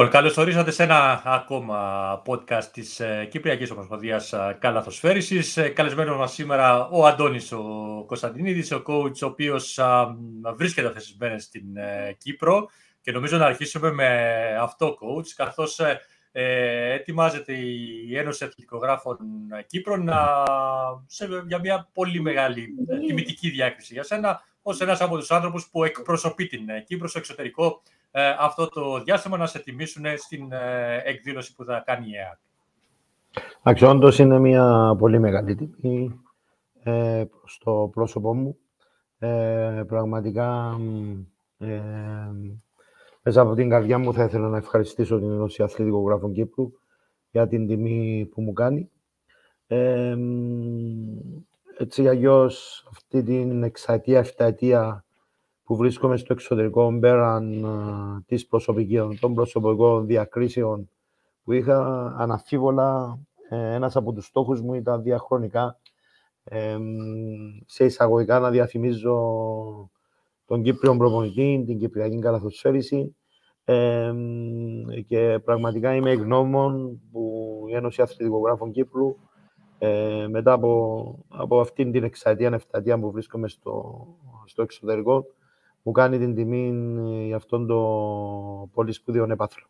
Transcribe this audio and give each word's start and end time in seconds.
Λοιπόν, 0.00 0.14
καλώς 0.14 0.36
ορίσατε 0.36 0.70
σε 0.70 0.82
ένα 0.82 1.22
ακόμα 1.24 2.22
podcast 2.26 2.64
της 2.64 3.00
ε, 3.00 3.28
Κυπριακής 3.30 3.70
Ομοσπονδίας 3.70 4.32
ε, 4.32 4.56
Καλαθοσφαίρησης. 4.60 5.56
Ε, 5.56 5.68
καλεσμένος 5.68 6.16
μας 6.16 6.32
σήμερα 6.32 6.88
ο 6.88 7.06
Αντώνης 7.06 7.52
ο 7.52 7.64
Κωνσταντινίδης, 8.06 8.72
ο 8.72 8.82
coach, 8.86 9.22
ο 9.22 9.26
οποίος 9.26 9.78
βρίσκεται 10.56 10.86
αυτές 10.86 11.16
στην 11.42 11.64
Κύπρο. 12.18 12.68
Και 13.00 13.12
νομίζω 13.12 13.36
να 13.36 13.46
αρχίσουμε 13.46 13.92
με 13.92 14.08
αυτό, 14.60 14.98
coach, 15.00 15.28
καθώς 15.36 15.80
ετοιμάζεται 16.92 17.52
η 17.52 18.16
Ένωση 18.16 18.44
Αθλητικογράφων 18.44 19.18
Κύπρων 19.66 20.10
σε, 21.06 21.28
για 21.46 21.58
μια 21.58 21.88
πολύ 21.92 22.20
μεγάλη 22.20 22.68
τιμητική 23.06 23.50
διάκριση 23.50 23.92
για 23.92 24.02
σένα, 24.02 24.42
ως 24.70 24.80
ένας 24.80 25.00
από 25.00 25.16
τους 25.18 25.30
άνθρωπους 25.30 25.68
που 25.70 25.84
εκπροσωπεί 25.84 26.46
την 26.46 26.60
Κύπρο 26.86 27.08
στο 27.08 27.18
εξωτερικό 27.18 27.82
ε, 28.10 28.34
αυτό 28.38 28.68
το 28.68 29.02
διάστημα 29.02 29.36
να 29.36 29.46
σε 29.46 29.58
τιμήσουν 29.58 30.04
στην 30.16 30.52
ε, 30.52 31.02
εκδήλωση 31.04 31.54
που 31.54 31.64
θα 31.64 31.82
κάνει 31.86 32.08
η 32.08 32.16
ΕΑΚ. 32.16 32.38
Αξιόντως 33.62 34.18
είναι 34.18 34.38
μια 34.38 34.96
πολύ 34.98 35.18
μεγάλη 35.18 35.54
τιμή 35.54 36.20
ε, 36.82 37.24
στο 37.44 37.90
πρόσωπό 37.92 38.34
μου. 38.34 38.58
Ε, 39.18 39.82
πραγματικά, 39.86 40.78
ε, 41.58 41.80
μέσα 43.22 43.40
από 43.40 43.54
την 43.54 43.68
καρδιά 43.68 43.98
μου 43.98 44.12
θα 44.14 44.24
ήθελα 44.24 44.48
να 44.48 44.56
ευχαριστήσω 44.56 45.18
την 45.18 45.30
Ενώση 45.30 45.62
Αθλητικογράφων 45.62 46.32
Κύπρου 46.32 46.72
για 47.30 47.48
την 47.48 47.66
τιμή 47.66 48.28
που 48.32 48.42
μου 48.42 48.52
κάνει. 48.52 48.90
Ε, 51.80 51.82
έτσι 51.82 52.08
αλλιώς 52.08 52.86
αυτή 52.90 53.22
την 53.22 53.62
εξαετία, 53.62 54.18
εφταετία 54.18 55.04
που 55.64 55.76
βρίσκομαι 55.76 56.16
στο 56.16 56.32
εξωτερικό 56.32 56.98
πέραν 57.00 57.66
της 58.26 58.46
προσωπικής, 58.46 59.20
των 59.20 59.34
προσωπικών 59.34 60.06
διακρίσεων 60.06 60.90
που 61.44 61.52
είχα, 61.52 62.06
αναφίβολα 62.18 63.18
ε, 63.48 63.74
ένας 63.74 63.96
από 63.96 64.12
τους 64.12 64.26
στόχους 64.26 64.60
μου 64.60 64.74
ήταν 64.74 65.02
διαχρονικά 65.02 65.78
σε 67.66 67.84
εισαγωγικά 67.84 68.38
να 68.38 68.50
διαφημίζω 68.50 69.16
τον 70.46 70.62
Κύπριο 70.62 70.96
προπονητή, 70.96 71.64
την 71.66 71.78
Κυπριακή 71.78 72.18
Καλαθοσφαίριση 72.18 73.16
και 75.06 75.40
πραγματικά 75.44 75.94
είμαι 75.94 76.10
ευγνώμων 76.10 77.00
που 77.12 77.64
η 77.68 77.74
Ένωση 77.74 78.02
Αθλητικογράφων 78.02 78.70
Κύπρου 78.70 79.16
ε, 79.82 80.26
μετά 80.28 80.52
από, 80.52 81.24
από 81.28 81.60
αυτήν 81.60 81.92
την 81.92 82.04
εξαετία, 82.04 82.50
εφτατία 82.52 82.98
που 82.98 83.10
βρίσκομαι 83.10 83.48
στο, 83.48 84.06
στο 84.44 84.62
εξωτερικό 84.62 85.26
μου 85.82 85.92
κάνει 85.92 86.18
την 86.18 86.34
τιμή 86.34 86.68
ε, 87.22 87.26
για 87.26 87.36
αυτόν 87.36 87.66
το 87.66 87.78
πολύ 88.72 88.92
σπουδαίο 88.92 89.26
έπαθρο. 89.30 89.64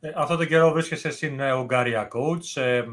Ε, 0.00 0.12
αυτό 0.14 0.36
το 0.36 0.44
καιρό 0.44 0.72
βρίσκεσαι 0.72 1.10
στην 1.10 1.40
ε, 1.40 1.52
Ουγγαρία, 1.52 2.08
coach. 2.12 2.60
Ε, 2.62 2.84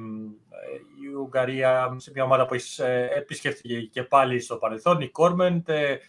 η 1.04 1.16
Ουγγαρία, 1.20 1.96
σε 1.98 2.12
μια 2.14 2.24
ομάδα 2.24 2.46
που 2.46 2.54
έχεις 2.54 2.80
επισκεφτεί 3.16 3.90
και 3.92 4.04
πάλι 4.04 4.40
στο 4.40 4.56
παρελθόν, 4.56 5.02
η 5.02 5.10
Κόρμεντ, 5.10 5.70
ε, 5.70 6.00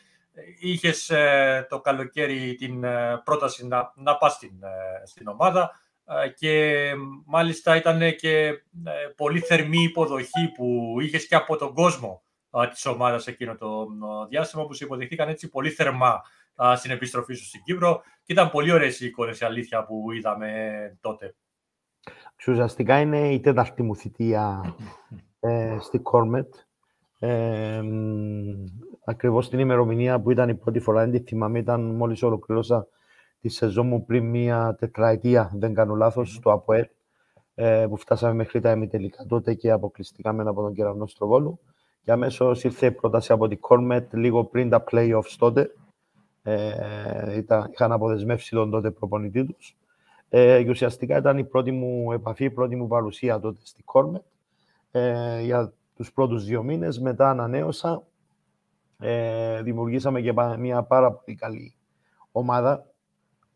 είχες 0.61 1.13
το 1.69 1.81
καλοκαίρι 1.81 2.55
την 2.55 2.85
πρόταση 3.25 3.67
να, 3.67 3.93
να 3.97 4.17
πας 4.17 4.33
στην, 4.33 4.53
στην 5.05 5.29
ομάδα 5.29 5.81
και 6.35 6.85
μάλιστα 7.27 7.77
ήταν 7.77 8.01
και 8.17 8.53
πολύ 9.17 9.41
θερμή 9.41 9.83
υποδοχή 9.83 10.53
που 10.57 10.97
είχες 11.01 11.27
και 11.27 11.35
από 11.35 11.57
τον 11.57 11.75
κόσμο 11.75 12.23
της 12.71 12.87
ομάδας 12.87 13.27
εκείνο 13.27 13.55
το 13.55 13.87
διάστημα 14.29 14.67
που 14.67 14.73
σε 14.73 14.85
υποδεχτήκαν 14.85 15.29
έτσι 15.29 15.49
πολύ 15.49 15.71
θερμά 15.71 16.21
στην 16.77 16.91
επιστροφή 16.91 17.35
σου 17.35 17.45
στην 17.45 17.63
Κύπρο 17.63 18.03
και 18.23 18.33
ήταν 18.33 18.51
πολύ 18.51 18.73
ωραίες 18.73 19.01
οι 19.01 19.07
εικόνες 19.07 19.41
η 19.41 19.45
αλήθεια 19.45 19.85
που 19.85 20.13
είδαμε 20.13 20.51
τότε. 21.01 21.35
Ουσιαστικά 22.49 23.01
είναι 23.01 23.33
η 23.33 23.41
τέταρτη 23.41 23.83
μου 23.83 23.97
θητεία 23.97 24.75
ε, 25.41 25.77
στη 25.81 25.99
Κόρμετ. 25.99 26.55
Ε, 27.19 27.83
ακριβώς 29.05 29.49
την 29.49 29.59
ημερομηνία 29.59 30.21
που 30.21 30.31
ήταν 30.31 30.49
η 30.49 30.55
πρώτη 30.55 30.81
φορά, 30.81 31.01
δεν 31.01 31.11
τη 31.11 31.19
θυμάμαι, 31.19 31.59
ήταν 31.59 31.81
μόλις 31.81 32.23
ολοκληρώσα 32.23 32.87
τη 33.41 33.49
σεζόν 33.49 33.87
μου 33.87 34.05
πριν 34.05 34.25
μία 34.25 34.77
τετραετία, 34.79 35.51
δεν 35.55 35.75
κάνω 35.75 35.95
λάθος, 35.95 36.35
στο 36.35 36.53
ΑΠΟΕΛ, 36.53 36.87
ε, 37.55 37.87
που 37.89 37.97
φτάσαμε 37.97 38.35
μέχρι 38.35 38.61
τα 38.61 38.71
ημιτελικά 38.71 39.27
τότε 39.29 39.55
και 39.55 39.71
αποκλειστήκαμε 39.71 40.43
από 40.43 40.63
τον 40.63 40.75
Κεραυνό 40.75 41.07
Στροβόλου 41.07 41.61
και 42.03 42.13
αμέσως 42.13 42.65
ήρθε 42.65 42.87
η 42.87 42.91
πρόταση 42.91 43.33
από 43.33 43.49
την 43.49 43.61
Κόρμετ 43.61 44.15
λίγο 44.15 44.45
πριν 44.45 44.69
τα 44.69 44.85
playoffs 44.91 45.35
τότε. 45.39 45.75
Ε, 46.43 47.37
ήταν, 47.37 47.71
είχαν 47.73 47.93
αποδεσμεύσει 47.93 48.51
τον 48.51 48.71
τότε 48.71 48.91
προπονητή 48.91 49.45
τους. 49.45 49.77
Ε, 50.29 50.63
και 50.63 50.71
ουσιαστικά 50.71 51.17
ήταν 51.17 51.39
η 51.39 51.45
πρώτη 51.45 51.71
μου 51.71 52.13
επαφή, 52.13 52.45
η 52.45 52.51
πρώτη 52.51 52.77
μου 52.77 52.87
παρουσία 52.87 53.41
τότε 53.41 53.61
στη 53.63 53.83
Κόρμετ 53.83 54.23
ε, 54.91 55.41
για 55.41 55.73
τους 55.97 56.13
πρώτους 56.13 56.45
δύο 56.45 56.63
μήνες. 56.63 57.01
Μετά 57.01 57.31
ανανέωσα. 57.31 58.03
Ε, 58.99 59.63
δημιουργήσαμε 59.63 60.21
και 60.21 60.35
μια 60.59 60.83
πάρα 60.83 61.13
πολύ 61.13 61.37
καλή 61.37 61.75
ομάδα 62.33 62.90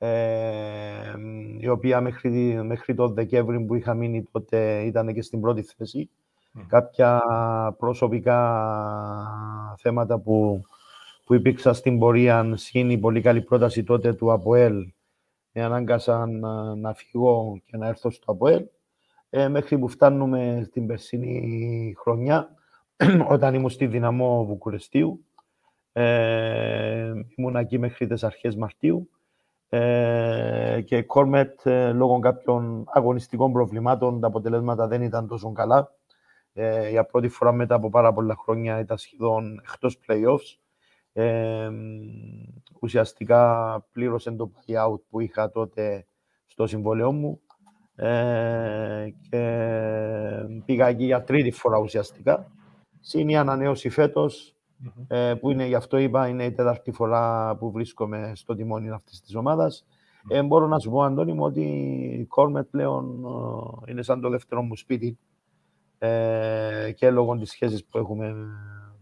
ε, 0.05 1.15
η 1.61 1.69
οποία 1.69 2.01
μέχρι, 2.01 2.63
μέχρι 2.65 2.95
το 2.95 3.09
Δεκέμβρη 3.09 3.61
που 3.61 3.75
είχα 3.75 3.95
μείνει 3.95 4.29
τότε 4.33 4.83
ήταν 4.83 5.15
και 5.15 5.23
στην 5.23 5.41
πρώτη 5.41 5.63
θέση 5.63 6.11
κάποια 6.67 7.23
προσωπικά 7.79 8.39
θέματα 9.79 10.19
που, 10.19 10.65
που 11.25 11.35
υπήρξαν 11.35 11.75
στην 11.75 11.99
πορεία. 11.99 12.53
Σχήνει 12.55 12.99
πολύ 12.99 13.21
καλή 13.21 13.43
πρόταση 13.43 13.85
τότε 13.85 14.13
του 14.13 14.33
ΑΠΟΕΛ. 14.33 14.93
Με 15.53 15.63
ανάγκασαν 15.63 16.39
να, 16.39 16.75
να 16.75 16.95
φύγω 16.95 17.61
και 17.65 17.77
να 17.77 17.87
έρθω 17.87 18.11
στο 18.11 18.33
ΑΠΟΕΛ. 18.33 18.65
Ε, 19.31 19.49
μέχρι 19.49 19.79
που 19.79 19.89
φτάνουμε 19.89 20.63
στην 20.67 20.87
περσινή 20.87 21.95
χρονιά, 21.99 22.55
όταν 23.29 23.55
ήμουν 23.55 23.71
στη 23.71 23.87
Δυναμό 23.87 24.45
Βουκουρεστίου. 24.45 25.25
Ε, 25.93 27.13
ήμουν 27.37 27.57
εκεί 27.57 27.79
μέχρι 27.79 28.07
τις 28.07 28.25
αρχές 28.25 28.57
Μαρτίου. 28.57 29.09
Ε, 29.69 30.81
και 30.85 31.03
Κόρμετ, 31.03 31.67
ε, 31.67 31.93
λόγω 31.93 32.19
κάποιων 32.19 32.85
αγωνιστικών 32.87 33.53
προβλημάτων, 33.53 34.21
τα 34.21 34.27
αποτελέσματα 34.27 34.87
δεν 34.87 35.03
ήταν 35.03 35.29
τόσο 35.29 35.53
καλά. 35.53 35.93
Ε, 36.53 36.91
για 36.91 37.05
πρώτη 37.05 37.29
φορά 37.29 37.53
μετά 37.53 37.75
από 37.75 37.91
πάρα 37.91 38.13
πολλά 38.13 38.37
χρόνια 38.37 38.79
ήταν 38.79 38.99
σχεδόν 38.99 39.63
εκτός 39.73 39.99
playoffs. 40.09 40.59
Ε, 41.13 41.71
ουσιαστικά 42.81 43.81
πλήρωσε 43.93 44.31
το 44.31 44.51
buyout 44.55 45.01
που 45.11 45.21
είχα 45.21 45.51
τότε 45.51 46.07
στο 46.47 46.67
συμβόλαιό 46.67 47.13
μου 47.13 47.41
ε, 47.95 49.09
και 49.31 49.41
πήγα 50.65 50.87
εκεί 50.89 51.05
για 51.05 51.25
τρίτη 51.25 51.51
φορά 51.51 51.79
ουσιαστικά. 51.79 52.53
Συν 53.01 53.29
η 53.29 53.37
ανανέωση 53.37 53.91
ε, 55.09 55.35
που 55.35 55.51
είναι, 55.51 55.67
γι' 55.67 55.75
αυτό 55.75 55.97
είπα, 55.97 56.29
είναι 56.29 56.45
η 56.45 56.53
τέταρτη 56.53 56.93
φορά 56.93 57.57
που 57.57 57.71
βρίσκομαι 57.71 58.33
στο 58.35 58.55
τιμόνι 58.55 58.91
αυτής 58.91 59.21
της 59.21 59.35
ομάδας. 59.35 59.87
Ε, 60.29 60.43
μπορώ 60.43 60.67
να 60.67 60.79
σου 60.79 60.91
πω, 60.91 61.03
Αντώνη 61.03 61.32
μου, 61.32 61.44
ότι 61.44 61.62
η 62.21 62.25
Κόρμετ 62.25 62.67
πλέον 62.71 63.25
ε, 63.87 63.91
είναι 63.91 64.03
σαν 64.03 64.21
το 64.21 64.29
δεύτερο 64.29 64.62
μου 64.62 64.76
σπίτι 64.76 65.19
ε, 65.99 66.93
και 66.97 67.11
λόγω 67.11 67.38
της 67.38 67.50
σχέσης 67.50 67.85
που, 67.85 67.99
έχουμε, 67.99 68.35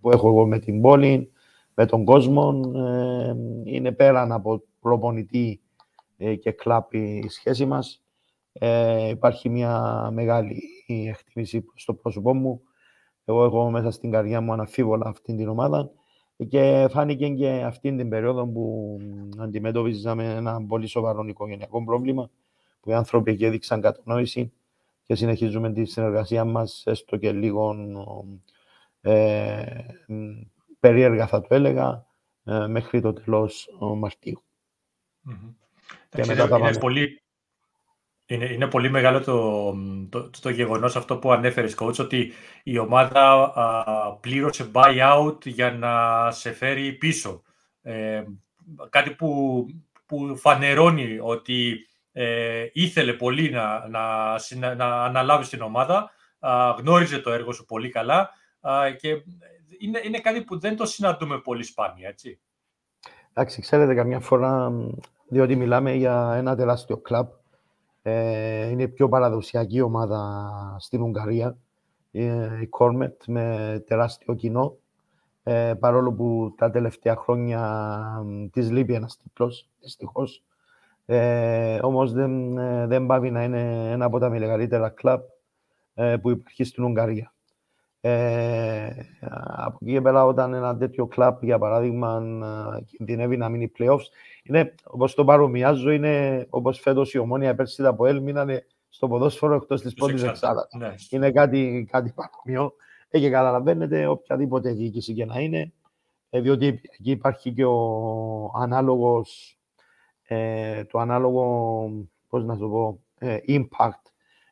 που 0.01 0.11
έχω 0.11 0.29
εγώ 0.29 0.47
με 0.47 0.59
την 0.59 0.81
πόλη, 0.81 1.33
με 1.75 1.87
τον 1.87 2.05
κόσμο. 2.05 2.61
Ε, 2.75 3.35
είναι 3.65 3.93
πέραν 3.93 4.33
από 4.33 4.63
προπονητή 4.81 5.61
ε, 6.17 6.35
και 6.35 6.53
κλάπ 6.53 6.95
η 6.95 7.29
σχέση 7.29 7.67
μας. 7.67 8.03
Ε, 8.53 9.09
υπάρχει 9.09 9.49
μια 9.49 10.09
μεγάλη 10.13 10.63
εκτίμηση 10.87 11.65
στο 11.75 11.95
πρόσωπό 11.95 12.35
μου. 12.35 12.63
Εγώ 13.25 13.45
έχω 13.45 13.71
μέσα 13.71 13.91
στην 13.91 14.11
καρδιά 14.11 14.41
μου 14.41 14.53
αναφίβολα 14.53 15.07
αυτήν 15.07 15.37
την 15.37 15.49
ομάδα 15.49 15.91
και 16.49 16.87
φάνηκε 16.91 17.29
και 17.29 17.49
αυτήν 17.49 17.97
την 17.97 18.09
περίοδο 18.09 18.47
που 18.47 18.97
αντιμετωπίζαμε 19.39 20.35
ένα 20.35 20.67
πολύ 20.67 20.87
σοβαρό 20.87 21.25
οικογενειακό 21.27 21.85
πρόβλημα 21.85 22.31
που 22.81 22.91
οι 22.91 22.95
άνθρωποι 22.95 23.31
εκεί 23.31 23.45
έδειξαν 23.45 23.81
κατανόηση 23.81 24.53
και 25.03 25.15
συνεχίζουμε 25.15 25.73
τη 25.73 25.85
συνεργασία 25.85 26.45
μας 26.45 26.83
έστω 26.87 27.17
και 27.17 27.33
λίγο 27.33 27.75
ε, 29.01 29.65
περίεργα 30.81 31.27
θα 31.27 31.41
το 31.41 31.55
έλεγα 31.55 32.07
ε, 32.45 32.67
μέχρι 32.67 33.01
το 33.01 33.13
τέλος 33.13 33.69
Μαρτίου. 33.97 34.43
Και 36.09 36.25
μετά 36.27 36.45
είναι, 36.45 36.69
είναι, 36.69 36.79
πολύ, 36.79 37.23
είναι, 38.33 38.45
είναι 38.45 38.67
πολύ 38.67 38.91
μεγάλο 38.91 39.21
το, 39.21 39.75
το, 40.09 40.31
το, 40.41 40.51
γεγονός 40.51 40.97
αυτό 40.97 41.17
που 41.17 41.33
ανέφερες, 41.33 41.77
coach, 41.79 41.99
ότι 41.99 42.33
η 42.63 42.79
ομάδα 42.79 43.53
α, 43.55 44.13
πλήρωσε 44.21 44.71
buyout 44.73 45.47
για 45.47 45.73
να 45.73 46.31
σε 46.31 46.53
φέρει 46.53 46.93
πίσω. 46.93 47.43
Ε, 47.83 48.23
κάτι 48.91 49.11
που, 49.11 49.67
που 50.07 50.37
φανερώνει 50.37 51.19
ότι 51.21 51.87
ε, 52.13 52.67
ήθελε 52.73 53.13
πολύ 53.13 53.51
να, 53.51 53.89
να, 53.89 54.75
να 54.75 55.05
αναλάβει 55.05 55.49
την 55.49 55.61
ομάδα, 55.61 56.11
γνώριζε 56.79 57.19
το 57.19 57.33
έργο 57.33 57.53
σου 57.53 57.65
πολύ 57.65 57.89
καλά 57.89 58.31
και 59.01 59.09
είναι, 59.79 60.01
είναι 60.05 60.19
κάτι 60.19 60.43
που 60.43 60.59
δεν 60.59 60.77
το 60.77 60.87
συναντούμε 60.87 61.39
πολύ 61.39 61.65
σπάνια, 61.65 62.09
έτσι. 62.09 62.41
Εντάξει, 63.33 63.61
ξέρετε, 63.61 63.95
καμιά 63.95 64.21
φορά 64.21 64.73
διότι 65.29 65.57
μιλάμε 65.57 65.93
για 65.93 66.35
ένα 66.37 66.57
τεράστιο 66.57 66.97
κλαμπ. 66.97 67.29
Ε, 68.03 68.69
είναι 68.69 68.83
η 68.83 68.89
πιο 68.89 69.09
παραδοσιακή 69.09 69.81
ομάδα 69.81 70.51
στην 70.79 71.03
Ουγγαρία, 71.03 71.57
ε, 72.13 72.61
η 72.61 72.67
Κόρμετ, 72.67 73.23
με 73.27 73.83
τεράστιο 73.87 74.35
κοινό. 74.35 74.77
Ε, 75.45 75.75
παρόλο 75.79 76.13
που 76.13 76.55
τα 76.57 76.71
τελευταία 76.71 77.17
χρόνια 77.17 77.61
της 78.53 78.71
λείπει 78.71 78.95
ένας 78.95 79.17
τίτλος, 79.17 79.69
δυστυχώς. 79.81 80.43
Ε, 81.07 81.79
όμως 81.83 82.13
δεν, 82.13 82.59
ε, 82.59 82.87
δεν 82.87 83.07
πάβει 83.07 83.31
να 83.31 83.43
είναι 83.43 83.91
ένα 83.91 84.05
από 84.05 84.19
τα 84.19 84.31
μεγαλύτερα 84.31 84.89
κλαμπ 84.89 85.21
ε, 85.95 86.17
που 86.17 86.31
υπάρχει 86.31 86.65
στην 86.65 86.85
Ουγγαρία. 86.85 87.33
Ε, 88.05 88.91
από 89.47 89.79
εκεί 89.81 89.93
και 89.93 90.01
πέρα, 90.01 90.25
όταν 90.25 90.55
ένα 90.55 90.77
τέτοιο 90.77 91.07
κλαμπ, 91.07 91.43
για 91.43 91.59
παράδειγμα, 91.59 92.23
κινδυνεύει 92.87 93.37
να 93.37 93.49
μείνει 93.49 93.73
playoffs, 93.79 94.07
είναι, 94.43 94.75
όπως 94.85 95.15
το 95.15 95.25
παρομοιάζω, 95.25 95.91
είναι 95.91 96.47
όπως 96.51 96.81
φέτος 96.81 97.15
η 97.15 97.19
Ομόνια 97.19 97.55
πέρσι 97.55 97.87
από 97.87 98.07
ΕΛ 98.07 98.23
μείνανε 98.23 98.67
στο 98.89 99.09
ποδόσφαιρο 99.09 99.55
εκτός 99.55 99.83
της 99.83 99.95
πρώτης 99.95 100.23
εξάδας. 100.23 100.69
Ναι. 100.79 100.95
Είναι 101.11 101.31
κάτι, 101.31 101.89
κάτι 101.91 102.15
παρόμοιο. 102.15 102.73
Ε, 103.09 103.19
και 103.19 103.31
καταλαβαίνετε, 103.31 104.07
οποιαδήποτε 104.07 104.73
διοίκηση 104.73 105.15
και 105.15 105.25
να 105.25 105.41
είναι, 105.41 105.73
ε, 106.31 106.41
διότι 106.41 106.67
εκεί 106.67 107.11
υπάρχει 107.11 107.53
και 107.53 107.65
ο 107.65 108.53
ανάλογος, 108.55 109.59
ε, 110.23 110.85
το 110.85 110.99
ανάλογο, 110.99 111.91
πώς 112.29 112.45
να 112.45 112.57
το 112.57 112.69
πω, 112.69 113.01
ε, 113.19 113.37
impact, 113.49 114.11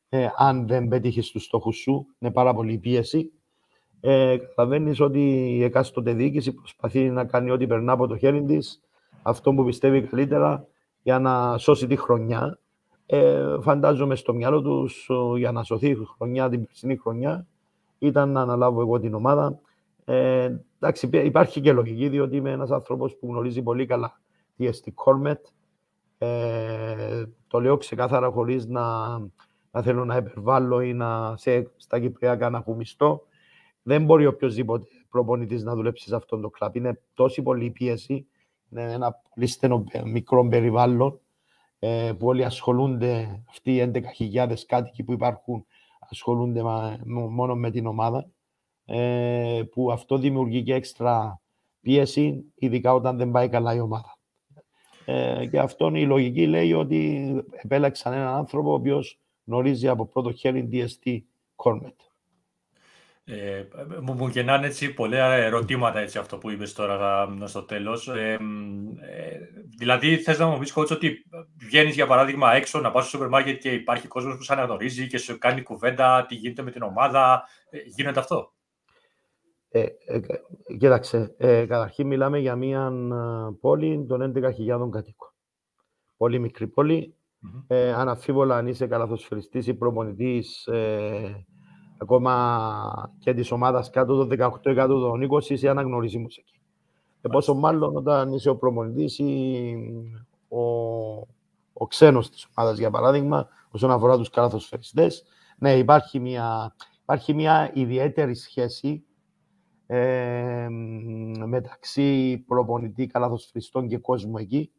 ε, 0.09 0.29
αν 0.37 0.67
δεν 0.67 0.89
πετύχεις 0.89 1.31
τους 1.31 1.45
στόχους 1.45 1.77
σου, 1.77 2.07
είναι 2.19 2.33
πάρα 2.33 2.55
πολύ 2.55 2.79
πίεση 2.79 3.33
ε, 4.01 4.37
καταλαβαίνει 4.37 4.95
ότι 4.99 5.21
η 5.57 5.63
εκάστοτε 5.63 6.13
διοίκηση 6.13 6.53
προσπαθεί 6.53 7.11
να 7.11 7.25
κάνει 7.25 7.51
ό,τι 7.51 7.67
περνά 7.67 7.93
από 7.93 8.07
το 8.07 8.17
χέρι 8.17 8.45
της, 8.45 8.81
αυτό 9.23 9.53
που 9.53 9.65
πιστεύει 9.65 10.03
καλύτερα 10.03 10.67
για 11.03 11.19
να 11.19 11.59
σώσει 11.59 11.87
τη 11.87 11.97
χρονιά. 11.97 12.59
Ε, 13.07 13.57
φαντάζομαι 13.61 14.15
στο 14.15 14.35
μυαλό 14.35 14.63
τους 14.63 15.11
για 15.37 15.53
να 15.53 15.63
σωθεί 15.63 15.89
η 15.89 15.99
χρονιά, 16.17 16.49
την 16.49 16.65
περσινή 16.67 16.97
χρονιά, 16.97 17.47
ήταν 17.99 18.31
να 18.31 18.41
αναλάβω 18.41 18.81
εγώ 18.81 19.01
την 19.01 19.15
ομάδα. 19.15 19.59
Ε, 20.05 20.57
εντάξει, 20.79 21.09
υπάρχει 21.13 21.61
και 21.61 21.73
λογική, 21.73 22.09
διότι 22.09 22.37
είμαι 22.37 22.51
ένας 22.51 22.71
άνθρωπος 22.71 23.17
που 23.17 23.27
γνωρίζει 23.27 23.63
πολύ 23.63 23.87
καλά 23.87 24.21
τι 24.57 24.67
εστί 24.67 24.91
Κόρμετ. 24.91 25.47
Ε, 26.19 27.25
το 27.47 27.61
λέω 27.61 27.77
ξεκάθαρα 27.77 28.31
χωρίς 28.31 28.67
να, 28.67 29.19
να 29.71 29.83
θέλω 29.83 30.05
να 30.05 30.17
υπερβάλλω 30.17 30.81
ή 30.81 30.93
να 30.93 31.37
σε, 31.37 31.71
στα 31.77 32.01
Κυπριακά 32.01 32.51
να 32.51 32.59
ακουμιστώ. 32.59 33.23
Δεν 33.83 34.05
μπορεί 34.05 34.27
οποιοδήποτε 34.27 34.87
προπονητής 35.11 35.63
να 35.63 35.75
δουλέψει 35.75 36.09
σε 36.09 36.17
αυτό 36.17 36.41
το 36.41 36.51
κλαμπ. 36.51 36.77
Είναι 36.77 37.01
τόση 37.15 37.43
πολλή 37.43 37.71
πίεση. 37.71 38.27
Είναι 38.71 38.93
ένα 38.93 39.21
πολύ 39.35 39.47
στενό 39.47 39.85
μικρό 40.05 40.49
περιβάλλον 40.49 41.21
ε, 41.79 42.13
που 42.19 42.27
όλοι 42.27 42.45
ασχολούνται, 42.45 43.43
αυτοί 43.49 43.77
οι 43.77 43.91
11.000 44.35 44.55
κάτοικοι 44.67 45.03
που 45.03 45.13
υπάρχουν, 45.13 45.67
ασχολούνται 46.11 46.63
μόνο 47.07 47.55
με 47.55 47.71
την 47.71 47.87
ομάδα. 47.87 48.31
Ε, 48.85 49.63
που 49.71 49.93
αυτό 49.93 50.19
δημιουργεί 50.19 50.63
και 50.63 50.75
έξτρα 50.75 51.41
πίεση, 51.81 52.45
ειδικά 52.55 52.95
όταν 52.95 53.17
δεν 53.17 53.31
πάει 53.31 53.49
καλά 53.49 53.75
η 53.75 53.81
ομάδα. 53.81 54.19
Ε, 55.05 55.47
και 55.47 55.59
αυτό 55.59 55.91
η 55.95 56.07
λογική 56.07 56.47
λέει 56.47 56.73
ότι 56.73 57.31
επέλεξαν 57.51 58.13
έναν 58.13 58.35
άνθρωπο 58.35 58.71
ο 58.71 58.75
οποίος 58.75 59.19
γνωρίζει 59.45 59.89
από 59.89 60.07
πρώτο 60.07 60.33
χέρι 60.33 60.69
DST 60.73 61.19
Cormet. 61.57 62.10
Ε, 63.31 63.69
μου, 64.01 64.15
μου 64.15 64.29
γεννάνε 64.29 64.67
έτσι 64.67 64.95
πολλά 64.95 65.35
ερωτήματα 65.35 65.99
έτσι, 65.99 66.19
αυτό 66.19 66.39
που 66.39 66.51
είπες 66.51 66.73
τώρα 66.73 67.29
στο 67.45 67.63
τέλος. 67.63 68.09
Ε, 68.09 68.33
ε, 69.01 69.39
δηλαδή, 69.79 70.17
θες 70.17 70.39
να 70.39 70.47
μου 70.47 70.59
πεις, 70.59 70.73
coach, 70.77 70.91
ότι 70.91 71.25
βγαίνεις 71.57 71.95
για 71.95 72.07
παράδειγμα 72.07 72.55
έξω 72.55 72.81
να 72.81 72.91
πας 72.91 73.03
στο 73.03 73.11
σούπερ 73.11 73.29
μάρκετ 73.29 73.61
και 73.61 73.71
υπάρχει 73.71 74.09
κόσμος 74.09 74.37
που 74.37 74.43
σε 74.43 74.53
αναγνωρίζει 74.53 75.07
και 75.07 75.19
σου 75.19 75.39
κάνει 75.39 75.63
κουβέντα, 75.63 76.27
τι 76.29 76.35
γίνεται 76.35 76.63
με 76.63 76.71
την 76.71 76.83
ομάδα. 76.83 77.43
Ε, 77.71 77.79
γίνεται 77.85 78.21
αυτό; 78.21 78.53
Ε, 79.69 79.81
ε, 80.07 80.21
κοίταξε, 80.79 81.35
ε, 81.39 81.67
καταρχήν 81.67 82.07
μιλάμε 82.07 82.39
για 82.39 82.57
μια 82.57 82.93
πόλη 83.61 84.07
των 84.07 84.23
11.000 84.23 84.91
κατοίκων. 84.91 85.33
Πολύ 86.17 86.39
μικρή 86.39 86.67
πόλη. 86.67 87.15
Mm-hmm. 87.15 87.65
Ε, 87.67 87.93
αναφίβολα 87.93 88.57
αν 88.57 88.67
είσαι 88.67 88.87
καλαθοσφαιριστής 88.87 89.67
ή 89.67 89.75
προπονητής, 89.75 90.67
ε, 90.67 91.47
ακόμα 92.03 93.11
και 93.19 93.35
της 93.35 93.51
ομάδας 93.51 93.91
κάτω 93.91 94.17
των 94.17 94.29
18 94.31 94.75
κάτω 94.75 95.01
των 95.01 95.29
20 95.31 95.51
είσαι 95.51 95.69
αναγνωρίσιμος 95.69 96.37
εκεί. 96.39 96.61
Και 97.21 97.29
πόσο 97.29 97.55
μάλλον 97.55 97.97
όταν 97.97 98.33
είσαι 98.33 98.51
ο 98.51 98.57
προμονητής 98.57 99.19
ή 99.19 99.75
ο, 100.49 100.61
ο 101.73 101.87
ξένος 101.89 102.31
της 102.31 102.47
ομάδας, 102.55 102.79
για 102.79 102.91
παράδειγμα, 102.91 103.49
όσον 103.71 103.91
αφορά 103.91 104.17
τους 104.17 104.31
καλαθοσφαιριστές, 104.31 105.25
ναι, 105.59 105.77
υπάρχει 105.77 106.21
μια, 106.21 106.75
υπάρχει 107.03 107.35
μια 107.35 107.71
ιδιαίτερη 107.75 108.35
σχέση 108.35 109.05
ε, 109.87 110.67
μεταξύ 111.47 112.39
προπονητή 112.47 113.07
καλαθοσφαιριστών 113.07 113.89
και 113.89 113.99
κόσμου 113.99 114.39
εκεί. 114.39 114.73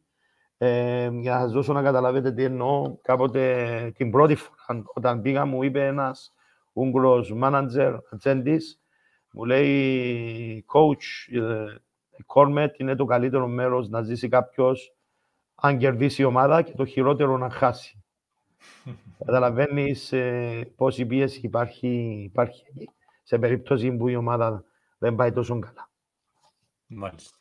Ε, 0.58 1.10
για 1.14 1.34
να 1.34 1.40
σας 1.40 1.52
δώσω 1.52 1.74
να 1.74 1.82
καταλάβετε 1.82 2.32
τι 2.32 2.44
εννοώ, 2.44 2.98
κάποτε 3.02 3.94
την 3.96 4.12
πρώτη 4.12 4.36
φορά 4.36 4.84
όταν 4.94 5.22
πήγα 5.22 5.46
μου 5.46 5.64
είπε 5.64 5.86
ένας 5.86 6.34
Ούγγρος 6.74 7.34
manager, 7.44 7.98
ατζέντης, 8.12 8.82
μου 9.32 9.46
λέει 9.46 10.66
coach, 10.74 11.34
η 12.18 12.24
Κόρμετ 12.26 12.80
είναι 12.80 12.96
το 12.96 13.06
καλύτερο 13.06 13.48
μέρος 13.48 13.90
να 13.90 14.02
ζήσει 14.02 14.28
κάποιος 14.28 14.96
αν 15.56 15.78
κερδίσει 15.78 16.22
η 16.22 16.26
ομάδα 16.26 16.62
και 16.62 16.74
το 16.76 16.86
χειρότερο 16.86 17.38
να 17.38 17.50
χάσει. 17.50 18.04
Καταλαβαίνεις 19.26 20.14
ε, 20.14 20.72
πόση 20.76 21.06
πίεση 21.06 21.40
υπάρχει, 21.44 22.22
υπάρχει 22.24 22.64
εκεί, 22.68 22.90
σε 23.24 23.38
περίπτωση 23.38 23.92
που 23.92 24.08
η 24.08 24.16
ομάδα 24.16 24.64
δεν 24.98 25.16
πάει 25.16 25.32
τόσο 25.32 25.60
καλά. 25.60 25.90
Μάλιστα. 26.88 27.38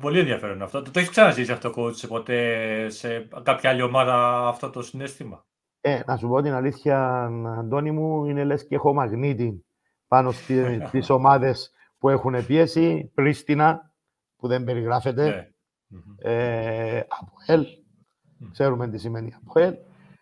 Πολύ 0.00 0.18
ενδιαφέρον 0.18 0.62
αυτό. 0.62 0.82
Το, 0.82 0.90
το 0.90 0.98
έχεις 0.98 1.10
ξαναζήσει 1.10 1.52
αυτό, 1.52 1.72
coach, 1.76 1.94
σε 1.94 2.06
ποτέ 2.06 2.88
σε 2.88 3.28
κάποια 3.42 3.70
άλλη 3.70 3.82
ομάδα 3.82 4.46
αυτό 4.48 4.70
το 4.70 4.82
συνέστημα; 4.82 5.46
Ε, 5.80 6.00
να 6.06 6.16
σου 6.16 6.28
πω 6.28 6.42
την 6.42 6.52
αλήθεια, 6.52 7.24
Αντώνη 7.58 7.90
μου, 7.90 8.24
είναι 8.24 8.44
λες 8.44 8.66
και 8.66 8.74
έχω 8.74 8.94
μαγνήτη 8.94 9.64
πάνω 10.08 10.30
στις 10.86 11.10
ομάδες 11.16 11.72
που 11.98 12.08
έχουν 12.08 12.46
πίεση. 12.46 13.10
Πρίστινα, 13.14 13.92
που 14.36 14.48
δεν 14.48 14.64
περιγράφεται. 14.64 15.24
Ναι. 15.24 16.30
Ε, 16.32 17.02
Αποέλ, 17.08 17.66
ξέρουμε 18.52 18.88
τι 18.88 18.98
σημαίνει 18.98 19.34
Αποέλ. 19.46 19.74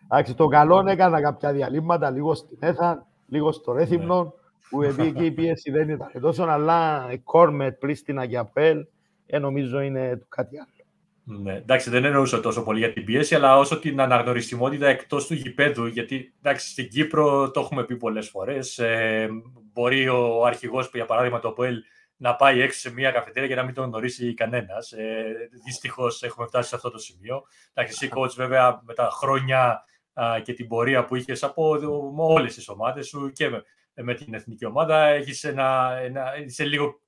Εντάξει, 0.03 0.33
το 0.33 0.47
καλό 0.47 0.87
έκανα 0.87 1.21
κάποια 1.21 1.51
διαλύματα, 1.53 2.09
λίγο 2.09 2.33
στην 2.33 2.57
Έθα, 2.61 3.07
λίγο 3.27 3.51
στο 3.51 3.71
Ρέθυμνο, 3.71 4.23
ναι. 4.23 4.29
που 4.69 4.81
εκεί 4.83 5.25
η 5.25 5.31
πίεση 5.31 5.71
δεν 5.71 5.89
ήταν 5.89 6.11
τόσο, 6.21 6.43
αλλά 6.43 7.07
Κόρμετ, 7.23 7.77
Πρίστινα 7.77 8.25
και 8.25 8.37
Αποέλ, 8.37 8.85
ε, 9.25 9.39
νομίζω 9.39 9.79
είναι 9.79 10.25
κάτι 10.29 10.57
άλλο. 10.57 10.76
Ναι, 11.29 11.55
εντάξει, 11.55 11.89
δεν 11.89 12.05
εννοούσα 12.05 12.39
τόσο 12.39 12.63
πολύ 12.63 12.79
για 12.79 12.93
την 12.93 13.05
πίεση, 13.05 13.35
αλλά 13.35 13.57
όσο 13.57 13.79
την 13.79 14.01
αναγνωριστιμότητα 14.01 14.87
εκτός 14.87 15.27
του 15.27 15.33
γηπέδου. 15.33 15.85
Γιατί 15.85 16.33
εντάξει, 16.41 16.69
στην 16.69 16.89
Κύπρο 16.89 17.51
το 17.51 17.59
έχουμε 17.59 17.85
πει 17.85 17.97
πολλές 17.97 18.29
φορές. 18.29 18.79
Ε, 18.79 19.29
μπορεί 19.73 20.09
ο 20.09 20.45
αρχηγός, 20.45 20.89
για 20.93 21.05
παράδειγμα, 21.05 21.39
το 21.39 21.51
ΠΟΕΛ 21.51 21.83
να 22.17 22.35
πάει 22.35 22.61
έξω 22.61 22.79
σε 22.79 22.93
μια 22.93 23.11
καφετέρια 23.11 23.49
και 23.49 23.55
να 23.55 23.63
μην 23.63 23.73
τον 23.73 23.85
γνωρίσει 23.85 24.33
κανένας. 24.33 24.91
Ε, 24.91 25.49
Δυστυχώς 25.65 26.23
έχουμε 26.23 26.47
φτάσει 26.47 26.69
σε 26.69 26.75
αυτό 26.75 26.91
το 26.91 26.97
σημείο. 26.97 27.43
Εντάξει, 27.73 27.97
εσύ, 28.01 28.13
coach, 28.15 28.33
βέβαια, 28.35 28.81
με 28.85 28.93
τα 28.93 29.09
χρόνια 29.11 29.83
α, 30.13 30.39
και 30.43 30.53
την 30.53 30.67
πορεία 30.67 31.05
που 31.05 31.15
είχες 31.15 31.43
από 31.43 31.79
όλες 32.17 32.53
τις 32.53 32.69
ομάδες 32.69 33.07
σου 33.07 33.31
και 33.31 33.49
με, 33.49 33.63
με 33.93 34.13
την 34.13 34.33
εθνική 34.33 34.65
ομάδα, 34.65 35.07
έχεις 35.07 35.43
ένα, 35.43 35.97
ένα, 36.01 36.37
είσαι 36.45 36.63
λίγο 36.63 37.01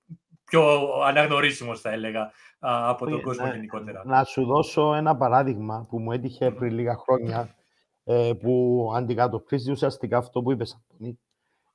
πιο 0.49 0.61
αναγνωρίσιμος, 1.05 1.81
θα 1.81 1.91
έλεγα, 1.91 2.31
από 2.59 3.05
τον 3.05 3.21
κόσμο 3.21 3.45
να, 3.45 3.53
γενικότερα. 3.53 4.03
Να 4.05 4.23
σου 4.23 4.45
δώσω 4.45 4.93
ένα 4.93 5.15
παράδειγμα 5.15 5.85
που 5.89 5.99
μου 5.99 6.11
έτυχε 6.11 6.51
πριν 6.51 6.73
λίγα 6.73 6.95
χρόνια, 6.95 7.55
ε, 8.03 8.31
που 8.39 8.91
αντικατοπτρίζει 8.95 9.71
ουσιαστικά 9.71 10.17
αυτό 10.17 10.41
που 10.41 10.51
είπες, 10.51 10.79
Αντώνη. 10.91 11.19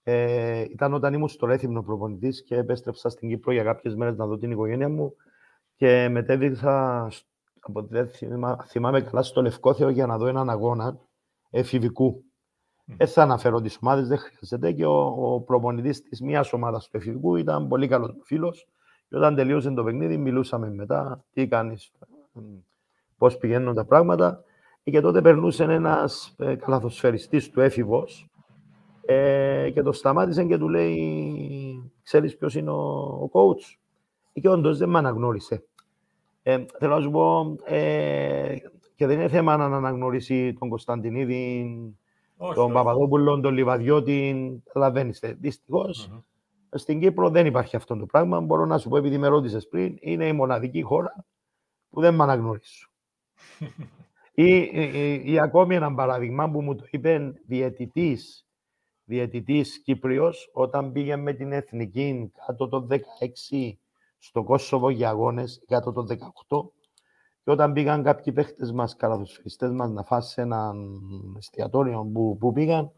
Ε, 0.06 0.60
ήταν 0.60 0.94
όταν 0.94 1.14
ήμουν 1.14 1.28
στο 1.28 1.46
Ρέθυμνο 1.46 1.82
προπονητής 1.82 2.44
και 2.44 2.56
επέστρεψα 2.56 3.08
στην 3.08 3.28
Κύπρο 3.28 3.52
για 3.52 3.62
κάποιες 3.62 3.94
μέρες 3.94 4.16
να 4.16 4.26
δω 4.26 4.38
την 4.38 4.50
οικογένεια 4.50 4.88
μου 4.88 5.14
και 5.76 6.08
μετέδειξα, 6.08 7.08
από 7.60 7.82
δεν 7.82 8.08
θυμάμαι 8.66 9.00
καλά, 9.00 9.22
στο 9.22 9.42
Λευκόθεο 9.42 9.88
για 9.88 10.06
να 10.06 10.18
δω 10.18 10.26
έναν 10.26 10.50
αγώνα 10.50 10.98
εφηβικού. 11.50 12.24
Δεν 12.84 13.06
θα 13.06 13.22
αναφέρω 13.22 13.60
τις 13.60 13.78
ομάδες, 13.82 14.08
δεν 14.08 14.18
χρειάζεται. 14.18 14.72
Και 14.72 14.86
ο, 14.86 15.14
ο 15.34 15.40
προπονητής 15.40 16.02
της 16.02 16.20
μία 16.20 16.46
ομάδας 16.52 16.88
του 16.88 16.96
εφηβικού 16.96 17.36
ήταν 17.36 17.68
πολύ 17.68 17.88
καλός 17.88 18.14
φίλος. 18.22 18.68
Και 19.08 19.16
όταν 19.16 19.34
τελείωσε 19.34 19.70
το 19.70 19.84
παιχνίδι, 19.84 20.16
μιλούσαμε 20.16 20.70
μετά. 20.70 21.24
Τι 21.32 21.48
κάνεις, 21.48 21.92
πώς 23.18 23.36
πηγαίνουν 23.36 23.74
τα 23.74 23.84
πράγματα. 23.84 24.44
Και 24.82 25.00
τότε 25.00 25.20
περνούσε 25.20 25.64
ένας 25.64 26.34
ε, 26.38 26.54
καλαθοσφαιριστής 26.54 27.50
του 27.50 27.60
έφηβος 27.60 28.28
ε, 29.06 29.70
και 29.70 29.82
το 29.82 29.92
σταμάτησε 29.92 30.44
και 30.44 30.58
του 30.58 30.68
λέει: 30.68 31.92
Ξέρεις 32.02 32.36
ποιος 32.36 32.54
είναι 32.54 32.70
ο, 32.70 32.82
ο 33.00 33.30
coach; 33.32 33.78
Και 34.32 34.48
όντως 34.48 34.78
δεν 34.78 34.88
με 34.88 34.98
αναγνώρισε. 34.98 35.64
Ε, 36.42 36.64
θέλω 36.78 36.94
να 36.94 37.00
σου 37.00 37.10
πω, 37.10 37.56
ε, 37.64 38.56
και 38.94 39.06
δεν 39.06 39.18
είναι 39.18 39.28
θέμα 39.28 39.56
να 39.56 39.64
αναγνωρίσει 39.64 40.52
τον 40.58 40.68
Κωνσταντινίδη, 40.68 41.66
όχι, 42.36 42.54
τον 42.54 42.64
όχι. 42.64 42.72
Παπαδόπουλο, 42.72 43.40
τον 43.40 43.54
Λιβαδιώτη, 43.54 44.62
καταλαβαίνετε. 44.64 45.36
Δυστυχώς, 45.40 46.10
mm-hmm. 46.12 46.22
στην 46.70 47.00
Κύπρο 47.00 47.30
δεν 47.30 47.46
υπάρχει 47.46 47.76
αυτό 47.76 47.96
το 47.96 48.06
πράγμα. 48.06 48.40
Μπορώ 48.40 48.66
να 48.66 48.78
σου 48.78 48.88
πω, 48.88 48.96
επειδή 48.96 49.18
με 49.18 49.28
ρώτησες 49.28 49.68
πριν, 49.68 49.96
είναι 50.00 50.26
η 50.26 50.32
μοναδική 50.32 50.82
χώρα 50.82 51.26
που 51.90 52.00
δεν 52.00 52.14
με 52.14 52.22
αναγνωρίζω. 52.22 52.88
ή, 54.34 54.56
ή, 54.56 55.22
ή, 55.24 55.38
ακόμη 55.38 55.74
ένα 55.74 55.94
παράδειγμα 55.94 56.50
που 56.50 56.62
μου 56.62 56.74
το 56.74 56.84
είπε 56.90 57.34
διαιτητής, 57.46 58.46
διαιτητής 59.04 59.82
Κύπριος 59.82 60.50
όταν 60.52 60.92
πήγε 60.92 61.16
με 61.16 61.32
την 61.32 61.52
Εθνική 61.52 62.32
κάτω 62.46 62.68
το 62.68 62.86
16 62.90 62.98
στο 64.18 64.44
Κόσοβο 64.44 64.90
για 64.90 65.08
αγώνες, 65.08 65.64
κάτω 65.66 65.92
το 65.92 66.06
18 66.48 66.72
και 67.44 67.50
όταν 67.50 67.72
πήγαν 67.72 68.02
κάποιοι 68.02 68.32
παίχτες 68.32 68.72
μας, 68.72 68.96
καλαθοσφαιριστές 68.96 69.70
μας, 69.70 69.90
να 69.90 70.02
φάσει 70.02 70.32
σε 70.32 70.40
ένα 70.40 70.72
εστιατόριο 71.36 72.10
που, 72.12 72.36
που 72.40 72.52
πήγαν, 72.52 72.92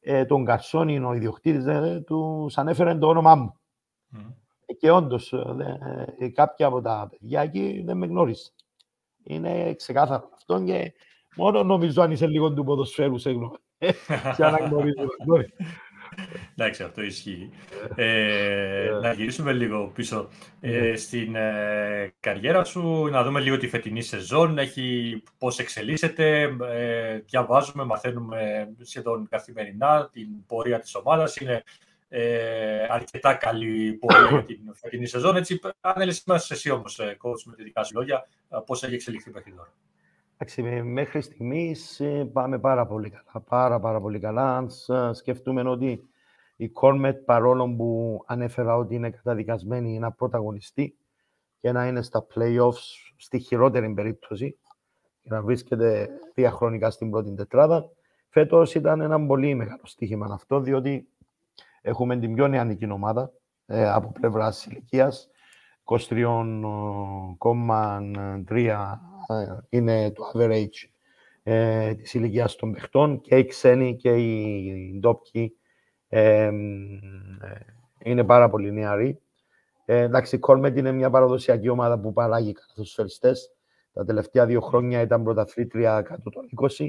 ε, 0.00 0.24
τον 0.24 0.44
Καρσόνι, 0.44 0.98
ο 0.98 1.12
ιδιοκτήτης, 1.12 1.66
ε, 1.66 2.02
τους 2.06 2.58
ανέφερε 2.58 2.94
το 2.94 3.08
όνομά 3.08 3.34
μου. 3.34 3.54
Mm. 4.16 4.34
Και 4.78 4.90
όντως, 4.90 5.32
ε, 5.32 6.14
ε, 6.18 6.28
κάποια 6.28 6.66
από 6.66 6.80
τα 6.80 7.08
παιδιά 7.10 7.40
εκεί 7.40 7.82
δεν 7.86 7.96
με 7.96 8.06
γνώρισε. 8.06 8.52
Είναι 9.22 9.74
ξεκάθαρο 9.74 10.30
αυτό 10.34 10.62
και 10.62 10.92
μόνο 11.36 11.62
νομίζω 11.62 12.02
αν 12.02 12.10
είσαι 12.10 12.26
λίγο 12.26 12.52
του 12.52 12.64
ποδοσφαίρου, 12.64 13.18
σε 13.18 13.30
γνώμη. 13.30 13.56
και 14.36 14.44
αναγνωρίζω. 14.44 15.04
Εντάξει, 16.56 16.82
αυτό 16.82 17.02
ισχύει. 17.02 17.50
Ε, 17.94 18.84
ε, 18.84 18.90
να 18.90 19.12
γυρίσουμε 19.12 19.52
λίγο 19.52 19.90
πίσω 19.94 20.28
ε, 20.60 20.80
ναι. 20.80 20.96
στην 20.96 21.34
ε, 21.34 22.14
καριέρα 22.20 22.64
σου, 22.64 23.08
να 23.10 23.22
δούμε 23.24 23.40
λίγο 23.40 23.56
τη 23.56 23.68
φετινή 23.68 24.02
σεζόν, 24.02 24.58
έχει, 24.58 25.22
πώς 25.38 25.58
εξελίσσεται, 25.58 26.56
ε, 26.70 27.18
διαβάζουμε, 27.18 27.84
μαθαίνουμε 27.84 28.72
σχεδόν 28.80 29.28
καθημερινά 29.30 30.08
την 30.12 30.46
πορεία 30.46 30.78
της 30.78 30.94
ομάδας. 30.94 31.36
Είναι 31.36 31.62
ε, 32.08 32.86
αρκετά 32.88 33.34
καλή 33.34 33.92
πορεία 33.92 34.28
για 34.30 34.44
την 34.44 34.58
φετινή 34.74 35.06
σεζόν. 35.06 35.36
Έτσι, 35.36 35.60
ανέλεση 35.80 36.22
μας 36.26 36.50
εσύ 36.50 36.70
όμως, 36.70 37.00
coach, 37.00 37.42
με 37.44 37.54
τη 37.54 37.62
δικά 37.62 37.84
σου 37.84 37.96
λόγια, 37.96 38.26
πώς 38.66 38.82
έχει 38.82 38.94
εξελιχθεί 38.94 39.30
μέχρι 39.30 39.52
τώρα; 39.52 39.72
Εντάξει, 40.42 40.82
μέχρι 40.82 41.20
στιγμής 41.20 42.02
πάμε 42.32 42.58
πάρα 42.58 42.86
πολύ 42.86 43.10
καλά. 43.10 43.44
Πάρα, 43.48 43.80
πάρα 43.80 44.00
πολύ 44.00 44.18
καλά. 44.18 44.56
Αν 44.56 44.70
σκεφτούμε 45.12 45.62
ότι 45.68 46.08
η 46.56 46.68
Κόρμετ, 46.68 47.16
παρόλο 47.24 47.74
που 47.74 48.22
ανέφερα 48.26 48.76
ότι 48.76 48.94
είναι 48.94 49.10
καταδικασμένη 49.10 49.98
να 49.98 50.12
πρωταγωνιστεί 50.12 50.96
και 51.58 51.72
να 51.72 51.86
είναι 51.86 52.02
στα 52.02 52.26
playoffs 52.34 53.12
στη 53.16 53.38
χειρότερη 53.38 53.94
περίπτωση 53.94 54.58
και 55.22 55.28
να 55.30 55.42
βρίσκεται 55.42 56.08
διαχρονικά 56.34 56.90
στην 56.90 57.10
πρώτη 57.10 57.34
τετράδα, 57.34 57.90
φέτος 58.28 58.74
ήταν 58.74 59.00
ένα 59.00 59.26
πολύ 59.26 59.54
μεγάλο 59.54 59.82
στοίχημα 59.84 60.28
αυτό, 60.32 60.60
διότι 60.60 61.08
έχουμε 61.80 62.18
την 62.18 62.34
πιο 62.34 62.48
νεανική 62.48 62.90
ομάδα 62.90 63.32
ε, 63.66 63.90
από 63.90 64.12
πλευράς 64.12 64.66
ηλικίας. 64.66 65.29
23,3 65.98 66.06
ε, 69.26 69.58
είναι 69.68 70.10
το 70.10 70.22
average 70.34 70.88
ε, 71.42 71.94
της 71.94 72.14
ηλικίας 72.14 72.56
των 72.56 72.72
παιχτών 72.72 73.20
και 73.20 73.36
οι 73.36 73.44
ξένοι 73.44 73.96
και 73.96 74.16
οι 74.16 74.98
ντόπιοι 75.00 75.56
ε, 76.08 76.50
είναι 78.02 78.24
πάρα 78.24 78.50
πολύ 78.50 78.72
νεαροί. 78.72 79.20
Ε, 79.84 80.00
εντάξει, 80.00 80.36
η 80.36 80.38
Κόλμετ 80.38 80.76
είναι 80.76 80.92
μια 80.92 81.10
παραδοσιακή 81.10 81.68
ομάδα 81.68 81.98
που 81.98 82.12
παράγει 82.12 82.52
καθοσφαιριστές. 82.52 83.54
Τα 83.92 84.04
τελευταία 84.04 84.46
δύο 84.46 84.60
χρόνια 84.60 85.00
ήταν 85.00 85.22
πρωταθλήτρια 85.22 86.02
κάτω 86.02 86.30
των 86.30 86.48
20. 86.78 86.86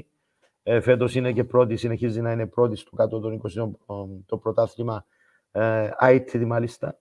Ε, 0.62 0.80
Φέτος 0.80 1.14
είναι 1.14 1.32
και 1.32 1.44
πρώτη, 1.44 1.76
συνεχίζει 1.76 2.20
να 2.20 2.32
είναι 2.32 2.46
πρώτη 2.46 2.76
στο 2.76 2.96
κάτω 2.96 3.20
των 3.20 3.40
20 3.42 3.50
το, 3.86 4.08
το 4.26 4.36
πρωτάθλημα 4.36 5.04
ε, 5.52 5.88
IT 6.00 6.44
μάλιστα. 6.46 6.98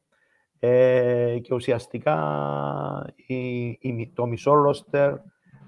Ε, 0.64 1.40
και 1.42 1.54
ουσιαστικά 1.54 2.16
η, 3.16 3.66
η, 3.68 4.12
το 4.16 4.26
μισό 4.26 4.54
ρόστερ 4.54 5.14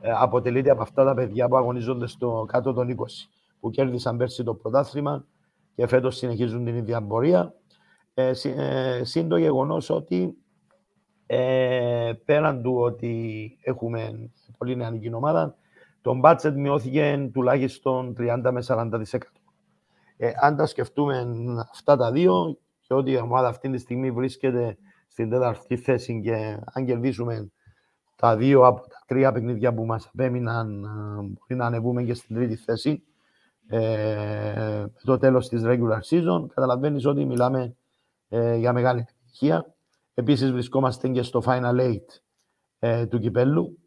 ε, 0.02 0.12
αποτελείται 0.18 0.70
από 0.70 0.82
αυτά 0.82 1.06
τα 1.06 1.14
παιδιά 1.14 1.48
που 1.48 1.58
αγωνίζονται 1.58 2.08
στο 2.08 2.46
κάτω 2.48 2.74
των 2.74 2.96
20, 2.98 3.04
που 3.60 3.70
κέρδισαν 3.70 4.18
πέρσι 4.18 4.44
το 4.44 4.54
πρωτάθλημα 4.54 5.26
και 5.76 5.88
φέτος 5.88 6.16
συνεχίζουν 6.16 6.66
την 6.66 6.76
ίδια 6.76 7.02
πορεία. 7.02 7.54
Ε, 8.14 8.32
ε, 8.44 9.04
Συν 9.04 9.28
το 9.28 9.38
γεγονός 9.38 9.90
ότι 9.90 10.38
ε, 11.26 12.14
πέραν 12.26 12.62
του 12.62 12.76
ότι 12.76 13.58
έχουμε 13.62 14.30
πολύ 14.58 14.76
νεανική 14.76 15.14
ομάδα, 15.14 15.56
το 16.02 16.20
budget 16.24 16.54
μειώθηκε 16.56 17.30
τουλάχιστον 17.34 18.16
30 18.20 18.50
με 18.52 18.64
40 18.68 18.90
Ε, 20.18 20.32
αν 20.42 20.56
τα 20.56 20.66
σκεφτούμε 20.66 21.26
αυτά 21.72 21.96
τα 21.96 22.12
δύο 22.12 22.58
και 22.88 22.94
ότι 22.94 23.12
η 23.12 23.18
ομάδα 23.18 23.48
αυτή 23.48 23.70
τη 23.70 23.78
στιγμή 23.78 24.12
βρίσκεται 24.12 24.78
στην 25.08 25.30
τέταρτη 25.30 25.78
θέση 25.78 26.22
και 26.22 26.60
αν 26.66 26.86
κερδίσουμε 26.86 27.52
τα 28.16 28.36
δύο 28.36 28.66
από 28.66 28.80
τα 28.88 29.04
τρία 29.08 29.32
παιχνίδια 29.32 29.74
που 29.74 29.86
μας 29.86 30.10
απέμειναν 30.14 30.80
μπορεί 31.16 31.56
να 31.56 31.66
ανεβούμε 31.66 32.04
και 32.04 32.14
στην 32.14 32.36
τρίτη 32.36 32.56
θέση 32.56 33.04
ε, 33.68 34.86
το 35.04 35.18
τέλος 35.18 35.48
της 35.48 35.62
regular 35.66 36.00
season. 36.10 36.46
Καταλαβαίνεις 36.54 37.06
ότι 37.06 37.26
μιλάμε 37.26 37.76
ε, 38.30 38.56
για 38.56 38.74
μεγάλη 38.74 39.00
επιτυχία. 39.00 39.76
Επίσης 40.14 40.52
βρισκόμαστε 40.52 41.08
και 41.08 41.22
στο 41.22 41.42
Final 41.46 41.80
Eight 41.80 42.06
ε, 42.80 43.06
του 43.06 43.20
Κυπέλου, 43.20 43.78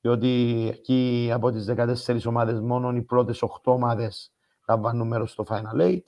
διότι 0.00 0.68
εκεί 0.72 1.30
από 1.32 1.50
τις 1.50 1.70
14 2.06 2.18
ομάδες 2.24 2.60
μόνο 2.60 2.96
οι 2.96 3.02
πρώτες 3.02 3.42
8 3.42 3.48
ομάδες 3.62 4.32
λαμβάνουν 4.68 5.08
μέρος 5.08 5.30
στο 5.30 5.44
Final 5.48 5.80
Eight. 5.80 6.04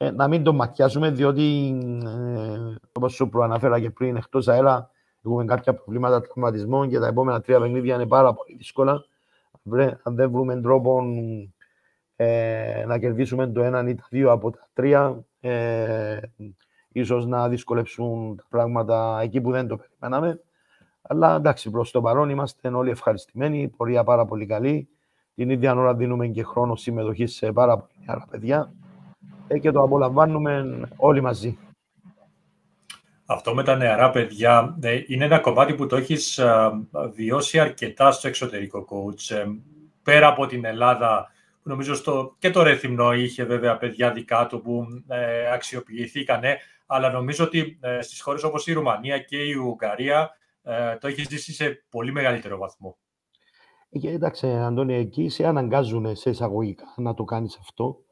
Ε, 0.00 0.10
να 0.10 0.28
μην 0.28 0.42
το 0.42 0.52
μακιάσουμε, 0.52 1.10
διότι 1.10 1.78
ε, 2.04 2.74
όπως 2.92 3.12
σου 3.12 3.28
προαναφέρα 3.28 3.80
και 3.80 3.90
πριν, 3.90 4.16
εκτός 4.16 4.48
αέρα, 4.48 4.90
έχουμε 5.24 5.44
κάποια 5.44 5.74
προβλήματα 5.74 6.20
τραυματισμών 6.20 6.88
και 6.88 6.98
τα 6.98 7.06
επόμενα 7.06 7.40
τρία 7.40 7.60
παιχνίδια 7.60 7.94
είναι 7.94 8.06
πάρα 8.06 8.34
πολύ 8.34 8.54
δύσκολα. 8.56 9.04
Αν 10.02 10.14
δεν 10.14 10.30
βρούμε 10.30 10.60
τρόπο 10.60 11.02
ε, 12.16 12.84
να 12.86 12.98
κερδίσουμε 12.98 13.46
το 13.46 13.62
έναν 13.62 13.88
ή 13.88 13.94
τα 13.94 14.06
δύο 14.10 14.32
από 14.32 14.50
τα 14.50 14.68
τρία, 14.72 15.24
ε, 15.40 16.18
ίσως 16.88 17.26
να 17.26 17.48
δυσκολέψουν 17.48 18.36
τα 18.36 18.44
πράγματα 18.48 19.18
εκεί 19.22 19.40
που 19.40 19.50
δεν 19.50 19.66
το 19.68 19.76
περιμέναμε. 19.76 20.40
Αλλά 21.02 21.36
εντάξει, 21.36 21.70
προς 21.70 21.90
το 21.90 22.00
παρόν 22.00 22.28
είμαστε 22.30 22.68
όλοι 22.68 22.90
ευχαριστημένοι, 22.90 23.68
πορεία 23.76 24.04
πάρα 24.04 24.24
πολύ 24.24 24.46
καλή. 24.46 24.88
Την 25.34 25.50
ίδια 25.50 25.74
ώρα 25.74 25.94
δίνουμε 25.94 26.26
και 26.26 26.42
χρόνο 26.42 26.76
συμμετοχής 26.76 27.34
σε 27.34 27.52
πάρα 27.52 27.78
πολύ 27.78 28.04
άλλα 28.06 28.26
παιδιά 28.30 28.72
ε, 28.72 28.87
και 29.60 29.70
το 29.70 29.82
απολαμβάνουμε 29.82 30.80
όλοι 30.96 31.20
μαζί. 31.20 31.58
Αυτό 33.26 33.54
με 33.54 33.62
τα 33.62 33.76
νεαρά 33.76 34.10
παιδιά 34.10 34.76
ε, 34.80 35.02
είναι 35.06 35.24
ένα 35.24 35.38
κομμάτι 35.38 35.74
που 35.74 35.86
το 35.86 35.96
έχεις 35.96 36.38
ε, 36.38 36.70
βιώσει 37.14 37.58
αρκετά 37.58 38.10
στο 38.10 38.28
εξωτερικό 38.28 38.86
coach. 38.90 39.36
Ε, 39.36 39.44
πέρα 40.02 40.28
από 40.28 40.46
την 40.46 40.64
Ελλάδα, 40.64 41.30
νομίζω 41.62 41.94
στο, 41.94 42.34
και 42.38 42.50
το 42.50 42.62
Ρεθυμνό 42.62 43.12
είχε 43.12 43.44
βέβαια 43.44 43.76
παιδιά 43.76 44.12
δικά 44.12 44.46
του 44.46 44.60
που 44.60 44.86
ε, 45.08 45.52
αξιοποιηθήκανε, 45.52 46.56
αλλά 46.86 47.10
νομίζω 47.10 47.44
ότι 47.44 47.78
ε, 47.80 48.00
στις 48.00 48.20
χώρες 48.20 48.42
όπως 48.42 48.66
η 48.66 48.72
Ρουμανία 48.72 49.18
και 49.18 49.36
η 49.36 49.52
Ουγγαρία 49.52 50.30
ε, 50.62 50.96
το 50.96 51.08
έχεις 51.08 51.28
ζήσει 51.28 51.52
σε 51.52 51.84
πολύ 51.90 52.12
μεγαλύτερο 52.12 52.58
βαθμό. 52.58 52.96
Ε, 53.90 53.98
κοίταξε, 53.98 54.46
Αντώνη, 54.46 54.94
εκεί 54.94 55.28
σε 55.28 55.46
αναγκάζουν 55.46 56.16
σε 56.16 56.30
εισαγωγικά 56.30 56.94
να 56.96 57.14
το 57.14 57.24
κάνεις 57.24 57.58
αυτό. 57.60 58.02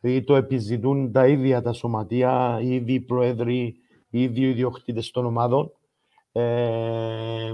Δηλαδή 0.00 0.22
το 0.24 0.34
επιζητούν 0.34 1.12
τα 1.12 1.26
ίδια 1.26 1.62
τα 1.62 1.72
σωματεία, 1.72 2.58
οι 2.62 2.74
ίδιοι 2.74 3.00
πρόεδροι, 3.00 3.76
οι 4.10 4.22
ίδιοι 4.22 4.48
ιδιοκτήτες 4.48 5.10
των 5.10 5.26
ομάδων. 5.26 5.72
Ε, 6.32 7.52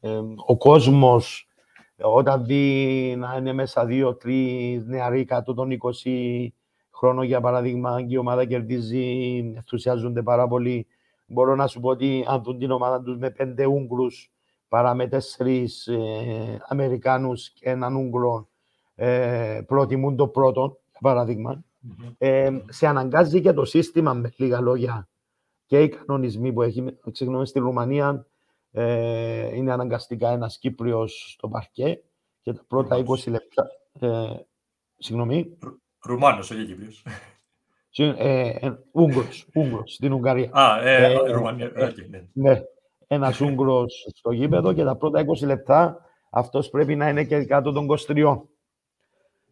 ε, 0.00 0.20
ο 0.46 0.56
κόσμος 0.56 1.48
όταν 2.02 2.44
δει 2.44 3.14
να 3.18 3.36
είναι 3.38 3.52
μέσα 3.52 3.86
δύο-τρει 3.86 4.82
νεαροί 4.86 5.24
κάτω 5.24 5.54
των 5.54 5.78
20 6.04 6.48
χρόνων, 6.90 7.24
για 7.24 7.40
παράδειγμα, 7.40 8.02
και 8.02 8.14
η 8.14 8.16
ομάδα 8.16 8.44
κερδίζει, 8.44 9.36
ενθουσιάζονται 9.56 10.22
πάρα 10.22 10.48
πολύ. 10.48 10.86
Μπορώ 11.26 11.54
να 11.54 11.66
σου 11.66 11.80
πω 11.80 11.88
ότι 11.88 12.24
αν 12.28 12.42
δουν 12.42 12.58
την 12.58 12.70
ομάδα 12.70 13.02
τους 13.02 13.16
με 13.16 13.30
πέντε 13.30 13.66
Ούγγρους 13.66 14.32
παρά 14.68 14.94
με 14.94 15.08
τέσσερις 15.08 15.86
ε, 15.86 16.62
Αμερικάνους 16.68 17.50
και 17.50 17.70
έναν 17.70 17.94
Ούγγρο, 17.96 18.48
ε, 18.94 19.60
προτιμούν 19.66 20.16
το 20.16 20.28
πρώτο, 20.28 20.79
για 21.00 21.12
παραδειγμα 21.12 21.64
Ε, 22.18 22.50
σε 22.68 22.86
αναγκάζει 22.86 23.40
και 23.40 23.52
το 23.52 23.64
σύστημα 23.64 24.14
με 24.14 24.32
λίγα 24.36 24.60
λόγια 24.60 25.08
και 25.66 25.82
οι 25.82 25.88
κανονισμοί 25.88 26.52
που 26.52 26.62
έχει. 26.62 26.98
Ξεχνάμε 27.12 27.44
στη 27.44 27.58
Ρουμανία 27.58 28.26
ε, 28.72 29.56
είναι 29.56 29.72
αναγκαστικά 29.72 30.30
ένας 30.30 30.58
Κύπριος 30.58 31.32
στο 31.32 31.48
παρκέ 31.48 32.02
και 32.42 32.52
τα 32.52 32.64
πρώτα 32.68 33.04
20 33.04 33.30
λεπτά... 33.30 33.66
Ε, 34.00 34.32
συγγνώμη. 34.98 35.58
Ρουμάνος, 36.04 36.50
όχι 36.50 36.66
Κύπριος. 36.66 37.04
Ε, 37.96 38.48
ε, 38.48 38.78
Ούγγρος, 38.92 39.46
Ούγγρος, 39.54 39.92
στην 39.92 40.12
Ουγγαρία. 40.12 40.50
Α, 40.52 40.88
ε, 40.88 41.12
ε, 41.12 41.30
Ρουμανία, 41.32 41.72
okay, 41.76 42.08
ναι. 42.10 42.24
ναι. 42.32 42.62
ένας 43.06 43.40
Ούγγρος 43.40 44.06
στο 44.14 44.30
γήπεδο 44.30 44.72
και 44.72 44.84
τα 44.84 44.96
πρώτα 44.96 45.24
20 45.26 45.46
λεπτά 45.46 46.04
αυτός 46.30 46.70
πρέπει 46.70 46.96
να 46.96 47.08
είναι 47.08 47.24
και 47.24 47.44
κάτω 47.44 47.72
των 47.72 47.86
23. 48.08 48.40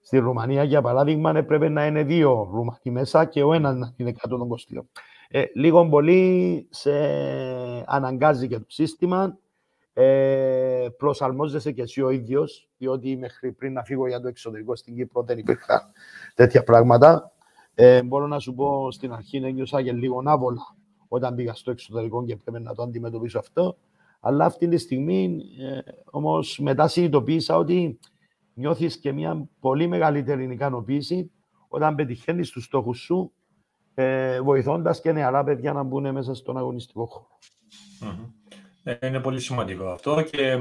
Στη 0.09 0.19
Ρουμανία, 0.19 0.65
για 0.65 0.83
παράδειγμα, 0.83 1.31
έπρεπε 1.37 1.69
να 1.69 1.87
είναι 1.87 2.03
δύο 2.03 2.49
Ρουμανοί 2.53 2.91
μέσα 2.91 3.25
και 3.25 3.43
ο 3.43 3.53
ένας 3.53 3.77
να 3.77 3.95
είναι 3.97 4.13
κάτω 4.13 4.37
των 4.37 4.49
22. 4.49 4.81
Ε, 5.29 5.45
λίγο 5.55 5.89
πολύ 5.89 6.67
σε 6.71 6.91
αναγκάζει 7.87 8.49
και 8.49 8.59
το 8.59 8.65
σύστημα. 8.69 9.39
Ε, 9.93 10.87
προσαρμόζεσαι 10.97 11.73
και 11.73 11.83
εσύ 11.83 12.03
ο 12.03 12.11
ίδιος, 12.11 12.69
διότι 12.79 13.17
μέχρι 13.17 13.53
πριν 13.53 13.73
να 13.73 13.85
φύγω 13.85 14.07
για 14.07 14.21
το 14.21 14.29
εξωτερικό 14.29 14.77
στην 14.77 14.95
Κύπρο 14.95 15.23
δεν 15.23 15.39
υπήρχαν 15.39 15.81
τέτοια 16.35 16.65
πράγματα. 16.65 17.33
Ε, 17.75 18.03
μπορώ 18.03 18.27
να 18.27 18.39
σου 18.39 18.55
πω 18.55 18.91
στην 18.91 19.13
αρχή 19.13 19.37
ένιωσα 19.37 19.83
και 19.83 19.93
λίγο 19.93 20.23
άβολα 20.25 20.77
όταν 21.09 21.35
πήγα 21.35 21.55
στο 21.55 21.71
εξωτερικό 21.71 22.25
και 22.25 22.37
πρέπει 22.37 22.63
να 22.63 22.75
το 22.75 22.83
αντιμετωπίσω 22.83 23.39
αυτό. 23.39 23.77
Αλλά 24.21 24.45
αυτή 24.45 24.69
τη 24.69 24.79
στιγμή 24.79 25.41
ε, 25.61 25.79
όμως 26.05 26.59
μετά 26.59 26.89
συνειδητοποίησα 26.89 27.57
ότι 27.57 27.99
νιώθεις 28.59 28.99
και 28.99 29.13
μια 29.13 29.49
πολύ 29.61 29.87
μεγαλύτερη 29.87 30.45
ικανοποίηση 30.45 31.31
όταν 31.69 31.95
πετυχαίνεις 31.95 32.51
τους 32.51 32.65
στόχους 32.65 32.99
σου, 32.99 33.33
ε, 33.95 34.41
βοηθώντας 34.41 35.01
και 35.01 35.13
νεαρά 35.13 35.45
παιδιά 35.45 35.73
να 35.73 35.83
μπουν 35.83 36.13
μέσα 36.13 36.35
στον 36.35 36.57
αγωνιστικό 36.57 37.07
χώρο. 37.07 37.39
Ε, 38.83 39.07
είναι 39.07 39.21
πολύ 39.21 39.41
σημαντικό 39.41 39.87
αυτό 39.87 40.23
και 40.23 40.47
ε, 40.49 40.59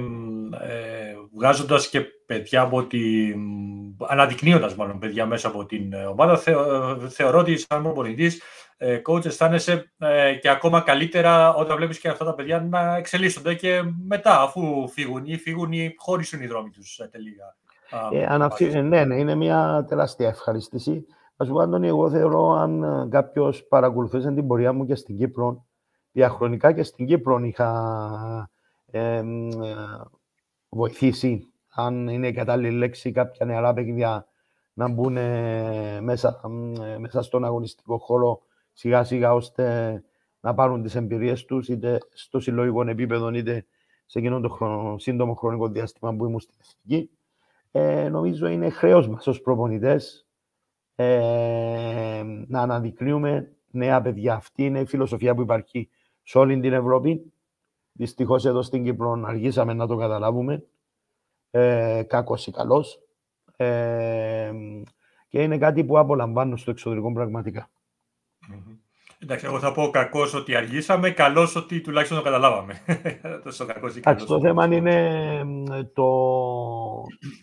βγάζοντας 1.36 1.90
και 1.90 2.02
παιδιά 2.26 2.62
από 2.62 2.84
την... 2.84 3.40
αναδεικνύοντας 4.08 4.76
μάλλον 4.76 5.00
παιδιά 5.00 5.26
μέσα 5.26 5.48
από 5.48 5.66
την 5.66 5.94
ομάδα, 5.94 6.38
θεωρώ 7.10 7.40
ότι 7.40 7.58
σαν 7.58 7.84
προπονητής 7.84 8.42
ε, 8.78 9.02
coach 9.06 9.26
αισθάνεσαι 9.26 9.92
ε, 9.98 10.34
και 10.34 10.50
ακόμα 10.50 10.82
καλύτερα 10.82 11.54
όταν 11.54 11.78
βλέπεις 11.78 12.00
και 12.00 12.08
αυτά 12.08 12.26
τα 12.26 12.34
παιδιά 12.34 12.62
να 12.62 12.96
εξελίσσονται 12.96 13.54
και 13.54 13.82
μετά 14.06 14.42
αφού 14.42 14.88
φύγουν 14.90 15.26
ή 15.26 15.38
φύγουν 15.38 15.72
ή 15.72 15.94
χωρίσουν 15.98 16.42
οι 16.42 16.48
δρόμοι 16.48 16.70
τους 16.70 17.00
ε, 17.00 17.08
τελικά. 17.12 17.58
Ε, 18.12 18.26
αναφύ... 18.26 18.82
ναι, 18.82 19.06
ναι, 19.06 19.16
είναι 19.16 19.36
μια 19.36 19.86
τεράστια 19.88 20.28
ευχαριστήση. 20.28 21.06
Α 21.36 21.46
πούμε, 21.46 21.64
Αντώνη, 21.64 21.88
εγώ 21.88 22.10
θεωρώ 22.10 22.50
αν 22.50 22.84
ε, 22.84 23.08
κάποιος 23.10 23.64
παρακολουθούσε 23.64 24.32
την 24.32 24.48
πορεία 24.48 24.74
μου 24.74 24.86
και 24.86 24.96
στην 24.96 25.18
Κύπρο, 25.18 25.66
διαχρονικά 26.12 26.72
και 26.72 26.84
στην 26.84 27.06
Κύπρο 27.06 27.40
είχα 27.40 28.50
ε, 28.86 29.24
βοηθήσει, 30.70 31.52
αν 31.74 32.08
είναι 32.08 32.28
η 32.28 32.34
κατάλληλη 32.34 32.78
λέξη, 32.78 33.12
κάποια 33.12 33.46
νεαρά 33.46 33.74
παιδιά 33.74 34.28
να 34.74 34.88
μπουν 34.88 35.18
μέσα, 36.02 36.42
μέσα 37.00 37.22
στον 37.22 37.46
αγωνιστικό 37.46 37.98
χώρο 37.98 38.42
σιγά 38.74 39.04
σιγά 39.04 39.34
ώστε 39.34 40.04
να 40.40 40.54
πάρουν 40.54 40.82
τις 40.82 40.96
εμπειρίες 40.96 41.46
τους 41.46 41.68
είτε 41.68 41.98
στο 42.14 42.40
συλλογικό 42.40 42.90
επίπεδο 42.90 43.30
είτε 43.34 43.66
σε 44.06 44.20
εκείνο 44.20 44.40
το 44.40 44.50
χρόνο, 44.50 44.98
σύντομο 44.98 45.34
χρονικό 45.34 45.68
διάστημα 45.68 46.16
που 46.16 46.26
ήμουν 46.26 46.40
στην 46.40 46.56
εθνική. 46.60 47.17
Ε, 47.80 48.10
νομίζω 48.10 48.48
είναι 48.48 48.70
χρέος 48.70 49.08
μας 49.08 49.28
ως 49.28 49.42
προπονητές 49.42 50.28
ε, 50.96 52.24
να 52.48 52.62
αναδεικνύουμε 52.62 53.52
νέα 53.72 54.02
παιδιά. 54.02 54.36
Αυτή 54.36 54.66
είναι 54.66 54.80
η 54.80 54.86
φιλοσοφία 54.86 55.36
που 55.36 55.42
υπάρχει 55.42 55.90
σε 56.24 56.38
όλη 56.38 56.60
την 56.60 56.74
Ευρώπη. 56.74 57.34
Δυστυχώς 57.92 58.46
εδώ 58.46 58.62
στην 58.62 58.84
Κύπρο 58.84 59.24
αργήσαμε 59.26 59.74
να 59.74 59.88
το 59.88 59.96
καταλάβουμε. 59.96 60.64
Ε, 61.52 62.04
ή 62.46 62.52
καλός. 62.52 63.02
Ε, 63.56 64.52
και 65.28 65.42
είναι 65.42 65.58
κάτι 65.58 65.84
που 65.84 66.00
απολαμβάνω 66.00 66.56
στο 66.56 66.72
εξωτερικό 66.72 67.14
πραγματικά. 67.14 67.70
Εντάξει, 69.20 69.46
εγώ 69.46 69.60
θα 69.60 69.72
πω 69.72 69.90
κακός 69.90 70.34
ότι 70.34 70.56
αργήσαμε, 70.56 71.10
καλός 71.10 71.56
ότι 71.56 71.82
τουλάχιστον 71.82 72.18
το 72.18 72.24
καταλάβαμε. 72.24 72.74
Τόσο 73.44 73.66
κακός 73.66 73.96
ή 73.96 74.00
καλός. 74.00 74.26
Το 74.26 74.40
θέμα 74.40 74.66
είναι 74.66 75.46
το, 75.94 76.10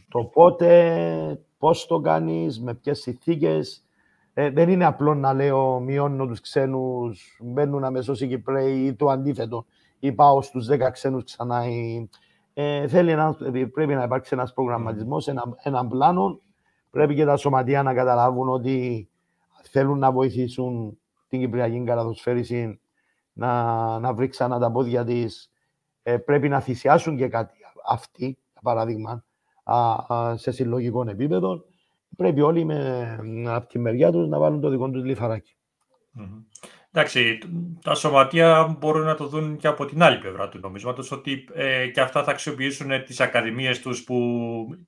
το 0.08 0.24
πότε, 0.24 1.40
πώς 1.58 1.86
το 1.86 2.00
κάνεις, 2.00 2.60
με 2.60 2.74
ποιες 2.74 3.00
συνθήκες. 3.00 3.84
Ε, 4.34 4.50
δεν 4.50 4.68
είναι 4.68 4.84
απλό 4.84 5.14
να 5.14 5.32
λέω 5.32 5.80
μειώνω 5.80 6.26
τους 6.26 6.40
ξένους, 6.40 7.38
μπαίνουν 7.40 7.84
αμέσως 7.84 8.20
οι 8.20 8.28
Κυπρέοι 8.28 8.84
ή 8.84 8.94
το 8.94 9.08
αντίθετο. 9.08 9.66
Ή 9.98 10.12
πάω 10.12 10.42
στους 10.42 10.66
10 10.66 10.90
ξένους 10.92 11.24
ξανά. 11.24 11.62
Ε, 12.54 12.88
θέλει 12.88 13.10
ένα, 13.10 13.36
πρέπει 13.72 13.94
να 13.94 14.02
υπάρξει 14.02 14.30
ένας 14.34 14.52
προγραμματισμός, 14.52 15.28
ένα, 15.28 15.42
ένα 15.62 15.86
πλάνο. 15.86 16.40
Πρέπει 16.90 17.14
και 17.14 17.24
τα 17.24 17.36
σωματεία 17.36 17.82
να 17.82 17.94
καταλάβουν 17.94 18.48
ότι 18.48 19.08
θέλουν 19.62 19.98
να 19.98 20.12
βοηθήσουν 20.12 20.98
την 21.34 21.42
Κυπριακή 21.42 21.84
Καλαδοσφαίριση 21.84 22.80
να, 23.32 23.98
να 23.98 24.14
βρει 24.14 24.28
ξανά 24.28 24.58
τα 24.58 24.70
πόδια 24.70 25.04
της, 25.04 25.50
ε, 26.02 26.16
πρέπει 26.16 26.48
να 26.48 26.60
θυσιάσουν 26.60 27.16
και 27.16 27.28
κάτι 27.28 27.54
αυτοί, 27.86 28.24
για 28.24 28.60
παράδειγμα, 28.62 29.24
α, 29.64 30.14
α, 30.14 30.36
σε 30.36 30.50
συλλογικό 30.50 31.04
επίπεδο. 31.08 31.64
Πρέπει 32.16 32.40
όλοι 32.40 32.64
με, 32.64 33.18
από 33.48 33.68
τη 33.68 33.78
μεριά 33.78 34.12
τους 34.12 34.28
να 34.28 34.38
βάλουν 34.38 34.60
το 34.60 34.68
δικό 34.68 34.90
τους 34.90 35.04
λιθαράκι. 35.04 35.56
Εντάξει, 36.92 37.38
τα 37.82 37.94
σωματεία 37.94 38.76
μπορούν 38.78 39.04
να 39.04 39.14
το 39.14 39.26
δουν 39.26 39.56
και 39.56 39.66
από 39.66 39.84
την 39.84 40.02
άλλη 40.02 40.18
πλευρά 40.18 40.48
του 40.48 40.58
νομίσματος, 40.58 41.12
ότι 41.12 41.44
ε, 41.54 41.86
και 41.86 42.00
αυτά 42.00 42.24
θα 42.24 42.30
αξιοποιήσουν 42.30 43.04
τις 43.04 43.20
ακαδημίες 43.20 43.80
τους 43.80 44.04
που 44.04 44.16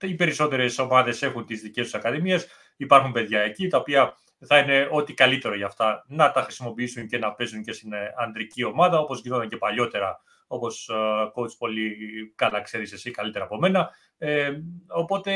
οι 0.00 0.14
περισσότερες 0.14 0.78
ομάδες 0.78 1.22
έχουν 1.22 1.46
τις 1.46 1.60
δικές 1.60 1.84
τους 1.84 1.94
ακαδημίες. 1.94 2.46
Υπάρχουν 2.76 3.12
παιδιά 3.12 3.40
εκεί, 3.40 3.68
τα 3.68 3.78
οποία 3.78 4.16
θα 4.38 4.58
είναι 4.58 4.88
ό,τι 4.90 5.14
καλύτερο 5.14 5.56
για 5.56 5.66
αυτά 5.66 6.04
να 6.08 6.32
τα 6.32 6.42
χρησιμοποιήσουν 6.42 7.06
και 7.06 7.18
να 7.18 7.32
παίζουν 7.32 7.62
και 7.62 7.72
στην 7.72 7.92
ε, 7.92 8.14
αντρική 8.18 8.64
ομάδα, 8.64 8.98
όπως 8.98 9.20
γινόταν 9.20 9.48
και 9.48 9.56
παλιότερα, 9.56 10.20
όπως 10.46 10.90
uh, 10.92 11.26
coach 11.26 11.56
πολύ 11.58 11.96
καλά 12.34 12.60
ξέρεις 12.60 12.92
εσύ 12.92 13.10
καλύτερα 13.10 13.44
από 13.44 13.58
μένα. 13.58 13.90
Ε, 14.18 14.50
οπότε, 14.86 15.32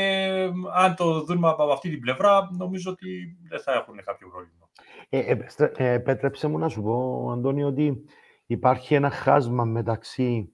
αν 0.73 0.95
το 0.95 1.21
δούμε 1.21 1.49
από 1.49 1.71
αυτή 1.71 1.89
την 1.89 1.99
πλευρά, 1.99 2.49
νομίζω 2.57 2.91
ότι 2.91 3.37
δεν 3.49 3.59
θα 3.59 3.73
έχουν 3.73 4.03
κάποιο 4.03 4.29
πρόβλημα. 4.29 4.69
Ε, 5.09 5.37
ε, 5.75 5.93
επέτρεψε 5.93 6.47
μου 6.47 6.57
να 6.57 6.69
σου 6.69 6.81
πω, 6.81 7.29
Αντώνη, 7.31 7.63
ότι 7.63 8.05
υπάρχει 8.45 8.95
ένα 8.95 9.09
χάσμα 9.09 9.63
μεταξύ 9.63 10.51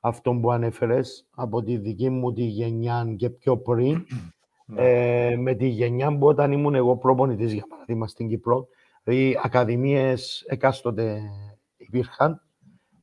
αυτών 0.00 0.40
που 0.40 0.52
ανέφερες 0.52 1.28
από 1.34 1.62
τη 1.62 1.76
δική 1.76 2.10
μου 2.10 2.32
τη 2.32 2.42
γενιά 2.42 3.14
και 3.16 3.30
πιο 3.30 3.58
πριν 3.58 4.04
ναι. 4.64 4.82
Ε, 4.82 5.36
με 5.36 5.54
τη 5.54 5.66
γενιά 5.66 6.18
που 6.18 6.26
όταν 6.26 6.52
ήμουν 6.52 6.74
εγώ 6.74 6.96
προπονητής, 6.96 7.52
για 7.52 7.66
παράδειγμα, 7.68 8.06
στην 8.06 8.28
Κύπρο, 8.28 8.66
δηλαδή 9.04 9.38
ακαδημίες 9.42 10.44
εκάστοτε 10.46 11.20
υπήρχαν, 11.76 12.42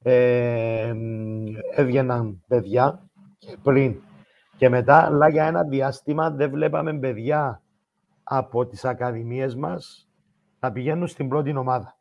ε, 0.01 0.93
έβγαιναν 1.75 2.43
παιδιά 2.47 3.09
και 3.37 3.57
πριν 3.63 4.01
και 4.57 4.69
μετά, 4.69 5.05
αλλά 5.05 5.29
για 5.29 5.45
ένα 5.45 5.63
διάστημα 5.63 6.31
δεν 6.31 6.49
βλέπαμε 6.49 6.99
παιδιά 6.99 7.61
από 8.23 8.65
τις 8.65 8.85
ακαδημίες 8.85 9.55
μας 9.55 10.09
να 10.59 10.71
πηγαίνουν 10.71 11.07
στην 11.07 11.27
πρώτη 11.27 11.57
ομάδα. 11.57 11.97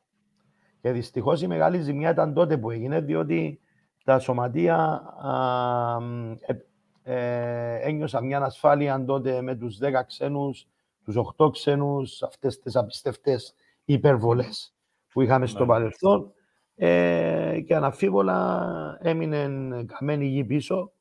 Και 0.80 0.92
δυστυχώς 0.92 1.42
η 1.42 1.46
μεγάλη 1.46 1.80
ζημιά 1.80 2.10
ήταν 2.10 2.34
τότε 2.34 2.58
που 2.58 2.70
έγινε, 2.70 3.00
διότι 3.00 3.60
τα 4.04 4.18
σωματεία 4.18 4.76
α, 4.76 5.98
ε, 6.46 6.54
ένιωσα 7.02 8.22
μια 8.22 8.40
ασφάλεια 8.40 9.04
τότε 9.04 9.42
με 9.42 9.54
τους 9.54 9.78
10 9.78 10.04
ξένους, 10.06 10.66
τους 11.04 11.16
8 11.16 11.50
ξένους, 11.50 12.22
αυτές 12.22 12.58
τις 12.58 12.76
απιστευτές 12.76 13.54
υπερβολές 13.84 14.74
που 15.12 15.20
είχαμε 15.20 15.46
στο 15.46 15.60
ναι. 15.60 15.66
παρελθόν 15.66 16.32
ε, 16.74 17.60
και 17.66 17.74
αναφίβολα 17.74 18.98
έμεινε 19.00 19.84
καμένη 19.84 20.26
γη 20.26 20.44
πίσω 20.44 20.92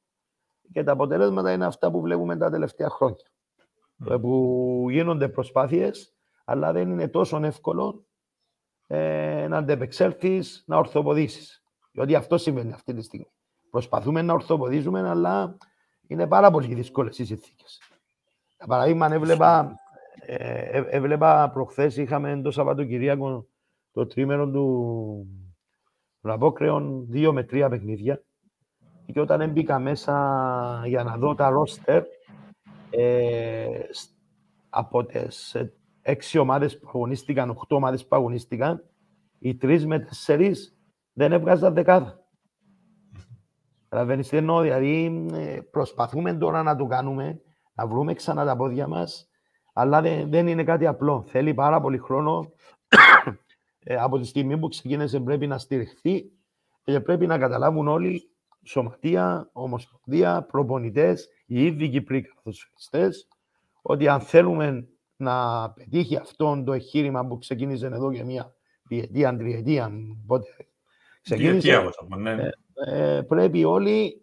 και 0.71 0.83
τα 0.83 0.91
αποτελέσματα 0.91 1.51
είναι 1.51 1.65
αυτά 1.65 1.91
που 1.91 2.01
βλέπουμε 2.01 2.37
τα 2.37 2.49
τελευταία 2.49 2.89
χρόνια. 2.89 3.25
Mm. 4.05 4.21
Που 4.21 4.85
γίνονται 4.89 5.29
προσπάθειες, 5.29 6.13
αλλά 6.45 6.71
δεν 6.71 6.89
είναι 6.89 7.07
τόσο 7.07 7.39
εύκολο 7.43 8.05
ε, 8.87 9.47
να 9.49 9.57
αντεπεξέλθεις, 9.57 10.63
να 10.67 10.77
ορθοποδήσεις. 10.77 11.63
Διότι 11.91 12.15
αυτό 12.15 12.37
συμβαίνει 12.37 12.73
αυτή 12.73 12.93
τη 12.93 13.01
στιγμή. 13.01 13.31
Προσπαθούμε 13.69 14.21
να 14.21 14.33
ορθοποδήσουμε, 14.33 15.09
αλλά 15.09 15.57
είναι 16.09 16.27
πάρα 16.27 16.51
πολύ 16.51 16.73
δύσκολες 16.73 17.19
οι 17.19 17.25
συνθήκες. 17.25 17.81
Για 18.57 18.67
παράδειγμα, 18.67 19.13
έβλεπα, 19.13 19.75
ε, 20.25 20.83
έβλεπα 20.89 21.49
προχθές, 21.49 21.97
είχαμε 21.97 22.41
το 22.41 22.51
Σαββατοκυριακό 22.51 23.47
το 23.91 24.05
τρίμερο 24.05 24.49
του 24.49 25.27
Ραπόκρεων, 26.21 27.05
δύο 27.09 27.33
με 27.33 27.43
τρία 27.43 27.69
παιχνίδια. 27.69 28.23
Και 29.13 29.19
όταν 29.19 29.41
έμπηκα 29.41 29.79
μέσα 29.79 30.13
για 30.85 31.03
να 31.03 31.17
δω 31.17 31.35
τα 31.35 31.49
ρόστερ, 31.49 32.03
ε, 32.89 33.79
από 34.69 35.05
τις 35.05 35.55
έξι 36.01 36.37
ομάδες 36.37 36.79
που 36.79 36.87
αγωνίστηκαν, 36.87 37.49
οχτώ 37.49 37.75
ομάδες 37.75 38.05
που 38.07 38.15
αγωνίστηκαν, 38.15 38.83
οι 39.39 39.55
τρεις 39.55 39.85
με 39.85 39.99
τέσσερις 39.99 40.77
δεν 41.13 41.31
έβγαζαν 41.31 41.73
δεκάδα. 41.73 42.28
Καταλαβαίνεις 43.89 44.29
τι 44.29 44.37
εννοώ, 44.37 44.61
δηλαδή 44.61 45.25
ε, 45.33 45.59
προσπαθούμε 45.71 46.33
τώρα 46.33 46.63
να 46.63 46.75
το 46.75 46.85
κάνουμε, 46.85 47.41
να 47.73 47.87
βρούμε 47.87 48.13
ξανά 48.13 48.45
τα 48.45 48.55
πόδια 48.55 48.87
μας, 48.87 49.29
αλλά 49.73 50.01
δεν, 50.01 50.29
δεν 50.29 50.47
είναι 50.47 50.63
κάτι 50.63 50.85
απλό. 50.85 51.25
Θέλει 51.27 51.53
πάρα 51.53 51.81
πολύ 51.81 51.97
χρόνο. 51.97 52.51
ε, 53.83 53.95
από 53.95 54.19
τη 54.19 54.25
στιγμή 54.25 54.57
που 54.57 54.67
ξεκίνησε 54.67 55.19
πρέπει 55.19 55.47
να 55.47 55.57
στηριχθεί 55.57 56.31
και 56.83 56.99
πρέπει 56.99 57.27
να 57.27 57.37
καταλάβουν 57.37 57.87
όλοι 57.87 58.29
σωματεία, 58.63 59.49
ομοσπονδία, 59.53 60.45
προπονητές, 60.51 61.27
οι 61.45 61.65
ίδιοι 61.65 61.89
Κυπροί 61.89 62.21
καθοσφαιριστές, 62.21 63.27
ότι 63.81 64.07
αν 64.07 64.19
θέλουμε 64.19 64.87
να 65.15 65.69
πετύχει 65.71 66.15
αυτό 66.15 66.63
το 66.65 66.73
εγχείρημα 66.73 67.27
που 67.27 67.37
ξεκίνησε 67.37 67.85
εδώ 67.85 68.11
για 68.11 68.25
μια 68.25 68.53
διετία, 68.83 69.37
τριετία, 69.37 69.91
πότε 70.25 70.47
ξεκίνησε, 71.21 71.89
ναι. 72.17 72.31
ε, 72.31 72.49
ε, 72.85 73.21
πρέπει 73.27 73.63
όλοι 73.63 74.21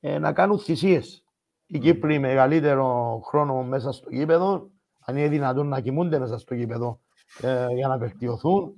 ε, 0.00 0.18
να 0.18 0.32
κάνουν 0.32 0.58
θυσίες. 0.58 1.24
Οι 1.66 1.78
Κύπροι 1.78 2.18
μεγαλύτερο 2.18 3.20
χρόνο 3.24 3.62
μέσα 3.62 3.92
στο 3.92 4.10
γήπεδο, 4.10 4.70
αν 5.04 5.16
είναι 5.16 5.28
δυνατόν 5.28 5.68
να 5.68 5.80
κοιμούνται 5.80 6.18
μέσα 6.18 6.38
στο 6.38 6.54
γήπεδο 6.54 7.00
ε, 7.40 7.66
για 7.74 7.88
να 7.88 7.98
βελτιωθούν. 7.98 8.72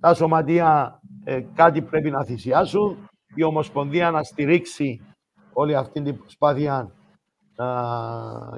Τα 0.00 0.14
σωματεία 0.14 1.00
ε, 1.24 1.40
κάτι 1.54 1.82
πρέπει 1.82 2.10
να 2.10 2.24
θυσιάσουν. 2.24 3.08
Η 3.34 3.42
Ομοσπονδία 3.42 4.10
να 4.10 4.22
στηρίξει 4.22 5.00
όλη 5.52 5.76
αυτή 5.76 6.02
την 6.02 6.18
προσπάθεια 6.18 6.90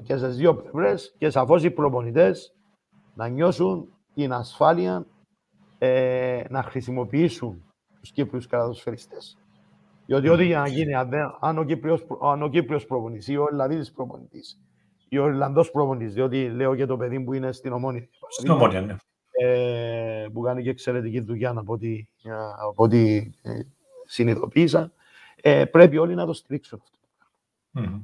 και 0.03 0.17
στι 0.17 0.27
δύο 0.27 0.55
πλευρές 0.57 1.15
και 1.19 1.31
σαφώς 1.31 1.65
οι 1.65 1.71
προπονητές 1.71 2.55
να 3.15 3.29
νιώσουν 3.29 3.89
την 4.15 4.33
ασφάλεια 4.33 5.07
ε, 5.79 6.43
να 6.49 6.63
χρησιμοποιήσουν 6.63 7.65
τους 8.01 8.13
Κύπριους 8.13 8.47
καταδοσφαιριστές. 8.47 9.39
Διότι 10.09 10.29
ό,τι 10.29 10.45
για 10.45 10.59
να 10.59 10.69
γίνει, 10.69 10.95
αν 11.41 11.59
ο 11.59 11.65
Κύπριος, 11.65 12.07
αν 12.23 12.43
ο 12.43 12.49
Κύπριος 12.49 12.87
προπονητής 12.87 13.29
ή 13.29 13.37
ο 13.37 13.47
Ελλαδίτης 13.51 13.93
προπονητής 13.93 14.59
ή 15.09 15.19
ο 15.19 15.27
Ιρλανδός 15.27 15.71
προπονητής, 15.71 16.15
διότι 16.15 16.49
λέω 16.49 16.75
και 16.75 16.87
το 16.87 16.97
παιδί 16.97 17.21
που 17.21 17.33
είναι 17.33 17.53
στην 17.53 17.73
Ομόνια. 17.73 18.09
Στην 18.29 18.51
Ομόνια, 18.51 18.81
ναι. 18.81 18.97
Ε, 19.31 20.27
που 20.33 20.41
κάνει 20.41 20.63
και 20.63 20.71
εξαιρετική 20.71 21.21
δουλειά 21.21 21.55
από 21.57 21.73
ό,τι, 21.73 22.05
από 22.69 22.85
ό,τι 22.85 23.17
ε, 23.43 23.61
συνειδητοποίησα, 24.05 24.93
ε, 25.43 25.65
πρέπει 25.65 25.99
όλοι 25.99 26.15
να 26.15 26.27
το 26.27 26.33
στηρίξουν 26.33 26.83
αυτό. 26.83 26.99
Mm-hmm. 27.75 28.01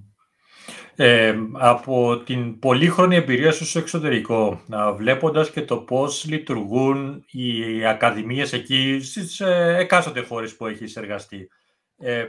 Ε, 0.96 1.34
από 1.52 2.22
την 2.24 2.58
πολύχρονη 2.58 3.16
εμπειρία 3.16 3.52
σου 3.52 3.64
στο 3.64 3.78
εξωτερικό, 3.78 4.60
βλέποντας 4.96 5.50
και 5.50 5.62
το 5.62 5.76
πώς 5.76 6.24
λειτουργούν 6.24 7.24
οι 7.30 7.86
ακαδημίες 7.86 8.52
εκεί 8.52 9.00
στις 9.02 9.40
ε, 9.40 9.76
εκάστοτε 9.78 10.20
χώρες 10.20 10.56
που 10.56 10.66
έχεις 10.66 10.96
εργαστεί, 10.96 11.48
ε, 11.96 12.26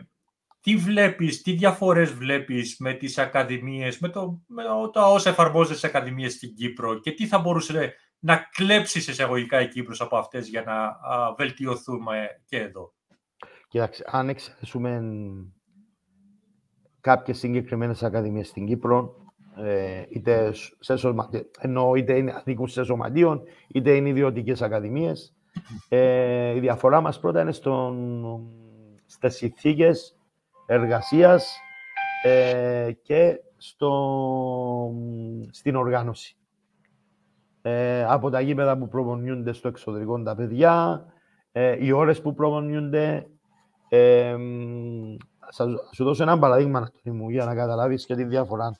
τι 0.62 0.75
βλέπεις, 0.75 1.41
τι 1.41 1.51
διαφορές 1.51 2.13
βλέπεις 2.13 2.75
με 2.80 2.93
τις 2.93 3.17
ακαδημίες, 3.17 3.99
με, 3.99 4.10
το, 4.10 4.41
με 4.47 4.63
τα 4.93 5.12
όσα 5.12 5.30
εφαρμόζεται 5.30 5.78
στις 5.78 5.89
ακαδημίες 5.89 6.34
στην 6.34 6.54
Κύπρο 6.54 6.99
και 6.99 7.12
τι 7.12 7.28
θα 7.28 7.39
μπορούσε 7.39 7.93
να 8.19 8.38
κλέψεις 8.51 9.08
εισαγωγικά 9.08 9.62
η 9.62 9.67
Κύπρος 9.67 10.01
από 10.01 10.17
αυτές 10.17 10.47
για 10.47 10.63
να 10.63 10.84
α, 10.84 11.34
βελτιωθούμε 11.38 12.28
και 12.45 12.58
εδώ; 12.60 12.93
Κοιτάξτε, 13.67 14.04
αν 14.08 14.30
εξαιρέσουμε 14.30 15.01
κάποιες 17.01 17.38
συγκεκριμένες 17.38 18.04
ακαδημίες 18.04 18.47
στην 18.47 18.65
Κύπρο, 18.65 19.15
ε, 19.56 20.04
είτε, 20.10 20.51
σε 20.80 20.95
σωματι... 20.95 21.49
ενώ 21.60 21.95
είτε 21.95 22.17
είναι, 22.17 22.43
ανήκουν 22.45 22.67
σε 22.67 22.84
σωματείων, 22.84 23.41
είτε 23.67 23.95
είναι 23.95 24.10
ιδιωτικές 24.10 24.62
ακαδημίες, 24.62 25.36
ε, 25.89 26.56
η 26.56 26.60
διαφορά 26.60 27.01
μας 27.01 27.19
πρώτα 27.19 27.41
είναι 27.41 27.51
στον 27.51 28.64
στις 29.06 29.36
συνθήκες 29.36 30.18
εργασίας 30.65 31.58
ε, 32.24 32.91
και 33.02 33.39
στο, 33.58 33.91
στην 35.50 35.76
οργάνωση. 35.76 36.38
Ε, 37.62 38.04
από 38.04 38.30
τα 38.30 38.41
γήπεδα 38.41 38.78
που 38.78 38.88
προπονιούνται 38.88 39.54
στο 39.54 39.68
εξωτερικό 39.68 40.24
τα 40.24 40.36
παιδιά, 40.36 41.06
ε, 41.52 41.86
οι 41.86 41.91
ώρες 41.91 42.22
που 42.22 42.34
προπονιούνται. 42.34 43.30
Ε, 43.89 44.36
θα 45.52 45.68
σου 45.94 46.04
δώσω 46.04 46.24
ένα 46.24 46.39
παραδείγμα, 46.39 46.91
μου, 47.04 47.30
για 47.30 47.46
να 47.46 47.56
καταλάβεις 47.56 48.06
και 48.06 48.15
τη 48.15 48.24
διαφορά. 48.24 48.78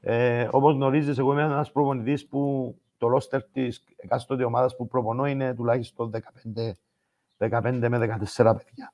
Ε, 0.00 0.48
όπως 0.50 0.74
γνωρίζεις, 0.74 1.18
εγώ 1.18 1.32
είμαι 1.32 1.42
ένας 1.42 1.72
προπονητής 1.72 2.26
που 2.26 2.74
το 2.98 3.08
ρόστερ 3.08 3.42
της 3.42 3.84
εκάστοτε 3.96 4.44
ομάδας 4.44 4.76
που 4.76 4.86
προπονώ 4.86 5.26
είναι 5.26 5.54
τουλάχιστον 5.54 6.10
15, 6.10 6.76
15 7.38 7.88
με 7.88 7.98
14 7.98 8.56
παιδιά. 8.56 8.92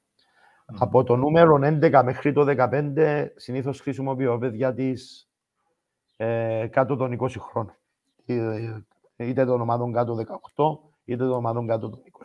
Από 0.79 1.05
το 1.05 1.17
νούμερο 1.17 1.55
11 1.55 2.03
μέχρι 2.05 2.33
το 2.33 2.55
15 2.59 3.27
συνήθως 3.37 3.81
χρησιμοποιώ 3.81 4.39
παιδιά 4.39 4.75
της 4.75 5.31
ε, 6.17 6.67
κάτω 6.71 6.97
των 6.97 7.19
20 7.21 7.29
χρόνων. 7.39 7.75
Ε, 8.27 8.83
είτε 9.17 9.45
των 9.45 9.61
ομάδων 9.61 9.93
κάτω 9.93 10.17
18, 10.55 10.79
είτε 11.05 11.25
των 11.25 11.33
ομάδων 11.33 11.67
κάτω 11.67 11.91
των 11.91 12.01
20. 12.01 12.23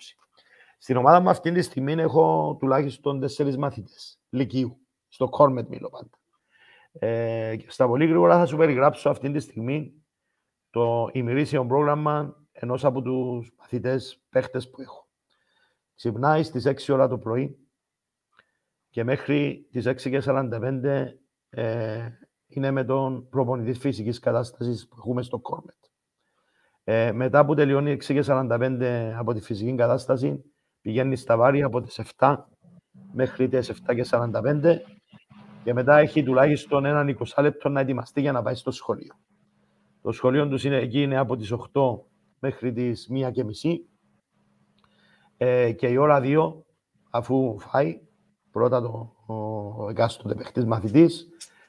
Στην 0.77 0.97
ομάδα 0.97 1.19
μου 1.19 1.29
αυτή 1.29 1.51
τη 1.51 1.62
στιγμή 1.62 1.93
έχω 1.93 2.55
τουλάχιστον 2.60 3.19
τέσσερις 3.19 3.57
μαθητές 3.57 4.19
λυκείου. 4.29 4.77
Στο 5.07 5.29
Κόρμετ 5.29 5.67
μιλώ 5.67 5.89
πάντα. 5.89 6.10
Ε, 6.91 7.55
και 7.55 7.65
στα 7.71 7.88
πολύ 7.88 8.05
γρήγορα 8.05 8.38
θα 8.38 8.45
σου 8.45 8.57
περιγράψω 8.57 9.10
αυτή 9.10 9.31
τη 9.31 9.39
στιγμή 9.39 9.93
το 10.69 11.10
ημερήσιο 11.12 11.65
πρόγραμμα 11.65 12.36
ενός 12.51 12.86
από 12.86 13.01
τους 13.01 13.53
μαθητές 13.60 14.21
παίχτες 14.29 14.69
που 14.69 14.81
έχω. 14.81 15.07
Ξυπνάει 15.95 16.43
στις 16.43 16.65
6 16.65 16.93
ώρα 16.93 17.07
το 17.07 17.17
πρωί, 17.17 17.66
και 18.97 19.03
μέχρι 19.03 19.67
τις 19.71 19.86
6.45 19.88 21.05
ε, 21.49 22.10
είναι 22.47 22.71
με 22.71 22.83
τον 22.83 23.29
προπονητής 23.29 23.77
φυσικής 23.77 24.19
κατάστασης 24.19 24.88
που 24.88 24.95
έχουμε 24.97 25.21
στο 25.21 25.39
Κόρμετ. 25.39 25.75
Ε, 26.83 27.12
μετά 27.12 27.45
που 27.45 27.55
τελειώνει 27.55 27.97
6.45 28.07 29.13
από 29.17 29.33
τη 29.33 29.41
φυσική 29.41 29.75
κατάσταση, 29.75 30.43
πηγαίνει 30.81 31.15
στα 31.15 31.38
βάρη 31.38 31.63
από 31.63 31.81
τις 31.81 32.01
7 32.17 32.36
μέχρι 33.13 33.47
τις 33.47 33.71
7.45 33.88 34.77
και 35.63 35.73
μετά 35.73 35.97
έχει 35.97 36.23
τουλάχιστον 36.23 36.86
έναν 36.86 37.17
20 37.19 37.41
λεπτό 37.41 37.69
να 37.69 37.79
ετοιμαστεί 37.79 38.21
για 38.21 38.31
να 38.31 38.41
πάει 38.41 38.55
στο 38.55 38.71
σχολείο. 38.71 39.13
Το 40.01 40.12
σχολείο 40.12 40.47
τους 40.47 40.63
είναι, 40.63 40.77
εκεί 40.77 41.01
είναι 41.01 41.17
από 41.17 41.36
τις 41.36 41.53
8 41.73 41.81
μέχρι 42.39 42.73
τις 42.73 43.10
1 43.27 43.31
και 43.31 43.43
μισή 43.43 43.88
ε, 45.38 45.71
και 45.71 45.88
η 45.88 45.97
ώρα 45.97 46.21
2 46.23 46.53
αφού 47.10 47.60
φάει 47.60 48.06
πρώτα 48.57 48.81
το, 48.81 49.13
ο 49.33 49.89
εκάστοτε 49.89 50.35
παίχτης 50.35 50.65
μαθητής. 50.65 51.27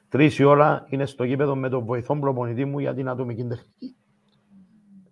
Τρεις 0.09 0.39
η 0.39 0.43
ώρα 0.43 0.85
είναι 0.89 1.05
στο 1.05 1.23
γήπεδο 1.23 1.55
με 1.55 1.69
τον 1.69 1.85
βοηθό 1.85 2.19
προπονητή 2.19 2.65
μου 2.65 2.79
για 2.79 2.93
την 2.93 3.09
ατομική 3.09 3.43
τεχνική. 3.43 3.95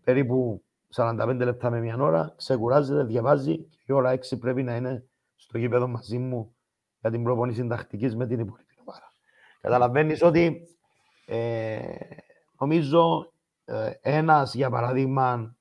Περίπου 0.03 0.63
45 0.95 1.35
λεπτά 1.37 1.69
με 1.69 1.79
μια 1.79 1.97
ώρα, 1.99 2.33
ξεκουράζεται, 2.37 3.03
διαβάζει 3.03 3.57
και 3.57 3.85
η 3.85 3.93
ώρα 3.93 4.13
6 4.15 4.39
πρέπει 4.39 4.63
να 4.63 4.75
είναι 4.75 5.07
στο 5.35 5.57
γήπεδο 5.57 5.87
μαζί 5.87 6.17
μου 6.17 6.55
για 6.99 7.11
την 7.11 7.23
προπονήση 7.23 7.67
τακτική 7.67 8.15
με 8.15 8.27
την 8.27 8.39
υπόλοιπη 8.39 8.75
ομάδα. 8.85 9.13
Καταλαβαίνεις 9.61 10.23
ότι 10.23 10.61
ε, 11.25 11.79
νομίζω 12.59 13.31
ε, 13.65 13.91
ένας 14.01 14.53
για 14.53 14.69
παράδειγμα 14.69 15.55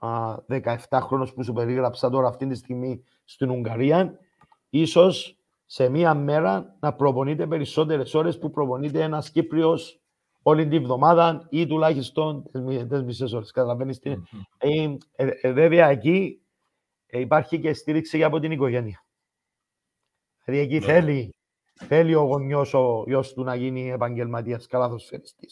17 0.00 0.74
χρόνος 0.92 1.32
που 1.32 1.44
σου 1.44 1.52
περίγραψα 1.52 2.10
τώρα 2.10 2.28
αυτή 2.28 2.46
τη 2.46 2.54
στιγμή 2.54 3.04
στην 3.24 3.50
Ουγγαρία, 3.50 4.18
ίσως 4.70 5.36
σε 5.72 5.88
μία 5.88 6.14
μέρα 6.14 6.76
να 6.80 6.94
προπονείται 6.94 7.46
περισσότερες 7.46 8.14
ώρες 8.14 8.38
που 8.38 8.50
προπονείται 8.50 9.02
ένας 9.02 9.30
Κύπριος 9.30 10.00
όλη 10.42 10.68
την 10.68 10.82
εβδομάδα 10.82 11.46
ή 11.50 11.66
τουλάχιστον 11.66 12.42
τι 12.88 13.02
μισές 13.02 13.32
ώρες. 13.32 13.50
Καταλαβαίνεις 13.50 13.98
τι. 13.98 14.10
Ε, 14.58 14.96
ε, 15.16 15.28
ε, 15.40 15.52
βέβαια, 15.52 15.88
εκεί 15.88 16.42
υπάρχει 17.06 17.60
και 17.60 17.72
στήριξη 17.72 18.24
από 18.24 18.38
την 18.38 18.50
οικογένεια. 18.50 19.04
Δηλαδή, 20.44 20.62
εκεί 20.62 20.78
ναι. 20.78 20.92
θέλει, 20.92 21.34
θέλει 21.74 22.14
ο 22.14 22.22
γονιός 22.22 22.74
ο 22.74 23.04
γιος 23.06 23.32
του 23.32 23.42
να 23.42 23.54
γίνει 23.54 23.90
επαγγελματίας 23.90 24.66
καλάθοσφαιριστή. 24.66 25.48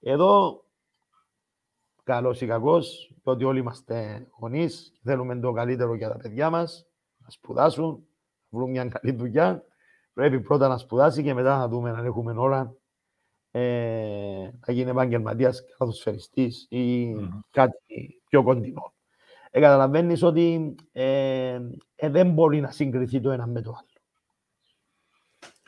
Εδώ, 0.00 0.64
καλός 2.04 2.40
ή 2.40 2.46
κακός, 2.46 3.14
ότι 3.22 3.44
όλοι 3.44 3.58
είμαστε 3.58 4.26
γονείς, 4.38 4.92
θέλουμε 5.02 5.40
το 5.40 5.52
καλύτερο 5.52 5.94
για 5.94 6.08
τα 6.08 6.16
παιδιά 6.16 6.50
μας, 6.50 6.86
να 7.18 7.30
σπουδάσουν, 7.30 8.05
βρουν 8.56 8.70
μια 8.70 8.84
καλή 8.84 9.16
δουλειά, 9.16 9.64
πρέπει 10.12 10.40
πρώτα 10.40 10.68
να 10.68 10.78
σπουδάσει 10.78 11.22
και 11.22 11.34
μετά 11.34 11.58
να 11.58 11.68
δούμε 11.68 11.90
αν 11.90 12.04
έχουμε 12.04 12.34
ώρα 12.36 12.76
ε, 13.50 14.50
να 14.66 14.72
γίνει 14.72 14.90
επαγγελματίας 14.90 15.64
καθοσφαιριστής 15.78 16.66
ή 16.68 17.14
mm-hmm. 17.14 17.40
κάτι 17.50 18.22
πιο 18.28 18.42
κοντινό. 18.42 18.94
Ε, 19.50 19.60
καταλαβαίνεις 19.60 20.22
ότι 20.22 20.74
ε, 20.92 21.60
ε, 21.94 22.08
δεν 22.08 22.30
μπορεί 22.32 22.60
να 22.60 22.70
συγκριθεί 22.70 23.20
το 23.20 23.30
ένα 23.30 23.46
με 23.46 23.62
το 23.62 23.70
άλλο. 23.70 23.96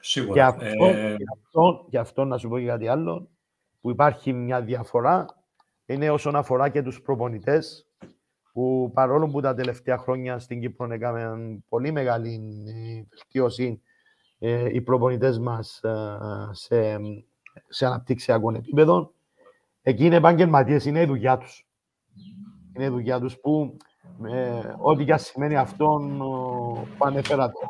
Σίγουρα. 0.00 0.32
Και 0.32 0.42
αυτό, 0.42 0.84
ε... 0.84 1.16
και 1.16 1.24
αυτό, 1.32 1.86
και 1.90 1.98
αυτό 1.98 2.24
να 2.24 2.38
σου 2.38 2.48
πω 2.48 2.58
και 2.58 2.66
κάτι 2.66 2.88
άλλο, 2.88 3.28
που 3.80 3.90
υπάρχει 3.90 4.32
μια 4.32 4.62
διαφορά, 4.62 5.26
είναι 5.86 6.10
όσον 6.10 6.36
αφορά 6.36 6.68
και 6.68 6.82
τους 6.82 7.02
προπονητές, 7.02 7.87
που 8.58 8.90
παρόλο 8.94 9.26
που 9.26 9.40
τα 9.40 9.54
τελευταία 9.54 9.98
χρόνια 9.98 10.38
στην 10.38 10.60
Κύπρο 10.60 10.92
έκαναν 10.92 11.64
πολύ 11.68 11.92
μεγάλη 11.92 12.34
ε, 12.66 13.06
βελτίωση 13.10 13.82
ε, 14.38 14.68
οι 14.74 14.80
προπονητές 14.80 15.38
μας 15.38 15.80
ε, 15.82 16.18
σε, 16.50 16.98
σε 17.68 17.86
αναπτυξιακό 17.86 18.54
επίπεδο, 18.54 19.12
εκεί 19.82 20.04
είναι 20.04 20.16
επαγγελματίες, 20.16 20.84
είναι 20.84 21.00
η 21.00 21.04
δουλειά 21.04 21.38
τους. 21.38 21.66
Είναι 22.76 22.84
η 22.84 22.88
δουλειά 22.88 23.20
τους 23.20 23.38
που, 23.40 23.76
ε, 24.32 24.74
ό,τι 24.78 25.04
και 25.04 25.16
σημαίνει 25.16 25.56
αυτόν 25.56 26.18
που 26.98 27.04
ανέφερα 27.04 27.50
το, 27.50 27.60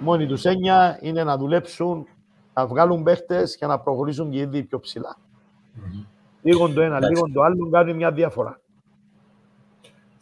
μόνη 0.00 0.26
τους 0.26 0.44
έννοια 0.44 0.98
είναι 1.00 1.24
να 1.24 1.36
δουλέψουν, 1.36 2.06
να 2.54 2.66
βγάλουν 2.66 3.02
παίχτες 3.02 3.56
και 3.56 3.66
να 3.66 3.80
προχωρήσουν 3.80 4.30
και 4.30 4.38
ήδη 4.38 4.62
πιο 4.62 4.80
ψηλά. 4.80 5.16
Mm-hmm. 5.18 6.06
Λίγο 6.42 6.72
το 6.72 6.80
ένα, 6.80 7.08
λίγο 7.08 7.32
το 7.32 7.42
άλλο 7.42 7.68
κάνει 7.70 7.94
μια 7.94 8.12
διαφορά. 8.12 8.61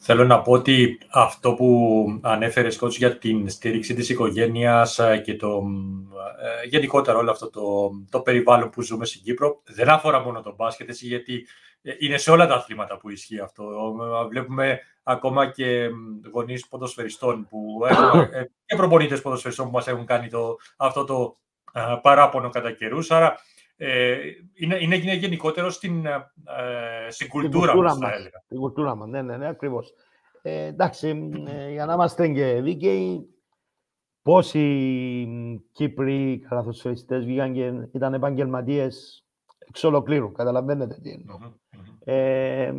Θέλω 0.03 0.25
να 0.25 0.43
πω 0.43 0.53
ότι 0.53 0.99
αυτό 1.11 1.55
που 1.55 2.05
ανέφερες 2.23 2.79
κότσου 2.79 2.99
για 2.99 3.19
την 3.19 3.49
στήριξη 3.49 3.95
της 3.95 4.09
οικογένειας 4.09 4.99
ε, 4.99 5.19
και 5.19 5.37
το 5.37 5.63
ε, 6.63 6.67
γενικότερα 6.67 7.19
όλο 7.19 7.31
αυτό 7.31 7.51
το, 7.51 7.91
το 8.11 8.21
περιβάλλον 8.21 8.71
που 8.71 8.83
ζούμε 8.83 9.05
στην 9.05 9.23
Κύπρο 9.23 9.63
δεν 9.65 9.89
αφορά 9.89 10.21
μόνο 10.21 10.41
τον 10.41 10.55
μπάσκετ, 10.55 10.89
έτσι, 10.89 11.07
γιατί 11.07 11.47
ε, 11.83 11.93
είναι 11.99 12.19
σε 12.19 12.31
όλα 12.31 12.47
τα 12.47 12.55
αθλήματα 12.55 12.97
που 12.97 13.11
ισχύει 13.11 13.41
αυτό. 13.41 13.65
Βλέπουμε 14.29 14.81
ακόμα 15.03 15.51
και 15.51 15.89
γονείς 16.33 16.69
ποδοσφαιριστών 16.69 17.47
που 17.49 17.87
έχουν, 17.89 18.29
και 18.67 18.77
προπονητές 18.77 19.21
ποδοσφαιριστών 19.21 19.67
που 19.67 19.73
μας 19.73 19.87
έχουν 19.87 20.07
κάνει 20.07 20.29
το, 20.29 20.57
αυτό 20.77 21.05
το 21.05 21.37
παράπονο 22.03 22.49
κατά 22.49 22.73
καιρούς. 22.73 23.11
Άρα 23.11 23.37
ε, 23.83 24.19
είναι, 24.55 24.77
είναι, 24.81 25.15
γενικότερο 25.15 25.71
στην, 25.71 26.07
ε, 26.07 26.31
στην 27.09 27.29
κουλτούρα, 27.29 27.77
μας, 27.77 27.99
θα 27.99 28.13
έλεγα. 28.13 28.43
Στην 28.45 28.59
κουλτούρα 28.59 28.95
μας, 28.95 29.09
ναι, 29.09 29.23
ναι, 29.23 29.37
ναι, 29.37 29.49
ακριβώς. 29.49 29.95
Ε, 30.43 30.65
εντάξει, 30.65 31.31
ε, 31.47 31.71
για 31.71 31.87
να 31.87 31.93
είμαστε 31.93 32.29
και 32.29 32.61
δίκαιοι, 32.61 33.35
πόσοι 34.23 35.63
Κύπροι 35.73 36.39
καλαθοσφαιριστές 36.49 37.25
βγήκαν 37.25 37.53
και 37.53 37.89
ήταν 37.93 38.15
επαγγελματίες 38.15 39.25
εξ 39.59 39.85
ολοκλήρου, 39.85 40.33
καταλαβαίνετε 40.33 40.99
τι 41.03 41.11
εννοώ. 41.11 41.39
Ε, 42.05 42.73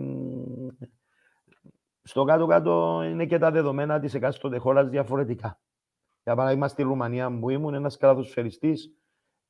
στο 2.03 2.23
κάτω-κάτω 2.23 3.01
είναι 3.03 3.25
και 3.25 3.37
τα 3.37 3.51
δεδομένα 3.51 3.99
της 3.99 4.13
εκάστοτε 4.13 4.57
χώρας 4.57 4.89
διαφορετικά. 4.89 5.59
Για 6.23 6.35
παράδειγμα, 6.35 6.67
στη 6.67 6.83
Ρουμανία 6.83 7.39
που 7.39 7.49
ήμουν, 7.49 7.73
ένας 7.73 7.97
καλαθοσφαιριστής 7.97 8.95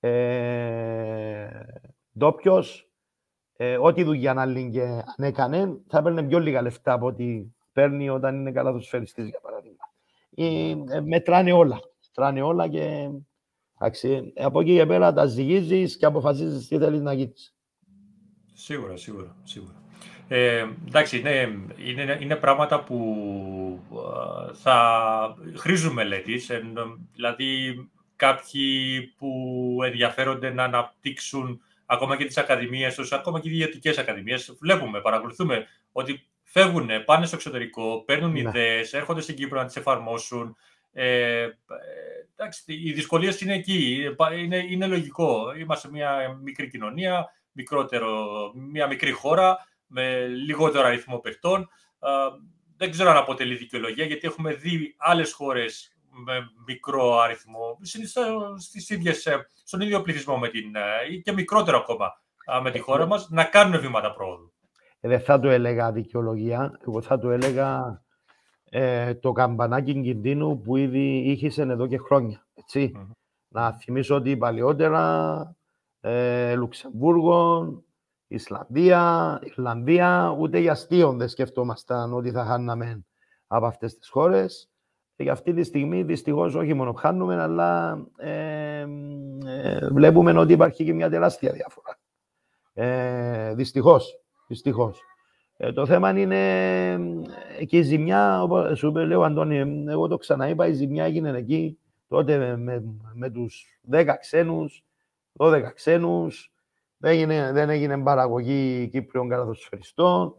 ε, 0.04 1.48
ντόπιος, 2.18 2.90
ε, 3.58 3.78
ό,τι 3.78 4.04
δουλειά 4.04 4.34
να 4.34 4.62
και 4.70 4.82
αν 4.82 5.26
έκανε, 5.26 5.80
θα 5.88 5.98
έπαιρνε 5.98 6.24
πιο 6.24 6.40
λίγα 6.40 6.62
λεφτά 6.62 6.94
από 6.94 7.06
ό,τι 7.06 7.46
παίρνει 7.74 8.10
όταν 8.10 8.36
είναι 8.36 8.52
καλά 8.52 8.80
σφαιριστής, 8.80 9.28
για 9.28 9.40
παράδειγμα. 9.42 9.90
Ε, 10.36 10.98
ε, 10.98 11.02
μετράνε 11.02 11.52
όλα. 11.52 11.80
Μετράνε 12.08 12.42
όλα 12.42 12.68
και 12.68 13.10
εντάξει, 13.80 14.34
από 14.38 14.62
εκεί 14.62 14.76
και 14.76 14.86
πέρα 14.86 15.14
τα 15.14 15.26
ζυγίζεις 15.26 15.98
και 15.98 16.06
αποφασίζεις 16.06 16.68
τι 16.68 16.78
θέλεις 16.78 17.02
να 17.02 17.14
γίνεις. 17.14 17.56
Σίγουρα, 18.54 18.98
σίγουρα, 18.98 19.36
σίγουρα. 19.44 19.84
Ε, 20.28 20.66
εντάξει, 20.88 21.20
είναι, 21.20 21.66
είναι, 21.78 22.18
είναι 22.22 22.36
πράγματα 22.36 22.84
που 22.84 23.80
θα 24.54 25.36
χρήζουν 25.56 25.94
μελέτης. 25.94 26.52
δηλαδή, 27.14 27.76
κάποιοι 28.22 29.02
που 29.18 29.32
ενδιαφέρονται 29.86 30.50
να 30.50 30.64
αναπτύξουν 30.64 31.62
ακόμα 31.86 32.18
και 32.18 32.26
τις 32.26 32.38
ακαδημίες 32.38 32.96
τους, 32.96 33.12
ακόμα 33.12 33.40
και 33.40 33.50
οι 33.50 33.52
ιδιωτικές 33.52 33.98
ακαδημίες. 33.98 34.58
Βλέπουμε, 34.60 35.02
παρακολουθούμε 35.02 35.68
ότι 35.92 36.28
φεύγουν, 36.44 36.90
πάνε 37.06 37.26
στο 37.26 37.36
εξωτερικό, 37.36 38.04
παίρνουν 38.06 38.32
ναι. 38.32 38.40
ιδέες, 38.40 38.94
έρχονται 38.94 39.22
στην 39.22 39.36
Κύπρο 39.36 39.60
να 39.60 39.66
τις 39.66 39.76
εφαρμόσουν. 39.76 40.56
Ε, 40.94 41.48
εντάξει, 42.36 42.64
οι 42.68 42.92
δυσκολίες 42.92 43.42
είναι 43.42 43.54
εκεί, 43.54 44.08
είναι, 44.38 44.58
είναι 44.58 44.88
λογικό. 44.88 45.54
Είμαστε 45.58 45.90
μια 45.90 46.40
μικρή 46.44 46.70
κοινωνία, 46.70 47.30
μικρότερο, 47.52 48.52
μια 48.56 48.88
μικρή 48.88 49.12
χώρα, 49.12 49.68
με 49.88 50.26
λιγότερο 50.28 50.88
αριθμό 50.88 51.18
παιχτών. 51.18 51.70
δεν 52.78 52.92
ξέρω 52.92 53.10
αν 53.10 53.18
αποτελεί 53.18 53.56
δικαιολογία, 53.56 54.06
γιατί 54.06 54.28
έχουμε 54.28 54.54
δει 54.54 54.96
άλλες 54.98 55.34
χώρες 55.34 55.92
με 56.26 56.34
μικρό 56.68 57.20
αριθμό, 57.20 57.78
στις 58.58 58.90
ίδιες, 58.90 59.26
ε, 59.26 59.48
στον 59.64 59.82
ίδιο 59.82 60.02
πληθυσμό 60.02 60.38
με 60.38 60.50
την, 60.50 60.76
ε, 60.76 61.14
ή 61.14 61.22
και 61.22 61.32
μικρότερο 61.32 61.78
ακόμα 61.78 62.22
με 62.64 62.72
τη 62.72 62.80
χώρα 62.80 63.06
μας, 63.06 63.30
να 63.30 63.44
κάνουν 63.44 63.80
βήματα 63.80 64.14
πρόοδου. 64.14 64.54
Ε, 65.00 65.08
δεν 65.08 65.22
θα 65.22 65.40
το 65.40 65.50
έλεγα 65.50 65.92
δικαιολογία, 65.92 66.80
εγώ 66.88 67.02
θα 67.02 67.20
το 67.20 67.30
έλεγα 67.30 68.02
ε, 68.64 69.14
το 69.14 69.32
καμπανάκι 69.32 70.02
κινδύνου 70.02 70.62
που 70.62 70.76
ήδη 70.76 71.18
είχε 71.18 71.62
εδώ 71.62 71.88
και 71.88 71.98
χρόνια. 71.98 72.46
Να 73.48 73.72
θυμίσω 73.74 74.16
ότι 74.16 74.38
παλιότερα 74.38 75.56
ε, 76.02 76.56
Λουξεμβούργο, 76.56 77.70
Ισλανδία, 78.28 79.40
Ιρλανδία, 79.44 80.36
ούτε 80.40 80.60
για 80.60 80.72
αστείο 80.72 81.14
δεν 81.14 81.30
σκεφτόμασταν 81.30 82.14
ότι 82.14 82.32
θα 82.32 82.46
χάναμε 82.46 83.06
από 83.48 83.66
αυτές 83.66 83.98
τις 83.98 84.10
χώρες. 84.10 84.71
Και 85.16 85.30
αυτή 85.30 85.54
τη 85.54 85.64
στιγμή 85.64 86.04
δυστυχώς 86.04 86.56
όχι 86.56 86.74
μόνο 86.74 86.94
χάνουμε, 86.94 87.42
αλλά 87.42 88.02
ε, 88.18 88.86
ε, 89.46 89.88
βλέπουμε 89.92 90.40
ότι 90.40 90.54
υπάρχει 90.54 90.84
και 90.84 90.94
μια 90.94 91.10
τεράστια 91.10 91.52
διαφορά. 91.52 92.00
Ε, 92.74 93.54
Δυστυχώς. 93.54 94.20
Δυστυχώς. 94.48 95.02
Ε, 95.58 95.72
το 95.72 95.86
θέμα 95.86 96.20
είναι 96.20 96.38
ε, 97.60 97.66
και 97.66 97.78
η 97.78 97.82
ζημιά, 97.82 98.44
όπως 98.44 98.78
σου 98.78 98.88
είπε, 98.88 99.06
λέω 99.06 99.22
Αντώνη, 99.24 99.84
εγώ 99.88 100.08
το 100.08 100.18
ξαναείπα, 100.18 100.68
η 100.68 100.74
ζημιά 100.74 101.06
έγινε 101.06 101.38
εκεί 101.38 101.78
τότε 102.08 102.38
με, 102.38 102.58
με, 102.58 102.84
με 103.14 103.30
τους 103.30 103.80
10 103.92 104.16
ξένους, 104.20 104.84
12 105.38 105.62
ξένους, 105.74 106.52
δεν 106.98 107.12
έγινε, 107.12 107.52
δεν 107.52 107.70
έγινε 107.70 108.04
παραγωγή 108.04 108.90
Κύπριων 108.92 109.30
καταδοσφαιριστών. 109.30 110.36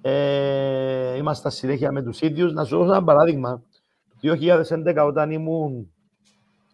Ε, 0.00 1.16
είμαστε 1.16 1.50
συνέχεια 1.50 1.92
με 1.92 2.02
τους 2.02 2.20
ίδιους. 2.20 2.52
Να 2.52 2.64
σου 2.64 2.76
δώσω 2.76 2.90
ένα 2.90 3.04
παράδειγμα. 3.04 3.62
2011 4.22 5.04
όταν 5.06 5.30
ήμουν, 5.30 5.92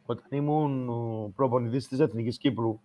όταν 0.07 0.27
ήμουν 0.31 0.89
προπονητής 1.35 1.89
της 1.89 2.01
Εθνικής 2.01 2.39
Κύπρου 2.39 2.81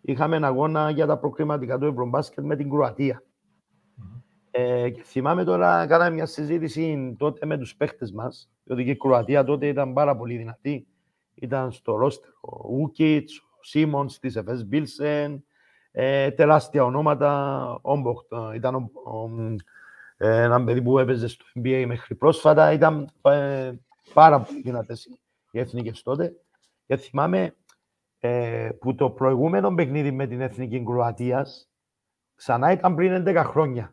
είχαμε 0.00 0.36
ένα 0.36 0.46
αγώνα 0.46 0.90
για 0.90 1.06
τα 1.06 1.18
προκριματικά 1.18 1.78
του 1.78 1.86
Ευρωμπάσκετ 1.86 2.44
με 2.44 2.56
την 2.56 2.70
Κροατία. 2.70 3.22
Mm-hmm. 3.22 4.20
Ε, 4.50 4.90
και 4.90 5.02
θυμάμαι 5.02 5.44
τώρα, 5.44 5.86
κάναμε 5.86 6.10
μια 6.10 6.26
συζήτηση 6.26 7.14
τότε 7.18 7.46
με 7.46 7.58
τους 7.58 7.76
παίχτες 7.76 8.12
μας, 8.12 8.50
διότι 8.64 8.84
και 8.84 8.90
η 8.90 8.96
Κροατία 8.96 9.44
τότε 9.44 9.66
ήταν 9.66 9.92
πάρα 9.92 10.16
πολύ 10.16 10.36
δυνατή. 10.36 10.86
Ήταν 11.34 11.72
στο 11.72 11.96
ρόστερ 11.96 12.30
ο 12.40 12.68
Ούκιτς, 12.70 13.38
ο 13.38 13.62
Σίμονς 13.62 14.18
της 14.18 14.36
Εφές 14.36 14.66
Μπίλσεν, 14.66 15.44
ε, 15.90 16.30
τεράστια 16.30 16.84
ονόματα, 16.84 17.78
Όμποχτ, 17.82 18.32
ήταν 18.54 18.74
ο, 18.74 18.90
ο, 19.04 19.30
ε, 20.16 20.42
ένα 20.42 20.64
παιδί 20.64 20.82
που 20.82 20.98
έπαιζε 20.98 21.28
στο 21.28 21.44
NBA 21.54 21.84
μέχρι 21.86 22.14
πρόσφατα, 22.14 22.72
ήταν 22.72 23.08
ε, 23.22 23.72
πάρα 24.14 24.40
πολύ 24.40 24.60
δυνατές 24.60 25.04
οι 25.50 25.58
εθνικές 25.58 26.02
τότε. 26.02 26.32
Και 26.86 26.96
θυμάμαι 26.96 27.56
ε, 28.18 28.68
που 28.80 28.94
το 28.94 29.10
προηγούμενο 29.10 29.74
παιχνίδι 29.74 30.10
με 30.10 30.26
την 30.26 30.40
εθνική 30.40 30.84
Κροατίας 30.84 31.70
ξανά 32.34 32.72
ήταν 32.72 32.94
πριν 32.94 33.24
11 33.26 33.42
χρόνια. 33.46 33.92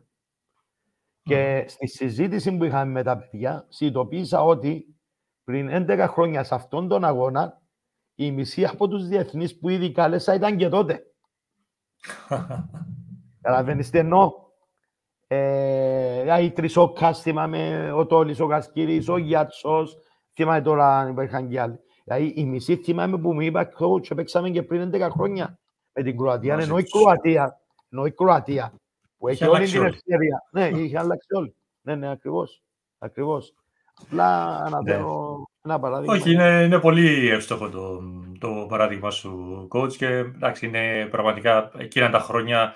Και 1.22 1.64
στη 1.68 1.86
συζήτηση 1.86 2.56
που 2.56 2.64
είχαμε 2.64 2.92
με 2.92 3.02
τα 3.02 3.16
παιδιά, 3.16 3.66
συνειδητοποίησα 3.68 4.42
ότι 4.42 4.96
πριν 5.44 5.68
11 5.72 6.06
χρόνια 6.08 6.44
σε 6.44 6.54
αυτόν 6.54 6.88
τον 6.88 7.04
αγώνα, 7.04 7.62
η 8.14 8.32
μισή 8.32 8.64
από 8.64 8.88
τους 8.88 9.06
διεθνείς 9.06 9.58
που 9.58 9.68
ήδη 9.68 9.92
κάλεσα 9.92 10.34
ήταν 10.34 10.56
και 10.56 10.68
τότε. 10.68 11.02
Καταλαβαίνεις 13.42 13.90
τι 13.90 13.98
εννοώ; 13.98 14.32
Ε, 16.26 16.42
η 16.42 16.50
Τρισόκα, 16.50 17.14
θυμάμαι, 17.14 17.92
ο 17.96 18.06
Τόλης, 18.06 18.40
ο 18.40 18.46
Κασκύρης, 18.46 19.08
ο 19.08 19.16
Γιάτσος, 19.16 19.96
θυμάμαι 20.34 20.60
τώρα 20.60 20.98
αν 20.98 21.08
υπήρχαν 21.08 21.48
και 21.48 21.60
άλλοι. 21.60 21.78
Δηλαδή 22.04 22.32
η 22.36 22.44
μισή 22.44 22.76
θυμάμαι 22.76 23.18
που 23.18 23.32
μου 23.32 23.40
είπα 23.40 23.68
coach, 23.78 24.16
παίξαμε 24.16 24.50
και 24.50 24.62
πριν 24.62 24.90
11 24.94 25.08
χρόνια 25.10 25.58
με 25.92 26.02
την 26.02 26.16
Κροατία, 26.18 26.58
ενώ 26.58 26.78
η 26.78 26.84
Κροατία, 26.84 27.60
ενώ 27.90 28.06
η 28.06 28.12
Κροατία, 28.12 28.72
που 29.18 29.28
έχει 29.28 29.44
όλη 29.44 29.66
την 29.66 29.84
ευκαιρία. 29.84 30.42
Ναι, 30.50 30.68
είχε 30.68 30.98
αλλάξει 30.98 31.28
όλοι. 31.34 31.54
Ναι, 31.80 31.94
ναι, 31.94 32.10
ακριβώς. 32.10 32.62
Ακριβώς. 32.98 33.54
Απλά 34.02 34.56
αναφέρω 34.56 35.36
ναι. 35.36 35.72
ένα 35.72 35.80
παράδειγμα. 35.80 36.14
Όχι, 36.14 36.32
είναι, 36.32 36.62
είναι 36.64 36.78
πολύ 36.78 37.28
εύστοχο 37.28 37.68
το, 37.68 38.02
το 38.38 38.66
παράδειγμα 38.68 39.10
σου, 39.10 39.68
coach, 39.72 39.92
και 39.96 40.06
εντάξει, 40.06 40.66
είναι 40.66 41.08
πραγματικά 41.10 41.70
εκείνα 41.78 42.10
τα 42.10 42.18
χρόνια 42.18 42.74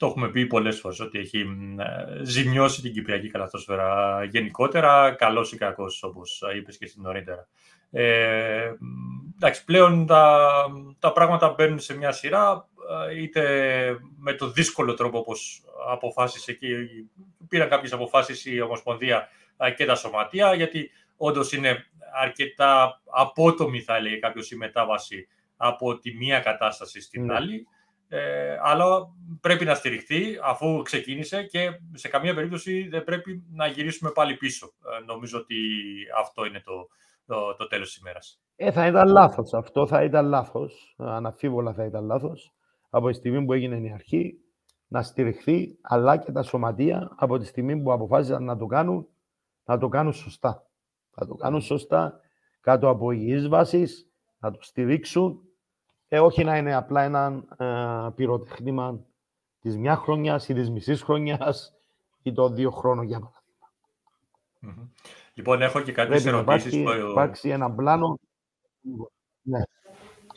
το 0.00 0.06
έχουμε 0.06 0.28
πει 0.28 0.46
πολλές 0.46 0.80
φορές 0.80 1.00
ότι 1.00 1.18
έχει 1.18 1.38
ε, 1.78 2.24
ζημιώσει 2.24 2.82
την 2.82 2.92
Κυπριακή 2.92 3.30
καλαθόσφαιρα 3.30 4.24
γενικότερα, 4.24 5.10
καλός 5.10 5.52
ή 5.52 5.56
κακός 5.56 6.02
όπως 6.02 6.42
είπες 6.56 6.78
και 6.78 6.86
στην 6.86 7.02
νωρίτερα. 7.02 7.48
Ε, 7.90 8.72
εντάξει, 9.36 9.64
πλέον 9.64 10.06
τα, 10.06 10.48
τα 10.98 11.12
πράγματα 11.12 11.48
μπαίνουν 11.48 11.78
σε 11.78 11.96
μια 11.96 12.12
σειρά, 12.12 12.68
ε, 13.08 13.20
είτε 13.22 13.42
με 14.18 14.32
το 14.32 14.50
δύσκολο 14.50 14.94
τρόπο 14.94 15.18
όπως 15.18 15.62
αποφάσισε 15.90 16.52
και 16.52 16.66
πήραν 17.48 17.68
κάποιες 17.68 17.92
αποφάσεις 17.92 18.46
η 18.46 18.60
Ομοσπονδία 18.60 19.28
ε, 19.56 19.70
και 19.70 19.84
τα 19.84 19.94
Σωματεία, 19.94 20.54
γιατί 20.54 20.90
όντως 21.16 21.52
είναι 21.52 21.86
αρκετά 22.22 23.00
απότομη, 23.10 23.80
θα 23.80 23.96
έλεγε 23.96 24.16
κάποιος, 24.16 24.50
η 24.50 24.56
μετάβαση 24.56 25.28
από 25.56 25.98
τη 25.98 26.14
μία 26.16 26.40
κατάσταση 26.40 27.00
στην 27.00 27.24
ναι. 27.24 27.34
άλλη. 27.34 27.66
Ε, 28.12 28.58
αλλά 28.62 28.86
πρέπει 29.40 29.64
να 29.64 29.74
στηριχθεί 29.74 30.38
αφού 30.42 30.82
ξεκίνησε 30.82 31.42
και 31.42 31.70
σε 31.92 32.08
καμία 32.08 32.34
περίπτωση 32.34 32.88
δεν 32.88 33.04
πρέπει 33.04 33.44
να 33.52 33.66
γυρίσουμε 33.66 34.10
πάλι 34.10 34.36
πίσω. 34.36 34.66
Ε, 34.66 35.04
νομίζω 35.04 35.38
ότι 35.38 35.56
αυτό 36.18 36.44
είναι 36.44 36.60
το, 36.60 36.88
το, 37.26 37.54
το 37.54 37.66
τέλος 37.66 37.88
της 37.88 37.96
ημέρας. 37.96 38.40
Ε, 38.56 38.72
θα 38.72 38.86
ήταν 38.86 39.08
λάθος. 39.08 39.54
Αυτό 39.54 39.86
θα 39.86 40.02
ήταν 40.02 40.26
λάθος. 40.26 40.94
Αναφίβολα 40.98 41.74
θα 41.74 41.84
ήταν 41.84 42.04
λάθος. 42.04 42.54
Από 42.90 43.08
τη 43.08 43.14
στιγμή 43.14 43.44
που 43.44 43.52
έγινε 43.52 43.76
η 43.76 43.92
αρχή, 43.92 44.38
να 44.86 45.02
στηριχθεί, 45.02 45.78
αλλά 45.80 46.16
και 46.16 46.32
τα 46.32 46.42
σωματεία 46.42 47.12
από 47.16 47.38
τη 47.38 47.44
στιγμή 47.44 47.82
που 47.82 47.92
αποφάσισαν 47.92 48.44
να 48.44 48.56
το 48.56 48.66
κάνουν, 48.66 49.08
να 49.64 49.78
το 49.78 49.88
κάνουν 49.88 50.12
σωστά. 50.12 50.66
Να 51.16 51.26
το 51.26 51.34
κάνουν 51.34 51.60
σωστά, 51.60 52.20
κάτω 52.60 52.88
από 52.88 53.10
υγιείς 53.10 53.48
βάσεις, 53.48 54.10
να 54.38 54.50
το 54.50 54.58
στηρίξουν, 54.62 55.40
ε, 56.12 56.20
όχι 56.20 56.44
να 56.44 56.56
είναι 56.56 56.74
απλά 56.74 57.02
ένα 57.02 57.44
ε, 57.58 58.10
πυροτεχνήμα 58.14 59.00
της 59.60 59.76
μια 59.76 59.96
χρονιάς 59.96 60.48
ή 60.48 60.54
της 60.54 60.70
μισής 60.70 61.02
χρονιάς 61.02 61.74
ή 62.22 62.32
των 62.32 62.54
δύο 62.54 62.70
χρόνων, 62.70 63.04
για 63.04 63.18
παραδειγμα 63.18 64.90
Λοιπόν, 65.34 65.62
έχω 65.62 65.80
και 65.80 65.92
κάποιες 65.92 66.26
ερωτήσεις. 66.26 66.72
Υπάρχει, 66.72 67.02
που... 67.02 67.10
υπάρξει 67.10 67.48
ένα 67.48 67.70
πλάνο. 67.70 68.18
Ναι. 69.42 69.60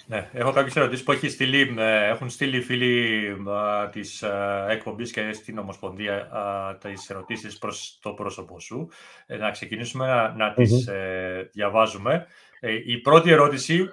Ναι, 0.07 0.29
έχω 0.33 0.51
κάποιες 0.51 0.75
ερωτήσεις 0.75 1.03
που 1.03 1.11
έχει 1.11 1.29
στείλει, 1.29 1.75
ε, 1.77 2.07
έχουν 2.07 2.29
στείλει 2.29 2.57
οι 2.57 2.61
φίλοι 2.61 3.29
α, 3.49 3.89
της 3.89 4.23
α, 4.23 4.65
εκπομπής 4.69 5.11
και 5.11 5.33
στην 5.33 5.57
Ομοσπονδία 5.57 6.15
α, 6.15 6.75
τις 6.75 7.09
ερωτήσεις 7.09 7.57
προς 7.57 7.99
το 8.01 8.13
πρόσωπο 8.13 8.59
σου. 8.59 8.89
Ε, 9.25 9.37
να 9.37 9.51
ξεκινήσουμε 9.51 10.05
να, 10.05 10.33
να 10.35 10.53
τις 10.53 10.87
ε, 10.87 11.49
διαβάζουμε. 11.53 12.27
Η 12.69 12.97
πρώτη 12.97 13.31
ερώτηση 13.31 13.89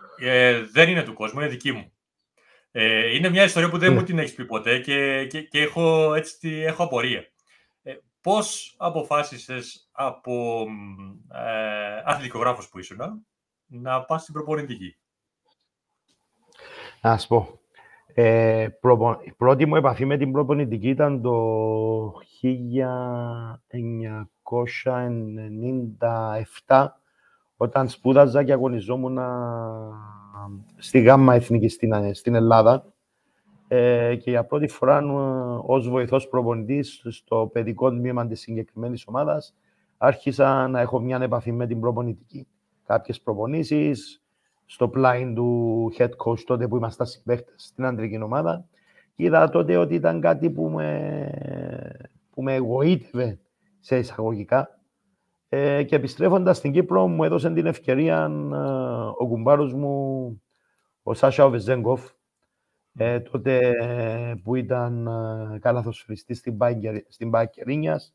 δεν 0.73 0.89
είναι 0.89 1.03
του 1.03 1.13
κόσμου, 1.13 1.41
είναι 1.41 1.49
δική 1.49 1.73
μου. 1.73 1.93
είναι 3.15 3.29
μια 3.29 3.45
ιστορία 3.45 3.71
που 3.71 3.79
δεν 3.79 3.93
μου 3.93 3.99
ναι. 3.99 4.05
την 4.05 4.19
έχεις 4.19 4.35
πει 4.35 4.45
ποτέ 4.45 4.79
και, 4.79 5.27
και, 5.27 5.43
και 5.43 5.61
έχω, 5.61 6.15
έτσι, 6.15 6.49
έχω 6.49 6.83
απορία. 6.83 7.25
πώς 8.21 8.75
αποφάσισες 8.79 9.89
από 9.93 10.67
ε, 11.33 12.03
αθλητικογράφος 12.05 12.69
που 12.69 12.79
ήσουν 12.79 13.27
να 13.67 14.05
πας 14.05 14.23
στην 14.23 14.35
προπονητική; 14.35 14.97
Να 17.01 17.19
σου 17.19 17.29
πω. 17.29 17.61
Ε, 18.15 18.69
η 19.25 19.33
πρώτη 19.37 19.67
μου 19.67 19.77
επαφή 19.77 20.05
με 20.05 20.17
την 20.17 20.33
προπονητική 20.33 20.89
ήταν 20.89 21.23
το 21.23 22.13
1997, 26.69 26.89
όταν 27.63 27.89
σπούδαζα 27.89 28.45
και 28.45 28.53
αγωνιζόμουν 28.53 29.19
στη 30.77 31.01
ΓΑΜΜΑ 31.01 31.35
Εθνική 31.35 31.69
στην, 31.69 32.15
στην 32.15 32.35
Ελλάδα. 32.35 32.85
Ε, 33.69 34.17
και 34.17 34.31
για 34.31 34.45
πρώτη 34.45 34.69
φορά 34.69 34.99
ε, 34.99 35.03
ως 35.67 35.89
βοηθός 35.89 36.29
προπονητής 36.29 37.03
στο 37.09 37.51
παιδικό 37.53 37.91
τμήμα 37.91 38.27
της 38.27 38.41
συγκεκριμένης 38.41 39.05
ομάδας 39.07 39.55
άρχισα 39.99 40.69
να 40.69 40.81
έχω 40.81 41.01
μια 41.01 41.19
επαφή 41.23 41.53
με 41.53 41.67
την 41.67 41.81
προπονητική. 41.81 42.47
Κάποιες 42.87 43.21
προπονήσεις, 43.21 44.23
στο 44.67 44.89
πλάι 44.89 45.33
του 45.35 45.93
head 45.99 46.11
coach 46.25 46.41
τότε 46.47 46.69
που 46.69 46.77
ήμασταν 46.77 47.07
συμπαίχτες 47.07 47.55
στην 47.57 47.85
αντρική 47.85 48.23
ομάδα 48.23 48.65
και 49.15 49.25
είδα 49.25 49.49
τότε 49.49 49.77
ότι 49.77 49.95
ήταν 49.95 50.21
κάτι 50.21 50.51
που 50.51 50.69
με, 50.69 51.31
που 52.31 52.43
με 52.43 52.55
εγωίτευε 52.55 53.39
σε 53.81 53.99
εισαγωγικά 53.99 54.80
ε, 55.53 55.83
και 55.83 55.97
επιστρέφοντας 55.97 56.57
στην 56.57 56.73
Κύπρο 56.73 57.09
μου 57.09 57.25
έδωσε 57.25 57.51
την 57.51 57.67
ευκαιρία 57.67 58.31
ε, 58.53 58.57
ο 59.19 59.27
κουμπάρος 59.27 59.75
μου 59.75 60.43
ο 61.03 61.15
Σάσα 61.15 61.45
Οβεζέγκοφ 61.45 62.11
ε, 62.95 63.21
τότε 63.21 63.75
που 64.43 64.55
ήταν 64.55 65.07
ε, 65.07 65.59
καλαθοσφαιριστής 65.59 66.39
στην, 66.39 66.59
στην 67.09 67.31
Πακερίνιας 67.31 68.15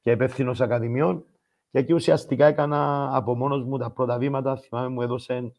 και 0.00 0.10
υπεύθυνο 0.10 0.54
ακαδημιών 0.58 1.24
και 1.70 1.78
εκεί 1.78 1.92
ουσιαστικά 1.92 2.46
έκανα 2.46 3.10
από 3.16 3.34
μόνος 3.34 3.64
μου 3.64 3.78
τα 3.78 3.90
πρώτα 3.90 4.18
βήματα. 4.18 4.56
Θυμάμαι 4.56 4.88
μου 4.88 5.02
έδωσε 5.02 5.52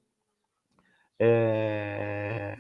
ε, 1.18 2.54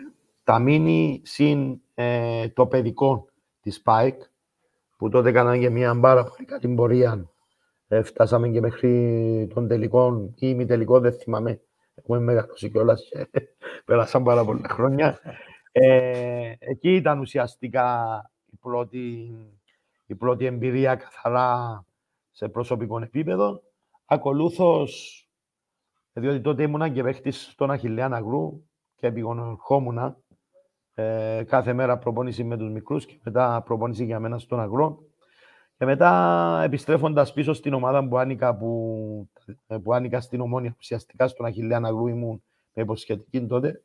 τα 0.43 0.59
μίνι 0.59 1.21
συν 1.23 1.81
ε, 1.93 2.49
το 2.49 2.67
παιδικό 2.67 3.27
της 3.61 3.81
ΠΑΕΚ, 3.81 4.21
που 4.97 5.09
τότε 5.09 5.29
έκαναν 5.29 5.59
και 5.59 5.69
μια 5.69 5.99
πάρα 5.99 6.23
πολύ 6.23 6.45
καλή 6.45 6.75
πορεία. 6.75 7.29
Ε, 7.87 8.01
φτάσαμε 8.01 8.49
και 8.49 8.61
μέχρι 8.61 9.47
τον 9.53 9.67
τελικό 9.67 10.33
ή 10.35 10.53
μη 10.53 10.65
τελικό, 10.65 10.99
δεν 10.99 11.13
θυμάμαι. 11.13 11.61
Έχουμε 11.95 12.19
μεγαλώσει 12.19 12.69
κιόλας 12.69 13.01
και 13.09 13.29
πέρασαν 13.85 14.23
πάρα 14.23 14.45
πολλά 14.45 14.69
χρόνια. 14.69 15.19
Ε, 15.71 16.53
εκεί 16.59 16.95
ήταν 16.95 17.19
ουσιαστικά 17.19 18.21
η 18.45 18.55
πρώτη, 18.61 19.35
η 20.05 20.15
πρώτη 20.15 20.45
εμπειρία 20.45 20.95
καθαρά 20.95 21.85
σε 22.31 22.49
προσωπικό 22.49 22.99
επίπεδο. 22.99 23.61
Ακολούθως 24.05 25.21
διότι 26.19 26.41
τότε 26.41 26.63
ήμουν 26.63 26.93
και 26.93 27.03
παίχτης 27.03 27.49
στον 27.51 27.71
Αχιλέα 27.71 28.07
Ναγρού 28.07 28.63
και 28.95 29.07
επιγονορχόμουν 29.07 30.15
ε, 30.93 31.43
κάθε 31.47 31.73
μέρα 31.73 31.97
προπόνηση 31.97 32.43
με 32.43 32.57
τους 32.57 32.69
μικρούς 32.69 33.05
και 33.05 33.19
μετά 33.23 33.61
προπόνηση 33.65 34.05
για 34.05 34.19
μένα 34.19 34.39
στον 34.39 34.59
Αγρό. 34.59 35.06
Και 35.77 35.85
μετά 35.85 36.61
επιστρέφοντας 36.63 37.33
πίσω 37.33 37.53
στην 37.53 37.73
ομάδα 37.73 38.07
που 38.07 38.17
άνοικα, 38.17 38.55
που, 38.55 39.29
που 39.83 39.93
άνοικα 39.93 40.21
στην 40.21 40.41
Ομόνια, 40.41 40.75
ουσιαστικά 40.79 41.27
στον 41.27 41.45
Αχιλέα 41.45 41.79
Ναγρού 41.79 42.07
ήμουν 42.07 42.43
με 42.73 42.81
υποσχετική 42.81 43.45
τότε, 43.45 43.81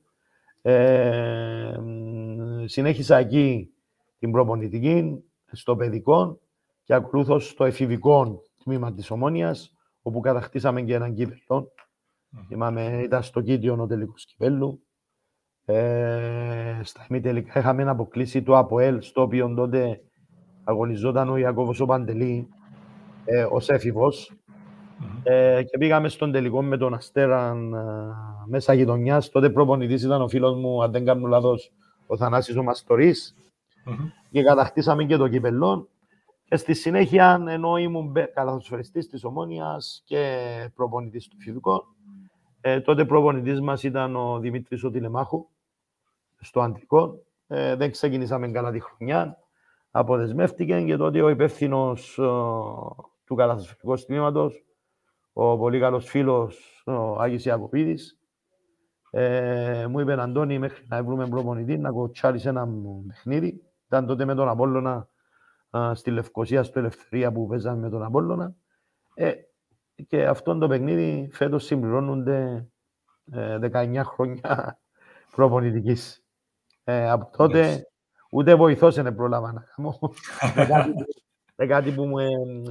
ε, 0.63 1.75
συνέχισα 2.65 3.17
εκεί 3.17 3.71
την 4.19 4.31
προπονητική, 4.31 5.25
στο 5.53 5.77
παιδικό 5.77 6.41
και 6.83 6.95
ακολούθως 6.95 7.49
στο 7.49 7.65
εφηβικό 7.65 8.43
τμήμα 8.65 8.93
της 8.93 9.11
Ομόνιας, 9.11 9.75
όπου 10.03 10.21
κατακτήσαμε 10.21 10.83
και 10.83 10.95
έναν 10.95 11.15
κύπελο 11.15 11.73
Θυμάμαι, 12.47 13.01
ήταν 13.03 13.23
στο 13.23 13.41
Κίτιο 13.41 13.77
ο 13.81 13.87
τελικός 13.87 14.25
κυπέλου. 14.25 14.83
Ε, 15.65 16.81
στα 16.83 17.07
ημιτελικά 17.11 17.59
είχαμε 17.59 17.83
αποκλείσει 17.83 18.43
το 18.43 18.57
ΑΠΟΕΛ, 18.57 19.01
στο 19.03 19.23
οποίο 19.23 19.55
τότε 19.55 20.01
αγωνιζόταν 20.65 21.29
ο 21.29 21.37
Ιακώβος 21.37 21.81
ο 21.81 21.87
Παντελή 21.87 22.49
ε, 23.25 23.47
ως 23.51 23.69
έφηβος. 23.69 24.33
Ε, 25.23 25.63
και 25.63 25.79
πήγαμε 25.79 26.09
στον 26.09 26.33
τελικό 26.33 26.63
με 26.63 26.77
τον 26.77 26.95
Αστέρα 26.95 27.51
ε, 27.51 28.47
μέσα 28.47 28.73
γειτονιάς. 28.73 29.29
Τότε 29.31 29.51
προπονητής 29.51 30.03
ήταν 30.03 30.23
ο 30.23 30.29
φίλος 30.29 30.57
μου, 30.57 30.83
αν 30.83 30.91
δεν 30.91 31.05
κάνω 31.05 31.27
λάθος, 31.27 31.73
ο 32.07 32.17
Θανάσης 32.17 32.57
ο 32.57 32.63
μαστορης 32.63 33.35
Και 34.31 34.43
κατακτήσαμε 34.43 35.05
και 35.05 35.17
το 35.17 35.29
κυπελό. 35.29 35.89
Και 36.45 36.57
στη 36.57 36.75
συνέχεια, 36.75 37.45
ενώ 37.49 37.77
ήμουν 37.77 38.15
καλαθοσφαιριστής 38.35 39.09
της 39.09 39.25
Ομόνιας 39.25 40.03
και 40.05 40.37
προπονητής 40.75 41.29
του 41.29 41.37
Φιδικού, 41.41 41.85
ε, 42.61 42.81
τότε 42.81 43.05
προπονητής 43.05 43.61
μας 43.61 43.83
ήταν 43.83 44.17
ο 44.17 44.39
Δημήτρης 44.39 44.85
ο 44.85 44.91
Τηλεμάχου, 44.91 45.47
στο 46.41 46.61
αντρικό. 46.61 47.23
Ε, 47.47 47.77
δεν 47.77 47.91
ξεκινήσαμε 47.91 48.51
καλά 48.51 48.71
τη 48.71 48.81
χρονιά. 48.81 49.39
Αποδεσμεύτηκε 49.95 50.83
και 50.83 50.97
τότε 50.97 51.23
ο 51.23 51.29
υπεύθυνος 51.29 52.15
του 53.25 53.35
καταστροφικού 53.35 53.95
τμήματο, 53.95 54.51
ο 55.33 55.59
πολύ 55.59 55.79
καλός 55.79 56.09
φίλος 56.09 56.83
ο 56.87 57.21
Άγιος 57.21 57.45
Ιακωπίδης, 57.45 58.19
ε, 59.11 59.87
μου 59.89 60.01
είπε 60.01 60.21
Αντώνη 60.21 60.59
μέχρι 60.59 60.87
να 60.89 61.05
βρούμε 61.05 61.29
προπονητή 61.29 61.79
να 61.79 61.91
κοτσάρεις 61.91 62.47
ένα 62.47 62.69
παιχνίδι. 63.07 63.63
Ήταν 63.87 64.07
τότε 64.07 64.25
με 64.25 64.35
τον 64.35 64.49
Απόλλωνα 64.49 65.09
στη 65.93 66.11
Λευκοσία, 66.11 66.63
στο 66.63 66.79
Ελευθερία 66.79 67.33
που 67.33 67.47
παίζαμε 67.47 67.81
με 67.81 67.91
τον 67.91 68.03
Απόλλωνα. 68.03 68.55
Ε, 69.15 69.33
και 70.07 70.27
αυτό 70.27 70.59
το 70.59 70.69
παιχνίδι 70.69 71.29
φέτος 71.33 71.65
συμπληρώνονται 71.65 72.67
19 73.33 73.95
ε, 73.95 74.03
χρόνια 74.03 74.79
προπονητικής. 75.35 76.25
Ε, 76.85 77.11
από 77.11 77.37
τότε 77.37 77.92
ούτε 78.35 78.55
βοηθός 78.55 78.95
δεν 78.95 79.15
πρόλαβα 79.15 79.53
να 79.53 79.65
κάνω. 79.77 79.99
Είναι 81.57 81.69
κάτι 81.69 81.91
που 81.91 82.07
με, 82.07 82.29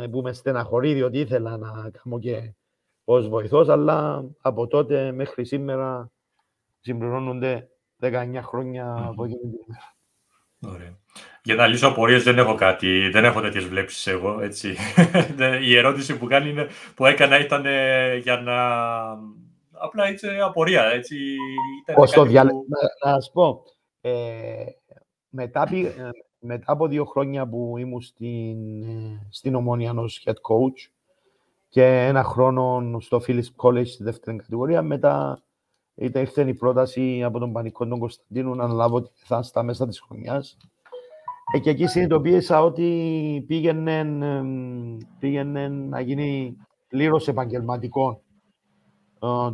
που 0.08 0.22
με 0.22 0.34
στεναχωρεί, 0.34 0.94
διότι 0.94 1.20
ήθελα 1.20 1.58
να 1.58 1.70
κάνω 1.70 2.20
και 2.20 2.54
ως 3.04 3.28
βοηθός, 3.30 3.70
αλλά 3.70 4.26
από 4.42 4.68
τότε 4.68 5.12
μέχρι 5.12 5.46
σήμερα 5.46 6.12
συμπληρώνονται 6.80 7.70
19 8.02 8.40
χρόνια 8.42 9.06
από 9.08 9.24
εκείνη 9.24 9.40
την 9.40 9.60
ημέρα. 9.68 9.96
Ωραία. 10.76 10.98
Για 11.44 11.56
να 11.56 11.68
λύσω 11.68 11.88
απορίες 11.88 12.24
δεν 12.24 12.38
έχω 12.38 12.56
κάτι, 12.56 13.10
δεν 13.10 13.26
έχω 13.26 13.42
τέτοιες 13.42 13.64
βλέψεις 13.64 14.08
εγώ. 14.08 14.42
Έτσι. 14.42 14.76
Η 15.70 15.78
ερώτηση 15.78 16.18
που, 16.18 16.26
κάνει 16.26 16.50
είναι, 16.50 16.68
που 16.96 17.06
έκανα 17.06 17.40
ήταν 17.40 17.66
ε, 17.66 18.16
για 18.16 18.38
να. 18.38 18.56
Απλά 19.72 20.06
έτσι 20.06 20.28
απορία. 20.40 20.84
Έτσι, 20.84 21.16
ήταν 21.82 22.10
το 22.14 22.24
διαλέ... 22.24 22.50
που... 22.50 22.66
να, 23.04 23.12
να 23.12 23.20
σου 23.20 23.32
πω. 23.32 23.64
Ε, 24.02 24.66
μετά, 25.32 25.68
ε, 25.72 26.10
μετά 26.40 26.72
από 26.72 26.88
δύο 26.88 27.06
χρόνια 27.06 27.48
που 27.48 27.78
ήμουν 27.78 28.02
στην, 28.02 28.84
ε, 28.84 29.28
στην 29.30 29.56
Ομόνια 29.56 29.94
ως 29.96 30.24
head 30.26 30.34
coach 30.34 30.92
και 31.70 31.84
ένα 31.84 32.24
χρόνο 32.24 33.00
στο 33.00 33.22
Phillips 33.28 33.56
College 33.64 33.88
στη 33.88 34.04
δεύτερη 34.04 34.38
κατηγορία, 34.38 34.82
μετά 34.82 35.42
ήρθε 35.96 36.48
η 36.48 36.54
πρόταση 36.54 37.24
από 37.24 37.40
τον 37.40 37.52
Πανικό 37.52 37.88
τον 37.88 38.00
Κωνσταντίνου 38.00 38.56
να 38.56 38.64
αναλάβω 38.64 39.02
τη 39.02 39.10
θα 39.16 39.44
στα 39.44 39.64
μέσα 39.64 39.88
της 39.88 40.00
χρονιάς 40.02 40.58
ε, 41.54 41.60
και 41.60 41.70
εκεί 41.70 41.88
συνειδητοποίησα 41.88 42.64
ότι 42.64 43.44
πήγαινε, 43.48 44.06
πήγαινε 45.20 45.68
να 45.68 46.00
γίνει 46.00 46.58
πλήρως 46.88 47.28
επαγγελματικό 47.28 48.22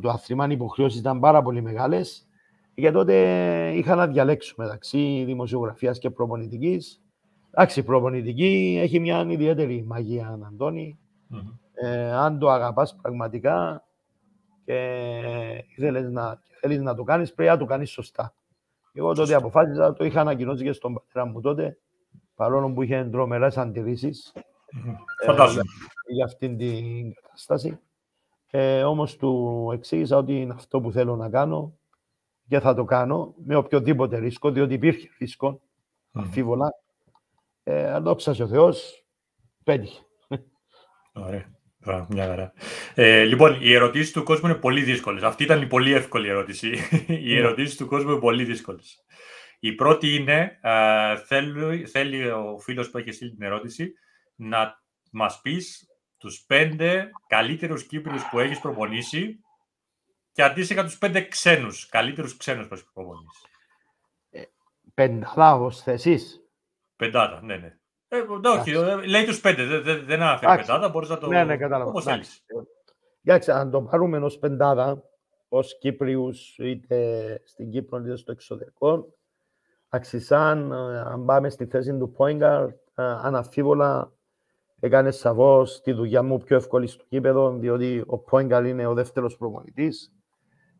του 0.02 0.10
αθλημάν 0.10 0.52
υποχρεώσεις 0.52 1.00
ήταν 1.00 1.20
πάρα 1.20 1.42
πολύ 1.42 1.62
μεγάλες. 1.62 2.27
Και 2.82 2.92
τότε 2.92 3.16
είχα 3.76 3.96
να 3.96 4.08
διαλέξω 4.08 4.54
μεταξύ 4.58 5.24
δημοσιογραφίας 5.26 6.00
και 6.00 6.10
προπονητικής. 6.10 7.02
Εντάξει, 7.52 7.80
η 7.80 7.84
προπονητική 7.84 8.78
έχει 8.82 9.00
μια 9.00 9.26
ιδιαίτερη 9.30 9.84
μαγεία, 9.88 10.40
Αντώνη. 10.48 11.00
Ε, 11.74 12.12
αν 12.12 12.40
το 12.40 12.50
αγαπάς 12.50 12.96
πραγματικά 13.02 13.84
και 14.66 15.66
θέλεις 15.76 16.10
να, 16.10 16.42
θέλεις 16.60 16.82
να 16.82 16.96
το 16.96 17.04
κάνεις, 17.04 17.34
πρέπει 17.34 17.52
να 17.52 17.58
το 17.58 17.66
κάνεις 17.66 17.90
σωστά. 17.90 18.34
Εγώ 18.94 19.14
τότε 19.14 19.34
αποφάσισα, 19.34 19.94
το 19.94 20.06
είχα 20.06 20.22
ανακοινώσει 20.22 20.64
και 20.64 20.72
στον 20.72 20.94
πατέρα 20.94 21.26
μου 21.26 21.42
τότε, 21.42 21.78
παρόλο 22.36 22.74
που 22.74 22.82
είχε 22.82 23.10
τρομερές 23.12 23.58
αντιρρήσεις 23.58 24.34
ε, 25.26 25.34
για 26.08 26.26
αυτήν 26.26 26.58
την 26.58 27.14
κατάσταση. 27.14 27.80
Ε, 28.52 28.84
όμως 28.84 29.16
του 29.16 29.70
εξήγησα 29.74 30.18
ότι 30.18 30.42
είναι 30.42 30.54
αυτό 30.54 30.82
που 30.82 30.92
θέλω 30.92 31.16
να 31.16 31.30
κάνω 31.30 31.77
και 32.48 32.60
θα 32.60 32.74
το 32.74 32.84
κάνω 32.84 33.34
με 33.45 33.56
οποιοδήποτε 33.56 34.18
ρίσκο, 34.18 34.52
διότι 34.52 34.74
υπήρχε 34.74 35.10
ρίσκο, 35.20 35.62
αμφίβολα. 36.12 36.70
Ε, 37.64 38.00
δόξα 38.00 38.32
ο 38.32 38.48
Θεός, 38.48 39.06
πέτυχε. 39.64 40.02
Ωραία. 41.14 41.56
Μια 42.10 42.26
χαρά. 42.26 42.54
Ε, 42.95 43.24
λοιπόν, 43.24 43.58
οι 43.62 43.74
ερωτήσεις 43.74 44.12
του 44.12 44.24
κόσμου 44.24 44.50
είναι 44.50 44.58
πολύ 44.58 44.82
δύσκολες. 44.82 45.24
Αυτή 45.24 45.43
ήταν 45.43 45.62
η 45.62 45.68
πολύ 45.68 45.93
εύκολη 45.93 46.28
ερώτηση. 46.28 46.68
οι 47.08 47.34
ναι. 47.34 47.39
ερωτήσεις 47.39 47.78
του 47.78 47.86
κόσμου 47.86 48.12
είναι 48.12 48.20
πολύ 48.20 48.43
δύσκολες. 48.43 49.06
Η 49.60 49.72
πρώτη 49.72 50.16
είναι, 50.16 50.60
θέλει, 51.26 51.86
θέλει 51.86 52.30
ο 52.30 52.58
φίλος 52.60 52.89
που 52.89 52.98
έχει 52.98 53.12
στείλει 53.12 53.32
την 53.32 53.45
ερώτηση 53.45 53.93
να 54.36 54.84
μας 55.12 55.39
πεις 55.41 55.88
τους 56.18 56.43
πέντε 56.48 57.10
καλύτερους 57.28 57.86
Κύπριου 57.86 58.20
που 58.32 58.39
έχεις 58.39 58.60
προπονήσει 58.60 59.39
και 60.38 60.44
αντίστοιχα 60.44 60.84
τους 60.84 60.98
πέντε 60.98 61.22
ξένους, 61.22 61.90
καλύτερους 61.90 62.38
ξένους 62.38 62.68
που 62.68 62.74
έχει 62.74 62.84
προπονήσει. 62.94 63.42
Ε, 64.30 64.42
πεντάδα 64.94 65.54
ω 65.54 65.72
θέσει. 65.72 66.20
Πεντάδα, 66.96 67.42
ναι, 67.42 67.56
ναι. 67.56 67.78
Ε, 68.08 68.20
όχι, 68.48 68.72
ε, 68.72 69.06
λέει 69.06 69.26
τους 69.26 69.42
πέντε. 69.42 69.66
Δεν, 69.66 70.06
δεν 70.06 70.22
αναφέρει 70.22 70.56
πεντάδα, 70.58 70.90
μπορείς 70.90 71.10
να 71.10 71.18
το. 71.18 71.28
Ναι, 71.28 71.44
ναι, 71.44 71.58
κατάλαβα. 71.58 71.90
Όπως 71.90 72.04
θέλεις. 72.04 72.46
Εντάξει, 73.24 73.52
αν 73.52 73.72
το 73.72 73.82
πάρουμε 73.82 74.18
ως 74.18 74.38
πεντάδα, 74.38 75.04
ως 75.48 75.78
Κύπριους, 75.78 76.58
είτε 76.58 77.42
στην 77.46 77.72
Κύπρο 77.72 78.00
είτε 78.00 78.16
στο 78.16 78.32
εξωτερικό, 78.32 79.18
αξισάν, 79.90 80.72
ε, 80.72 81.00
αν 81.00 81.26
πάμε 81.26 81.50
στη 81.50 81.66
θέση 81.66 81.98
του 81.98 82.12
Πόιγκαρ, 82.12 82.70
αναφίβολα 82.96 84.12
έκανες 84.80 85.18
σαβό 85.18 85.64
τη 85.84 85.92
δουλειά 85.92 86.24
μου 86.24 86.38
πιο 86.38 86.56
εύκολη 86.56 86.88
στο 86.88 87.04
κήπεδο, 87.08 87.58
διότι 87.58 88.04
ο 88.06 88.18
Πόιγκαρ 88.18 88.66
είναι 88.66 88.88
ο 88.88 88.94
δεύτερος 88.94 89.38
προπονητής, 89.38 90.12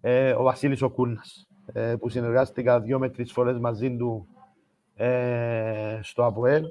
ε, 0.10 0.32
ο 0.32 0.44
Βασίλης 0.44 0.82
ο 0.82 0.94
ε, 1.74 1.96
που 1.96 2.10
συνεργάστηκα 2.10 2.80
δύο 2.80 3.00
με 3.00 3.10
τρεις 3.10 3.32
φορές 3.32 3.60
μαζί 3.60 3.96
του 3.98 4.28
ε, 4.96 6.00
στο 6.02 6.26
ΑΠΟΕΛ 6.26 6.64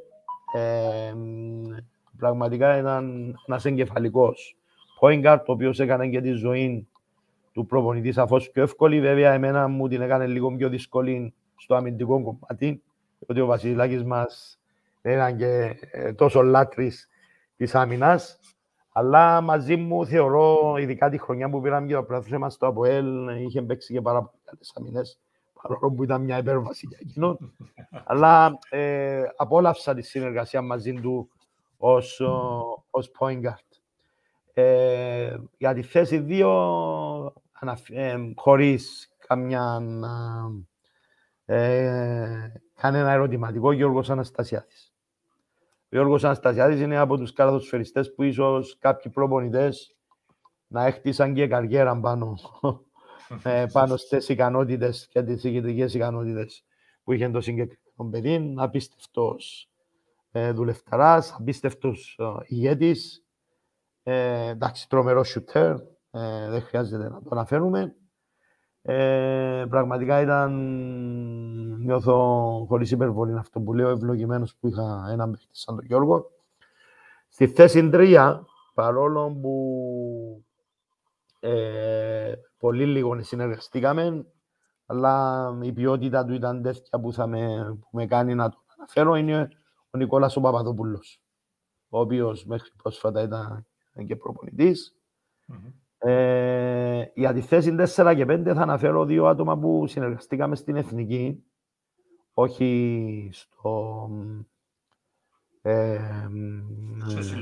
πραγματικά 2.17 2.79
ήταν 2.79 3.35
ένας 3.47 3.65
εγκεφαλικός 3.65 4.57
point 5.01 5.41
το 5.45 5.53
οποίος 5.53 5.81
έκανε 5.81 6.09
και 6.09 6.21
τη 6.21 6.31
ζωή 6.31 6.89
του 7.53 7.67
προπονητή 7.67 8.13
σαφώς 8.13 8.51
πιο 8.51 8.63
εύκολη. 8.63 9.01
Βέβαια, 9.01 9.33
εμένα 9.33 9.69
μου 9.69 9.89
την 9.89 10.01
έκανε 10.01 10.27
λίγο 10.27 10.57
πιο 10.57 10.69
δύσκολη 10.69 11.35
στο 11.57 11.75
αμυντικό 11.75 12.23
κομμάτι, 12.23 12.83
ότι 13.27 13.41
ο 13.41 13.47
Βασιλάκης 13.47 14.05
μας 14.05 14.61
δεν 15.03 15.13
ήταν 15.13 15.37
και 15.37 15.79
ε, 15.91 16.13
τόσο 16.13 16.43
λάτρης 16.43 17.09
της 17.57 17.75
άμυνας. 17.75 18.39
Αλλά 18.99 19.41
μαζί 19.41 19.77
μου 19.77 20.07
θεωρώ, 20.07 20.77
ειδικά 20.79 21.11
τη 21.11 21.19
χρονιά 21.19 21.51
που 21.51 21.61
πήραμε 21.61 21.87
και 21.87 21.95
το 21.95 22.03
πρωτάθλημα 22.03 22.51
στο 22.51 22.67
ΑΠΟΕΛ, 22.67 23.29
είχε 23.29 23.63
παίξει 23.63 23.93
και 23.93 24.01
πάρα 24.01 24.21
πολλέ 24.21 24.59
άμυνε 24.75 25.03
παρόλο 25.63 25.93
που 25.93 26.03
ήταν 26.03 26.23
μια 26.23 26.39
υπέρβαση 26.39 26.87
για 26.87 26.99
εκείνον. 27.01 27.53
Αλλά 28.11 28.59
ε, 28.71 29.23
απόλαυσα 29.37 29.95
τη 29.95 30.03
συνεργασία 30.03 30.63
μαζί 30.63 30.93
του 30.93 31.29
ως, 31.77 32.21
ως 32.91 33.11
point 33.19 33.41
guard. 33.43 33.81
Ε, 34.55 35.37
για 35.59 35.75
τη 35.75 35.83
θέση 35.83 36.27
2, 36.29 37.33
ε, 37.89 38.17
χωρίς 38.35 39.13
καμιά, 39.27 39.83
ε, 41.45 42.53
κανένα 42.75 43.13
ερωτηματικό, 43.13 43.73
Γιώργος 43.73 44.11
Αναστασιάδης. 44.11 44.86
Ο 45.97 45.99
Γιώργος 45.99 46.25
Αναστασιάδης 46.25 46.81
είναι 46.81 46.97
από 46.97 47.17
τους 47.17 47.33
καραδοσφαιριστές 47.33 48.15
που 48.15 48.23
ίσως 48.23 48.77
κάποιοι 48.79 49.13
προπονητές 49.13 49.97
να 50.67 50.87
έχτισαν 50.87 51.35
και 51.35 51.47
καριέρα 51.47 52.01
πάνω 52.01 52.35
ε, 53.43 53.67
πάνω 53.73 53.97
στις 53.97 54.29
ικανότητες 54.29 55.09
και 55.09 55.23
τις 55.23 55.45
ηγετικές 55.45 55.95
ικανότητες 55.95 56.65
που 57.05 57.13
είχε 57.13 57.29
το 57.29 57.41
συγκεκριμένο 57.41 58.11
παιδί. 58.11 58.55
Απίστευτος 58.57 59.71
ε, 60.31 60.53
δουλευταράς, 60.53 61.37
απίστευτος 61.39 62.19
ε, 62.19 62.25
ηγέτης. 62.47 63.25
Ε, 64.03 64.49
εντάξει, 64.49 64.89
τρομερός 64.89 65.29
σουτέρ. 65.29 65.73
Ε, 66.11 66.51
δεν 66.51 66.63
χρειάζεται 66.63 67.09
να 67.09 67.23
το 67.23 67.29
αναφέρουμε. 67.31 67.95
Ε, 68.89 69.67
πραγματικά 69.69 70.21
ήταν, 70.21 70.53
νιώθω 71.79 72.15
χωρίς 72.69 72.91
υπερβολή 72.91 73.39
αυτό 73.39 73.61
που 73.61 73.75
λέω, 73.75 73.89
ευλογημένος 73.89 74.57
που 74.57 74.69
είχα 74.69 75.07
έναν 75.11 75.31
παίχτη 75.31 75.49
σαν 75.53 75.77
τον 75.77 75.85
Γιώργο. 75.85 76.31
Στη 77.29 77.47
θέση 77.47 77.91
3, 77.93 78.41
παρόλο 78.75 79.39
που 79.41 80.45
ε, 81.41 82.33
πολύ 82.59 82.87
λίγο 82.87 83.23
συνεργαστήκαμε, 83.23 84.27
αλλά 84.87 85.59
η 85.63 85.73
ποιότητα 85.73 86.25
του 86.25 86.33
ήταν 86.33 86.63
τέτοια 86.63 87.01
που, 87.01 87.13
θα 87.13 87.27
με, 87.27 87.65
που 87.81 87.89
με 87.91 88.07
κάνει 88.07 88.35
να 88.35 88.49
το 88.49 88.59
αναφέρω 88.77 89.15
είναι 89.15 89.49
ο 89.91 89.99
Νικόλας 89.99 90.37
ο 90.37 90.41
Παπαδόπουλος, 90.41 91.23
ο 91.89 92.01
οποίος 92.01 92.45
μέχρι 92.45 92.71
πρόσφατα 92.83 93.23
ήταν 93.23 93.67
και 94.07 94.17
προπονητής. 94.17 94.97
Mm-hmm. 95.53 95.73
Ε, 95.99 97.05
για 97.15 97.33
τη 97.33 97.41
θέση 97.41 97.75
4 97.95 98.15
και 98.17 98.25
5 98.29 98.43
θα 98.55 98.63
αναφέρω 98.63 99.05
δύο 99.05 99.27
άτομα 99.27 99.59
που 99.59 99.87
συνεργαστήκαμε 99.87 100.57
στην 100.57 100.77
Εθνική, 100.77 101.45
όχι 102.35 103.31
στο, 103.33 104.09
ε, 105.63 105.99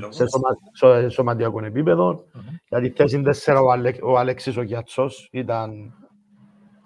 σε, 0.09 0.27
σωμα, 0.27 0.49
σε 0.71 1.09
σωματιακό 1.09 1.65
επίπεδο. 1.65 2.11
Mm-hmm. 2.11 2.55
Για 2.69 2.81
τη 2.81 2.89
θέση 2.89 3.21
4 3.45 3.61
ο, 3.63 3.71
Αλε, 3.71 3.91
ο 4.03 4.17
Αλέξης 4.17 4.57
ο 4.57 4.61
Γιάτσος 4.61 5.29
ήταν 5.31 5.93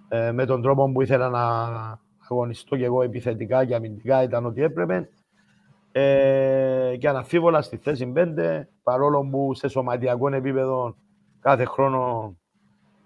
ε, 0.07 0.31
με 0.31 0.45
τον 0.45 0.61
τρόπο 0.61 0.91
που 0.91 1.01
ήθελα 1.01 1.29
να 1.29 1.41
αγωνιστώ 2.29 2.77
και 2.77 2.85
εγώ 2.85 3.01
επιθετικά 3.01 3.65
και 3.65 3.75
αμυντικά 3.75 4.23
ήταν 4.23 4.45
ό,τι 4.45 4.61
έπρεπε. 4.63 5.09
Ε, 5.91 6.95
και 6.99 7.09
αναφίβολα 7.09 7.61
στη 7.61 7.77
θέση 7.77 8.13
5, 8.15 8.61
παρόλο 8.83 9.27
που 9.31 9.53
σε 9.53 9.67
σωματιακό 9.67 10.35
επίπεδο 10.35 10.95
κάθε 11.39 11.65
χρόνο 11.65 12.33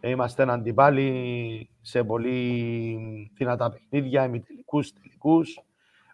είμαστε 0.01 0.51
αντιπάλοι 0.51 1.69
σε 1.81 2.03
πολύ 2.03 3.31
δυνατά 3.33 3.71
παιχνίδια, 3.71 4.25
ημιτελικούς, 4.25 4.93
τελικούς, 4.93 5.59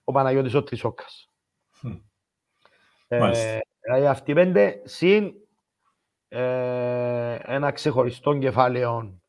ο 0.03 0.11
Παναγιώτης 0.11 0.53
ο 0.53 0.63
Τρισόκας. 0.63 1.30
Ε, 3.07 3.59
δηλαδή 3.82 4.07
αυτοί 4.07 4.34
πέντε 4.34 4.82
συν 4.84 5.34
ε, 6.28 7.38
ένα 7.41 7.72
ξεχωριστό 7.72 8.38
κεφάλαιο 8.38 9.20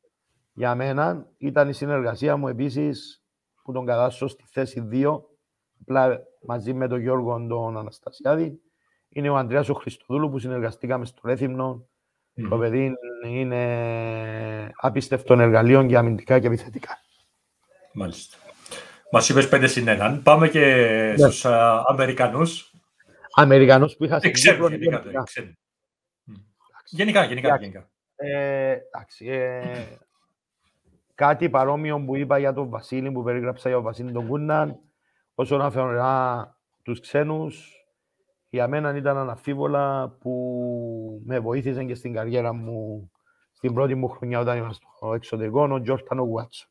για 0.53 0.75
μένα. 0.75 1.27
Ήταν 1.39 1.69
η 1.69 1.73
συνεργασία 1.73 2.37
μου 2.37 2.49
επίσης 2.49 3.25
που 3.63 3.73
τον 3.73 3.87
κατάσω 3.87 4.27
στη 4.27 4.45
θέση 4.47 4.89
2 4.93 5.21
απλά 5.81 6.21
μαζί 6.43 6.73
με 6.73 6.89
τον 6.89 7.01
Γιώργο 7.01 7.47
τον 7.47 7.77
Αναστασιάδη. 7.77 8.61
Είναι 9.09 9.29
ο 9.29 9.37
Ανδρέας 9.37 9.69
ο 9.69 9.75
Χριστοδούλου 9.75 10.31
που 10.31 10.39
συνεργαστήκαμε 10.39 11.05
στο 11.05 11.21
Ρέθυμνο 11.25 11.89
mm. 12.37 12.47
το 12.49 12.59
παιδί 12.59 12.93
είναι 13.27 14.73
απίστευτο 14.77 15.35
εργαλείο 15.35 15.81
για 15.83 15.99
αμυντικά 15.99 16.39
και 16.39 16.47
επιθετικά. 16.47 16.99
Μάλιστα. 17.93 18.37
Μας 19.13 19.29
είπες 19.29 19.49
πέντε 19.49 19.67
συν 19.67 19.89
έναν. 19.89 20.23
Πάμε 20.23 20.49
και 20.49 20.61
ναι. 20.61 21.17
στους 21.17 21.45
Αμερικανούς. 21.87 22.75
Αμερικανούς 23.35 23.97
που 23.97 24.05
είχα 24.05 24.19
στην 24.19 24.33
Κύπρο. 24.33 24.69
Γενικά, 26.93 27.25
γενικά, 27.25 27.25
γενικά. 27.25 27.57
γενικά. 27.57 27.91
Ε, 28.17 28.71
εντάξει, 28.71 29.27
ε, 29.27 29.99
κάτι 31.15 31.49
παρόμοιο 31.49 32.05
που 32.05 32.17
είπα 32.17 32.39
για 32.39 32.53
τον 32.53 32.69
Βασίλη, 32.69 33.11
που 33.13 33.23
περιγράψα 33.23 33.69
για 33.69 33.77
τον 33.77 33.87
Βασίλη 33.87 34.13
τον 34.13 34.27
Κούναν, 34.27 34.79
όσον 35.35 35.61
αφορά 35.61 36.57
τους 36.83 37.01
ξένους, 37.01 37.80
για 38.51 38.69
μένα 38.69 38.97
ήταν 38.97 39.17
αναφίβολα 39.17 40.17
που 40.21 41.23
με 41.25 41.39
βοήθησαν 41.39 41.87
και 41.87 41.95
στην 41.95 42.13
καριέρα 42.13 42.53
μου 42.53 43.11
στην 43.53 43.75
πρώτη 43.75 43.95
μου 43.95 44.09
χρονιά 44.09 44.41
όταν 44.41 44.57
ήμουν 44.57 44.73
στο 44.73 45.15
εξωτερικό, 45.15 45.69
ο 45.73 45.81
Τζόρταν 45.81 46.19
Γουάτσο. 46.19 46.69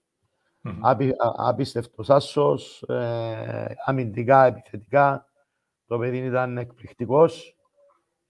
Mm-hmm. 0.63 1.11
Απίστευτος 1.35 2.09
άσος, 2.09 2.81
ε, 2.81 3.75
αμυντικά, 3.85 4.45
επιθετικά, 4.45 5.25
το 5.87 5.97
παιδί 5.97 6.17
ήταν 6.17 6.57
εκπληκτικός. 6.57 7.55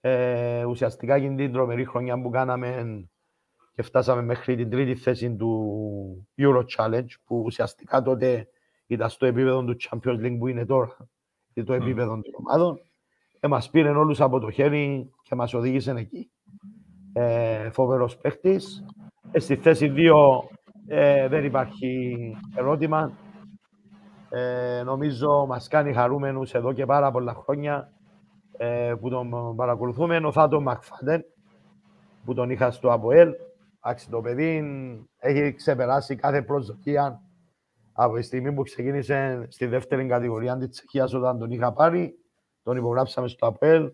Ε, 0.00 0.64
ουσιαστικά 0.64 1.14
εκείνη 1.14 1.36
την 1.36 1.52
τρομερή 1.52 1.84
χρονιά 1.84 2.20
που 2.20 2.30
κάναμε 2.30 3.00
και 3.74 3.82
φτάσαμε 3.82 4.22
μέχρι 4.22 4.56
την 4.56 4.70
τρίτη 4.70 4.94
θέση 4.94 5.36
του 5.36 6.28
Euro 6.38 6.64
Challenge 6.76 7.10
που 7.24 7.42
ουσιαστικά 7.44 8.02
τότε 8.02 8.48
ήταν 8.86 9.10
στο 9.10 9.26
επίπεδο 9.26 9.64
του 9.64 9.76
Champions 9.80 10.18
League 10.20 10.36
που 10.38 10.46
είναι 10.46 10.66
τώρα 10.66 10.96
και 11.52 11.62
το 11.62 11.72
επίπεδο 11.72 12.12
mm. 12.12 12.22
των 12.22 12.34
ομάδων. 12.36 12.80
Ε, 13.40 13.48
μας 13.48 13.70
πήρε 13.70 13.90
όλους 13.90 14.20
από 14.20 14.38
το 14.38 14.50
χέρι 14.50 15.10
και 15.22 15.34
μας 15.34 15.54
οδήγησε 15.54 15.90
εκεί. 15.96 16.30
Ε, 17.12 17.70
φοβερός 17.70 18.16
παίχτης. 18.16 18.84
Ε, 19.30 19.38
στη 19.38 19.56
θέση 19.56 19.92
2 19.96 20.48
ε, 20.86 21.28
δεν 21.28 21.44
υπάρχει 21.44 22.16
ερώτημα. 22.54 23.12
Ε, 24.28 24.82
νομίζω 24.84 25.46
μας 25.48 25.68
κάνει 25.68 25.92
χαρούμενους 25.92 26.54
εδώ 26.54 26.72
και 26.72 26.86
πάρα 26.86 27.10
πολλά 27.10 27.34
χρόνια 27.34 27.92
ε, 28.56 28.94
που 29.00 29.08
τον 29.08 29.56
παρακολουθούμε. 29.56 30.16
Ο 30.16 30.32
Θάτος 30.32 30.62
Μακφάντεν 30.62 31.22
που 32.24 32.34
τον 32.34 32.50
είχα 32.50 32.70
στο 32.70 32.92
ΑΠΟΕΛ. 32.92 33.30
Άξι, 33.80 34.10
το 34.10 34.20
παιδί 34.20 34.64
έχει 35.18 35.54
ξεπεράσει 35.54 36.16
κάθε 36.16 36.42
προσδοκία 36.42 37.20
από 37.92 38.16
τη 38.16 38.22
στιγμή 38.22 38.52
που 38.52 38.62
ξεκίνησε 38.62 39.46
στη 39.48 39.66
δεύτερη 39.66 40.06
κατηγορία 40.06 40.56
της 40.56 40.68
Τσεχίας 40.68 41.14
όταν 41.14 41.38
τον 41.38 41.50
είχα 41.50 41.72
πάρει. 41.72 42.19
Τον 42.70 42.78
υπογράψαμε 42.78 43.28
στο 43.28 43.46
ΑΠΟΕΛ. 43.46 43.90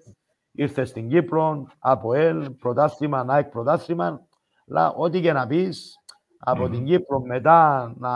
Ήρθε 0.52 0.84
στην 0.84 1.08
Κύπρο, 1.08 1.66
ΑΠΟΕΛ, 1.78 2.50
πρωτάθλημα, 2.50 3.24
ΝΑΕΚ 3.24 3.48
πρωτάθλημα. 3.48 4.26
Αλλά 4.68 4.92
ό,τι 4.92 5.20
και 5.20 5.32
να 5.32 5.46
πεις, 5.46 5.94
από 6.38 6.68
την 6.68 6.84
Κύπρο 6.84 7.20
μετά 7.20 7.94
να 7.98 8.12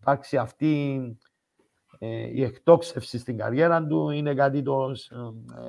υπάρξει 0.00 0.36
αυτή 0.36 1.00
ε, 1.98 2.08
η 2.08 2.42
εκτόξευση 2.42 3.18
στην 3.18 3.36
καριέρα 3.36 3.86
του 3.86 4.10
είναι 4.10 4.34
κάτι 4.34 4.62
το, 4.62 4.90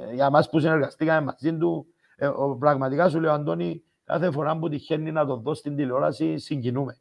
ε, 0.10 0.14
για 0.14 0.30
μας 0.30 0.50
που 0.50 0.60
συνεργαστήκαμε 0.60 1.26
μαζί 1.26 1.58
του 1.58 1.86
ε, 2.16 2.30
πραγματικά 2.60 3.10
σου 3.10 3.20
λέω 3.20 3.32
Αντώνη 3.32 3.84
κάθε 4.04 4.32
φορά 4.32 4.58
που 4.58 4.70
τυχαίνει 4.70 5.12
να 5.12 5.26
το 5.26 5.36
δω 5.36 5.54
στην 5.54 5.76
τηλεόραση 5.76 6.38
συγκινούμε 6.38 6.98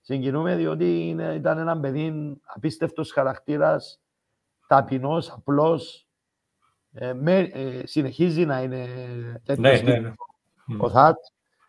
συγκινούμε 0.00 0.56
διότι 0.56 1.08
είναι, 1.08 1.34
ήταν 1.34 1.58
ένα 1.58 1.80
παιδί 1.80 2.36
απίστευτος 2.44 3.12
χαρακτήρας 3.12 4.00
ταπεινός, 4.66 5.30
απλός 5.30 6.06
ε, 6.92 7.12
με, 7.12 7.38
ε, 7.38 7.86
συνεχίζει 7.86 8.44
να 8.46 8.62
είναι 8.62 8.86
τέτοιος 9.44 9.82
ναι, 9.82 9.92
ναι, 9.92 9.98
ναι. 9.98 10.12
ο 10.78 10.90
Θάτ 10.90 11.16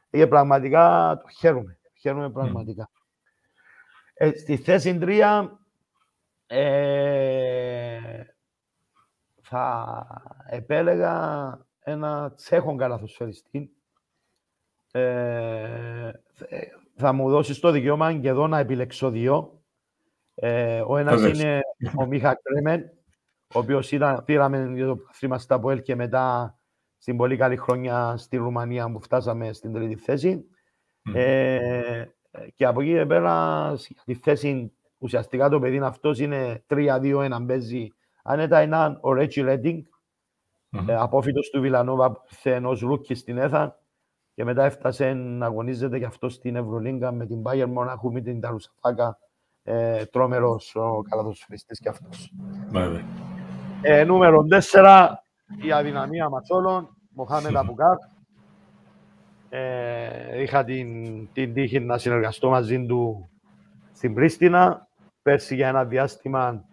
και 0.10 0.28
πραγματικά 0.28 1.18
το 1.22 1.28
χαίρομαι 1.40 1.78
χαίρομαι 2.00 2.32
πραγματικά 2.32 2.90
ε, 4.14 4.32
στη 4.38 4.58
θέση 4.58 4.98
τρία 4.98 5.60
ε, 6.48 8.24
θα 9.42 10.08
επέλεγα 10.50 11.58
ένα 11.80 12.34
τσέχον 12.36 12.78
καλαθοσφαιριστή. 12.78 13.72
Ε, 14.92 16.12
θα 16.96 17.14
μου 17.14 17.30
δώσεις 17.30 17.60
το 17.60 17.72
δικαίωμα 17.72 18.14
και 18.14 18.28
εδώ 18.28 18.48
να 18.48 18.60
επιλέξω 18.60 19.10
δύο. 19.10 19.62
Ε, 20.36 20.82
ο 20.88 20.98
ένας 20.98 21.22
είναι 21.22 21.60
ο 22.00 22.06
Μίχα 22.06 22.40
Κρέμεν, 22.44 22.92
ο 23.54 23.60
οποίος 23.60 23.94
πήραμε 24.26 24.72
για 24.76 24.86
το 24.86 24.96
παθήμα 24.96 25.38
στα 25.38 25.60
ΠΟΕΛ 25.60 25.82
και 25.82 25.96
μετά 25.96 26.58
στην 26.98 27.18
πολύ 27.18 27.38
καλή 27.38 27.58
χρονιά 27.58 28.18
στη 28.18 28.38
Ρουμανία 28.38 28.92
που 28.92 29.02
φτάσαμε 29.02 29.54
στην 29.54 29.74
τρίτη 29.74 29.96
θέση. 29.96 30.46
Ε, 31.14 32.06
και 32.56 32.66
από 32.66 32.82
εκεί 32.82 33.06
πέρα, 33.06 33.74
στη 33.78 34.14
θέση 34.14 34.74
ουσιαστικά 34.98 35.50
το 35.50 35.60
παιδί 35.60 35.80
αυτός 35.80 36.20
είναι 36.20 36.64
3-2-1 36.70 37.46
παίζει 37.48 37.88
άνετα 38.24 38.58
έναν 38.58 38.98
ο 39.02 39.14
Ρέτσι 39.14 39.42
Ρέντινγκ, 39.42 39.84
mm-hmm. 40.72 40.88
ε, 40.88 40.96
απόφυτος 40.96 41.50
του 41.50 41.62
Βιλανόβα 41.62 42.12
που 42.12 42.22
ενός 42.44 42.80
ρούκι 42.80 43.16
στην 43.16 43.38
ΕΘΑ 43.38 43.80
και 44.34 44.44
μετά 44.44 44.66
έφτασε 44.66 45.14
να 45.14 45.46
αγωνίζεται 45.46 46.00
και 46.00 46.06
αυτό 46.06 46.30
στην 46.30 46.56
Ευρωλίγκα 46.56 47.12
με 47.12 47.26
την 47.26 47.42
Bayern 47.46 47.70
Μονάχου 47.70 48.12
με 48.12 48.22
την 48.22 48.40
Ταρουσαφάκα 48.40 49.18
ε, 49.64 50.06
τρόμερος 50.06 50.76
ο 50.76 51.02
καλαδοσφαιριστής 51.10 51.80
και 51.80 51.90
αυτός. 51.90 52.34
Ε, 53.86 54.04
νούμερο 54.04 54.46
4, 54.72 55.08
η 55.62 55.72
αδυναμία 55.72 56.30
μας 56.30 56.50
όλων, 56.50 56.98
Μοχάμεν 57.10 57.58
Απουγάρ. 57.58 57.96
Ε, 59.50 60.42
είχα 60.42 60.64
την, 60.64 60.88
την 61.34 61.54
τύχη 61.54 61.80
να 61.80 61.98
συνεργαστώ 61.98 62.50
μαζί 62.50 62.86
του 62.86 63.30
στην 63.94 64.14
Πρίστινα 64.14 64.88
πέρσι 65.22 65.56
για 65.56 65.68
ένα 65.68 65.86
διάστημα 65.86 66.66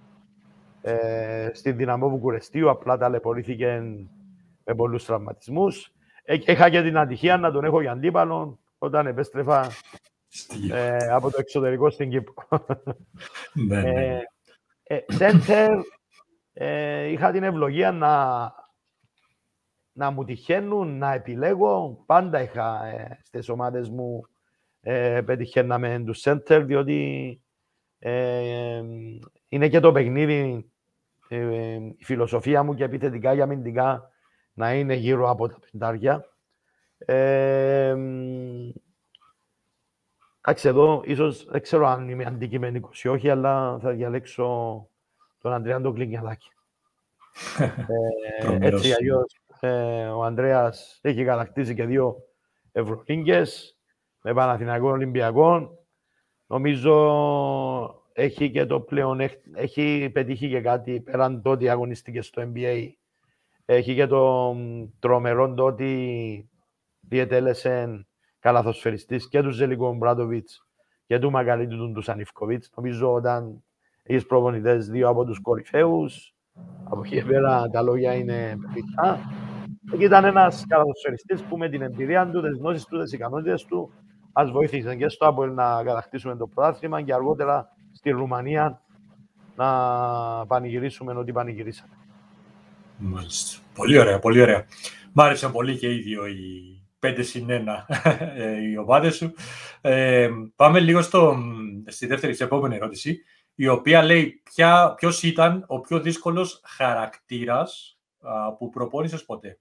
ε, 0.82 1.50
στην 1.52 1.76
δυναμό 1.76 2.08
Βουκουρεστίου, 2.08 2.70
απλά 2.70 2.98
ταλαιπωρήθηκε 2.98 3.82
με 4.64 4.74
πολλούς 4.74 5.04
τραυματισμούς. 5.04 5.92
Ε, 6.24 6.36
είχα 6.46 6.70
και 6.70 6.82
την 6.82 6.98
ατυχία 6.98 7.36
να 7.36 7.52
τον 7.52 7.64
έχω 7.64 7.80
για 7.80 7.92
αντίπαλο 7.92 8.58
όταν 8.78 9.06
επέστρεφα 9.06 9.66
ε, 10.72 10.96
από 11.12 11.30
το 11.30 11.36
εξωτερικό 11.38 11.90
στην 11.90 12.10
Κύπρο. 12.10 12.34
ναι, 13.68 13.80
ναι. 13.80 14.20
Σέντερ, 15.06 15.70
ε, 16.62 17.04
είχα 17.04 17.30
την 17.30 17.42
ευλογία 17.42 17.92
να, 17.92 18.52
να 19.92 20.10
μου 20.10 20.24
τυχαίνουν, 20.24 20.98
να 20.98 21.12
επιλέγω. 21.12 22.02
Πάντα 22.06 22.42
είχα 22.42 22.86
ε, 22.86 23.20
στις 23.22 23.48
ομάδες 23.48 23.88
μου 23.88 24.22
ε, 24.80 25.20
πετυχαίναμε 25.24 26.02
τους 26.06 26.18
σέντερ, 26.20 26.64
διότι 26.64 27.40
ε, 27.98 28.82
είναι 29.48 29.68
και 29.68 29.80
το 29.80 29.92
παιχνίδι, 29.92 30.70
ε, 31.28 31.78
η 31.96 32.04
φιλοσοφία 32.04 32.62
μου 32.62 32.74
και 32.74 32.84
επιθετικά 32.84 33.32
για 33.32 33.44
αμυντικά 33.44 34.10
να 34.52 34.74
είναι 34.74 34.94
γύρω 34.94 35.30
από 35.30 35.48
τα 35.48 35.58
πεντάρια. 35.70 36.24
Ε, 36.98 37.96
εντάξει, 40.40 40.68
εδώ 40.68 41.02
ίσως 41.04 41.44
δεν 41.44 41.60
ξέρω 41.62 41.86
αν 41.86 42.08
είμαι 42.08 42.24
αντικειμενικός 42.24 43.04
ή 43.04 43.08
όχι, 43.08 43.30
αλλά 43.30 43.78
θα 43.78 43.90
διαλέξω 43.90 44.89
τον 45.40 45.52
Ανδρέα 45.52 45.80
τον 45.80 45.94
Κλινιαδάκη. 45.94 46.50
ε, 48.40 48.58
έτσι 48.60 48.92
αλλιώς 48.92 49.40
ε, 49.60 50.06
ο 50.06 50.22
Ανδρέας 50.22 50.98
έχει 51.02 51.24
κατακτήσει 51.24 51.74
και 51.74 51.84
δύο 51.84 52.16
Ευρωλίγκες 52.72 53.78
με 54.22 54.34
Παναθηναϊκό 54.34 54.88
Ολυμπιακό 54.88 55.78
Νομίζω 56.50 56.94
έχει 58.12 58.50
και 58.50 58.66
το 58.66 58.80
πλέον, 58.80 59.20
έχει 59.54 60.10
πετύχει 60.12 60.48
και 60.48 60.60
κάτι 60.60 61.00
πέραν 61.00 61.42
το 61.42 61.50
ότι 61.50 61.68
αγωνίστηκε 61.68 62.22
στο 62.22 62.42
NBA. 62.54 62.88
Έχει 63.64 63.94
και 63.94 64.06
το 64.06 64.54
τρομερό 64.98 65.54
το 65.54 65.64
ότι 65.64 66.48
διετέλεσε 67.00 68.06
καλαθοσφαιριστής 68.38 69.28
και 69.28 69.42
του 69.42 69.50
Ζελικό 69.50 69.94
Μπράτοβιτς 69.94 70.66
και 71.06 71.18
του 71.18 71.30
Μαγκαλίτου 71.30 71.92
του 71.92 72.02
Σανιφκοβίτς. 72.02 72.70
Νομίζω 72.76 73.12
όταν 73.12 73.64
έχεις 74.10 74.26
προπονητές 74.26 74.88
δύο 74.88 75.08
από 75.08 75.24
τους 75.24 75.40
κορυφαίους, 75.40 76.34
από 76.84 77.02
εκεί 77.04 77.24
πέρα 77.24 77.68
τα 77.68 77.82
λόγια 77.82 78.14
είναι 78.14 78.56
πεφυτά. 78.62 79.18
Εκεί 79.92 80.04
ήταν 80.04 80.24
ένας 80.24 80.64
καλαθοσφαιριστής 80.68 81.42
που 81.42 81.56
με 81.56 81.68
την 81.68 81.82
εμπειρία 81.82 82.30
του, 82.30 82.42
τις 82.42 82.58
γνώσεις 82.58 82.84
του, 82.84 83.02
τις 83.02 83.12
ικανότητες 83.12 83.64
του, 83.64 83.90
Μας 84.32 84.50
βοήθησαν 84.50 84.98
και 84.98 85.08
στο 85.08 85.26
Άπολ 85.26 85.54
να 85.54 85.82
κατακτήσουμε 85.84 86.36
το 86.36 86.46
πρωτάθλημα 86.46 87.02
και 87.02 87.14
αργότερα 87.14 87.68
στη 87.92 88.10
Ρουμανία 88.10 88.80
να 89.56 89.66
πανηγυρίσουμε 90.46 91.12
ό,τι 91.12 91.32
πανηγυρίσαμε. 91.32 91.92
Μάλιστα. 92.96 93.58
Πολύ 93.74 93.98
ωραία, 93.98 94.18
πολύ 94.18 94.40
ωραία. 94.40 94.66
Μ' 95.12 95.20
άρεσαν 95.20 95.52
πολύ 95.52 95.76
και 95.76 95.94
οι 95.94 95.98
δύο 95.98 96.26
οι 96.26 96.80
5 97.00 97.18
συν 97.20 97.46
1 97.48 97.52
ε, 98.36 98.60
οι 98.62 98.76
ομάδες 98.76 99.16
σου. 99.16 99.32
Ε, 99.80 100.28
πάμε 100.56 100.80
λίγο 100.80 101.02
στο, 101.02 101.36
στη 101.86 102.06
δεύτερη, 102.06 102.34
σε 102.34 102.44
επόμενη 102.44 102.74
ερώτηση, 102.74 103.22
η 103.60 103.68
οποία 103.68 104.02
λέει 104.02 104.42
ποια, 104.44 104.94
ποιος 104.96 105.22
ήταν 105.22 105.64
ο 105.66 105.80
πιο 105.80 106.00
δύσκολος 106.00 106.60
χαρακτήρας 106.64 107.98
α, 108.20 108.54
που 108.54 108.68
προπόνησες 108.68 109.24
ποτέ; 109.24 109.58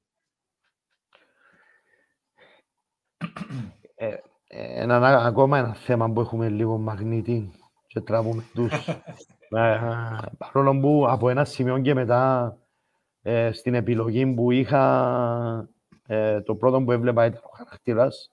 Ε, 3.96 4.16
ένα, 4.48 5.26
ακόμα 5.26 5.58
ένα 5.58 5.74
θέμα 5.74 6.12
που 6.12 6.20
έχουμε 6.20 6.50
λίγο 6.50 6.78
μαγνήτη 6.78 7.52
και 7.88 8.02
τραβούμε 8.02 8.44
τους. 8.54 8.88
ε, 9.50 9.80
παρόλο 10.38 10.80
που 10.80 11.06
από 11.10 11.30
ένα 11.30 11.46
σημείο 11.46 11.80
και 11.80 11.94
μετά 11.94 12.58
ε, 13.22 13.52
στην 13.52 13.74
επιλογή 13.74 14.34
που 14.34 14.52
είχα 14.52 15.70
ε, 16.08 16.42
το 16.42 16.56
πρώτο 16.56 16.82
που 16.82 16.92
έβλεπα 16.92 17.26
ήταν 17.26 17.42
ο 17.44 17.56
χαρακτήρας. 17.56 18.32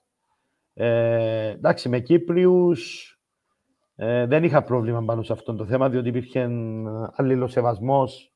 Ε, 0.73 1.49
εντάξει, 1.49 1.89
με 1.89 1.99
Κύπριους 1.99 3.11
ε, 3.99 4.25
δεν 4.25 4.43
είχα 4.43 4.63
πρόβλημα 4.63 5.03
πάνω 5.03 5.21
σε 5.23 5.33
αυτό 5.33 5.55
το 5.55 5.65
θέμα, 5.65 5.89
διότι 5.89 6.07
υπήρχε 6.07 6.49
αλληλοσεβασμός 7.15 8.33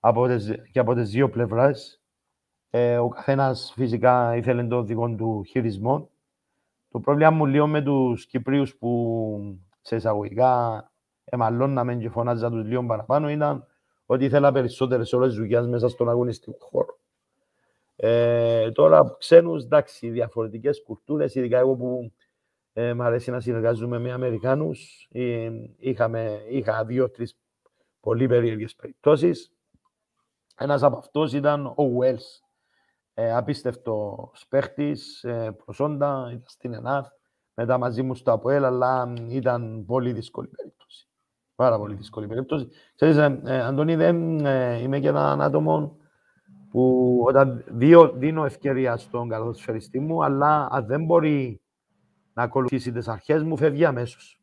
από 0.00 0.26
τις, 0.26 0.54
και 0.72 0.78
από 0.78 0.94
τις 0.94 1.10
δύο 1.10 1.30
πλευρές. 1.30 2.00
Ε, 2.70 2.98
ο 2.98 3.08
καθένας 3.08 3.72
φυσικά 3.76 4.36
ήθελε 4.36 4.64
το 4.64 4.82
δικό 4.82 5.14
του 5.14 5.44
χειρισμό. 5.48 6.10
Το 6.90 7.00
πρόβλημα 7.00 7.30
μου 7.30 7.46
λίγο 7.46 7.66
με 7.66 7.82
τους 7.82 8.26
Κυπρίους 8.26 8.76
που 8.76 9.58
σε 9.80 9.96
εισαγωγικά 9.96 10.84
εμαλώναμε 11.24 11.94
και 11.94 12.08
φωνάζα 12.08 12.50
τους 12.50 12.66
λίγο 12.66 12.86
παραπάνω 12.86 13.30
ήταν 13.30 13.66
ότι 14.06 14.24
ήθελα 14.24 14.52
περισσότερες 14.52 15.12
ώρες 15.12 15.34
δουλειάς 15.34 15.66
μέσα 15.66 15.88
στον 15.88 16.08
αγωνιστικό 16.08 16.56
χώρο. 16.60 16.98
Ε, 17.96 18.70
τώρα, 18.70 19.16
ξένους, 19.18 19.64
εντάξει, 19.64 20.08
διαφορετικές 20.08 20.82
κουλτούρες, 20.82 21.34
ειδικά 21.34 21.58
εγώ 21.58 21.74
που 21.74 22.12
ε, 22.78 22.94
μ' 22.94 23.02
αρέσει 23.02 23.30
να 23.30 23.40
συνεργάζομαι 23.40 23.98
με 23.98 24.12
Αμερικάνους. 24.12 25.08
Ε, 25.12 25.50
είχαμε, 25.76 26.42
είχα 26.48 26.84
δύο-τρεις 26.84 27.38
πολύ 28.00 28.26
περίεργες 28.26 28.74
περιπτώσεις. 28.74 29.52
Ένας 30.56 30.82
από 30.82 30.96
αυτούς 30.96 31.32
ήταν 31.32 31.66
ο 31.66 31.74
Wells. 32.00 32.46
Ε, 33.14 33.34
απίστευτος 33.34 34.46
παίχτης, 34.48 35.24
ε, 35.24 35.56
προσόντα, 35.64 36.26
ήταν 36.30 36.42
στην 36.46 36.72
ΕΝΑΘ. 36.72 37.06
Μετά 37.54 37.78
μαζί 37.78 38.02
μου 38.02 38.14
στο 38.14 38.32
ΑΠΟΕΛ, 38.32 38.64
αλλά 38.64 39.12
ήταν 39.28 39.84
πολύ 39.86 40.12
δύσκολη 40.12 40.48
περίπτωση. 40.48 41.08
Πάρα 41.54 41.78
πολύ 41.78 41.94
δύσκολη 41.94 42.26
περίπτωση. 42.26 42.68
Ξέρεις, 42.94 43.16
ε, 43.16 43.40
ε, 43.44 43.60
Αντώνη, 43.60 43.94
δεν 43.94 44.46
ε, 44.46 44.78
είμαι 44.78 45.00
και 45.00 45.08
έναν 45.08 45.40
άτομο 45.40 45.96
που 46.70 47.22
όταν 47.26 47.64
δίνω, 47.68 48.12
δίνω 48.12 48.44
ευκαιρία 48.44 48.96
στον 48.96 49.28
καλοσφαιριστή 49.28 50.00
μου, 50.00 50.24
αλλά 50.24 50.68
αν 50.70 50.86
δεν 50.86 51.04
μπορεί 51.04 51.60
να 52.36 52.42
ακολουθήσει 52.42 52.92
τις 52.92 53.08
αρχές 53.08 53.42
μου, 53.42 53.56
φεύγει 53.56 53.84
αμέσως. 53.84 54.40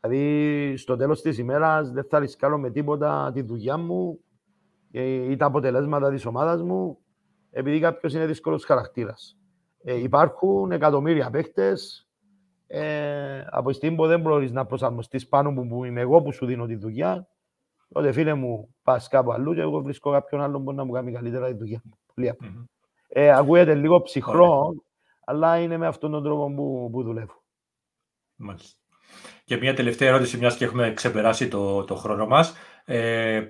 Δηλαδή, 0.00 0.76
στο 0.76 0.96
τέλος 0.96 1.20
της 1.20 1.38
ημέρας 1.38 1.90
δεν 1.90 2.04
θα 2.08 2.18
ρισκάρω 2.18 2.58
με 2.58 2.70
τίποτα 2.70 3.30
τη 3.34 3.42
δουλειά 3.42 3.76
μου 3.76 4.18
ή 4.90 5.36
τα 5.36 5.46
αποτελέσματα 5.46 6.10
της 6.10 6.26
ομάδας 6.26 6.62
μου, 6.62 6.98
επειδή 7.50 7.80
κάποιος 7.80 8.14
είναι 8.14 8.26
δύσκολος 8.26 8.64
χαρακτήρας. 8.64 9.38
Ε, 9.82 9.94
υπάρχουν 9.94 10.72
εκατομμύρια 10.72 11.30
παίχτες. 11.30 12.08
Ε, 12.66 13.44
από 13.50 13.68
τη 13.68 13.74
στιγμή 13.74 13.96
που 13.96 14.06
δεν 14.06 14.20
μπορείς 14.20 14.52
να 14.52 14.66
προσαρμοστείς 14.66 15.28
πάνω 15.28 15.50
μου 15.50 15.66
που 15.66 15.84
είμαι 15.84 16.00
εγώ 16.00 16.22
που 16.22 16.32
σου 16.32 16.46
δίνω 16.46 16.66
τη 16.66 16.76
δουλειά, 16.76 17.28
τότε 17.92 18.12
φίλε 18.12 18.34
μου, 18.34 18.74
πας 18.82 19.08
κάπου 19.08 19.32
αλλού 19.32 19.54
και 19.54 19.60
εγώ 19.60 19.82
βρίσκω 19.82 20.10
κάποιον 20.10 20.40
άλλον 20.40 20.64
που 20.64 20.72
να 20.72 20.84
μου 20.84 20.92
κάνει 20.92 21.12
καλύτερα 21.12 21.46
τη 21.46 21.54
δουλειά 21.54 21.80
μου. 21.84 21.98
Πολύ 22.14 22.28
απλά. 22.28 22.48
Mm-hmm. 22.48 22.64
Ε, 23.08 23.30
ακούγεται 23.30 23.74
λίγο 23.74 24.02
ψυχρό, 24.02 24.74
αλλά 25.28 25.58
είναι 25.58 25.76
με 25.76 25.86
αυτόν 25.86 26.10
τον 26.10 26.22
τρόπο 26.22 26.54
που, 26.54 26.88
που 26.92 27.02
δουλεύω. 27.02 27.44
Μάλιστα. 28.34 28.78
Και 29.44 29.56
μια 29.56 29.74
τελευταία 29.74 30.08
ερώτηση, 30.08 30.38
μιας 30.38 30.56
και 30.56 30.64
έχουμε 30.64 30.92
ξεπεράσει 30.92 31.48
το, 31.48 31.84
το 31.84 31.94
χρόνο 31.94 32.26
μας. 32.26 32.54
Ε, 32.84 33.40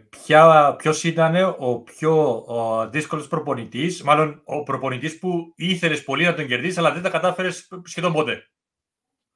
ποιος 0.77 1.05
ήταν 1.05 1.57
ο 1.59 1.81
πιο 1.81 2.45
ο 2.47 2.89
δύσκολος 2.89 3.29
προπονητής, 3.29 4.03
μάλλον 4.03 4.43
ο 4.45 4.63
προπονητής 4.63 5.19
που 5.19 5.53
ήθελες 5.57 6.05
πολύ 6.05 6.25
να 6.25 6.35
τον 6.35 6.47
κερδίσεις, 6.47 6.79
αλλά 6.79 6.93
δεν 6.93 7.03
τα 7.03 7.11
κατάφερες 7.11 7.69
σχεδόν 7.85 8.13
ποτέ; 8.13 8.51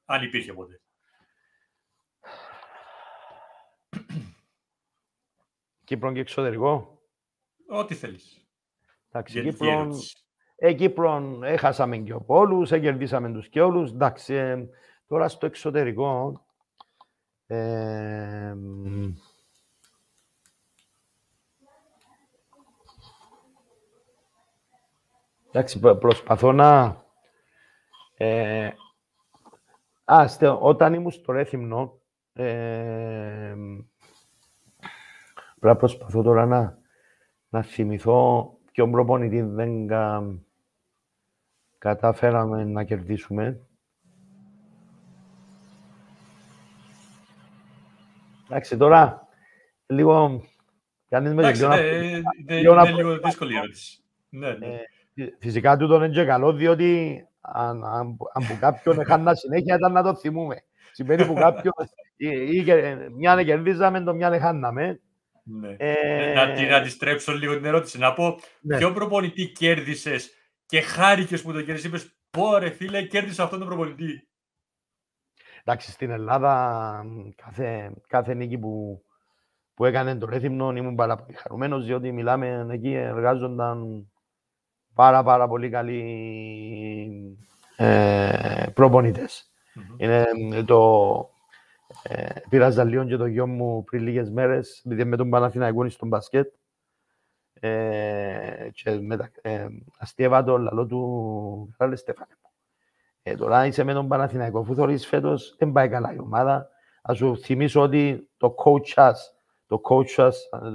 Αν 0.05 0.23
υπήρχε 0.23 0.53
ποτέ. 0.53 0.81
Κύπρο 5.83 6.11
και 6.11 6.19
εξωτερικό. 6.19 7.01
Ό,τι 7.67 7.95
θέλεις. 7.95 8.47
Εντάξει, 9.09 9.41
Κύπρο, 9.41 9.89
ε, 10.63 10.73
Κύπρο 10.73 11.39
έχασαμε 11.43 11.97
και 11.97 12.15
όλους, 12.25 12.69
κερδίσαμε 12.69 13.31
τους 13.31 13.47
και 13.49 13.61
όλους. 13.61 13.91
Εντάξει, 13.91 14.33
ε, 14.33 14.67
τώρα 15.07 15.27
στο 15.27 15.45
εξωτερικό... 15.45 16.41
Ε, 17.47 18.55
εντάξει, 25.49 25.79
προσπαθώ 25.79 26.51
να... 26.51 27.01
Ε, 28.17 28.69
α, 30.03 30.25
όταν 30.59 30.93
ήμουν 30.93 31.11
στο 31.11 31.31
Ρέθυμνο, 31.31 31.99
ε, 32.33 33.53
πρέπει 35.59 35.59
να 35.59 35.75
προσπαθώ 35.75 36.21
τώρα 36.21 36.45
να, 36.45 36.77
να 37.49 37.61
θυμηθώ 37.61 38.51
ποιον 38.71 38.91
προπονητή 38.91 39.41
δεν 39.41 39.87
κα, 39.87 40.23
καταφέραμε 41.81 42.63
να 42.63 42.83
κερδίσουμε. 42.83 43.59
Εντάξει, 48.49 48.77
τώρα 48.77 49.27
λίγο... 49.87 50.43
Εντάξει, 51.09 51.67
ναι, 51.67 51.77
είναι, 51.77 52.21
είναι 52.47 52.91
λίγο 52.91 53.17
δύσκολη 53.17 53.55
ερώτηση. 53.55 54.03
Ναι, 54.29 54.51
ναι. 54.51 54.67
Ε, 55.13 55.25
φυσικά 55.39 55.77
τούτο 55.77 55.95
είναι 55.95 56.09
και 56.09 56.25
καλό, 56.25 56.53
διότι 56.53 57.23
αν, 57.41 57.85
αν, 57.85 58.17
αν 58.33 58.47
που 58.47 58.57
κάποιον 58.59 58.99
έχανα 58.99 59.33
συνέχεια 59.35 59.75
ήταν 59.75 59.91
να 59.91 60.03
το 60.03 60.15
θυμούμε. 60.15 60.63
Σημαίνει 60.91 61.25
που 61.25 61.33
κάποιον 61.33 61.73
ή, 62.15 62.27
ή, 62.27 62.65
μια 63.17 63.35
να 63.35 63.43
κερδίζαμε, 63.43 64.01
το 64.01 64.13
μια 64.13 64.29
να 64.29 64.39
χάναμε. 64.39 64.99
Ναι. 65.43 65.75
Ε... 65.77 66.33
Να 66.33 66.53
την 66.53 66.73
αντιστρέψω 66.73 67.33
λίγο 67.33 67.55
την 67.55 67.65
ερώτηση. 67.65 67.97
Να 67.97 68.13
πω, 68.13 68.39
ναι. 68.61 68.77
ποιο 68.77 68.93
προπονητή 68.93 69.51
κέρδισες 69.51 70.35
και 70.71 70.81
χάρηκες 70.81 71.41
που 71.41 71.51
το 71.51 71.61
κέρδισε. 71.61 71.87
Είπες, 71.87 72.15
πω 72.29 72.57
ρε 72.57 72.69
φίλε, 72.69 73.03
κέρδισε 73.03 73.41
αυτόν 73.41 73.59
τον 73.59 73.67
προπονητή. 73.67 74.27
Εντάξει, 75.63 75.91
στην 75.91 76.09
Ελλάδα 76.09 77.05
κάθε, 77.35 77.93
κάθε 78.07 78.33
νίκη 78.33 78.57
που, 78.57 79.03
που 79.73 79.85
έκανε 79.85 80.17
το 80.17 80.25
Ρέθυμνο 80.25 80.71
ήμουν 80.75 80.95
πάρα 80.95 81.15
πολύ 81.15 81.33
χαρούμενος 81.33 81.85
διότι 81.85 82.11
μιλάμε 82.11 82.67
εκεί 82.69 82.93
εργάζονταν 82.93 84.07
πάρα 84.93 85.23
πάρα 85.23 85.47
πολύ 85.47 85.69
καλοί 85.69 87.37
ε, 87.77 88.65
προπονητές. 88.73 89.51
Mm-hmm. 89.75 89.95
Είναι 89.97 90.25
το, 90.65 91.29
ε, 92.03 92.39
πήραζα 92.49 92.83
λίγο 92.83 93.05
και 93.05 93.17
το 93.17 93.25
γιο 93.25 93.47
μου 93.47 93.83
πριν 93.83 94.03
λίγες 94.03 94.29
μέρες, 94.29 94.81
επειδή 94.85 95.05
με 95.05 95.17
τον 95.17 95.29
Παναθηναϊκό 95.29 95.89
στον 95.89 96.07
μπασκέτ. 96.07 96.53
Ε, 97.63 98.69
και 98.73 98.91
μετα, 98.91 99.31
ε, 99.41 99.67
αστείευα 99.97 100.43
το 100.43 100.57
λαλό 100.57 100.85
του 100.85 101.75
Ράλε 101.77 101.95
Στέφανε 101.95 102.35
μου. 102.43 102.49
Ε, 103.23 103.35
τώρα 103.35 103.65
είσαι 103.65 103.83
με 103.83 103.93
τον 103.93 104.07
Παναθηναϊκό, 104.07 104.59
αφού 104.59 104.75
θεωρείς 104.75 105.07
φέτος 105.07 105.55
δεν 105.57 105.71
πάει 105.71 105.89
καλά 105.89 106.13
η 106.13 106.19
ομάδα. 106.19 106.69
Ας 107.01 107.17
σου 107.17 107.37
θυμίσω 107.37 107.81
ότι 107.81 108.29
το 108.37 108.55
coach 108.65 109.09
us, 109.09 109.13
το 109.67 109.81
coach 109.89 110.25
us, 110.27 110.31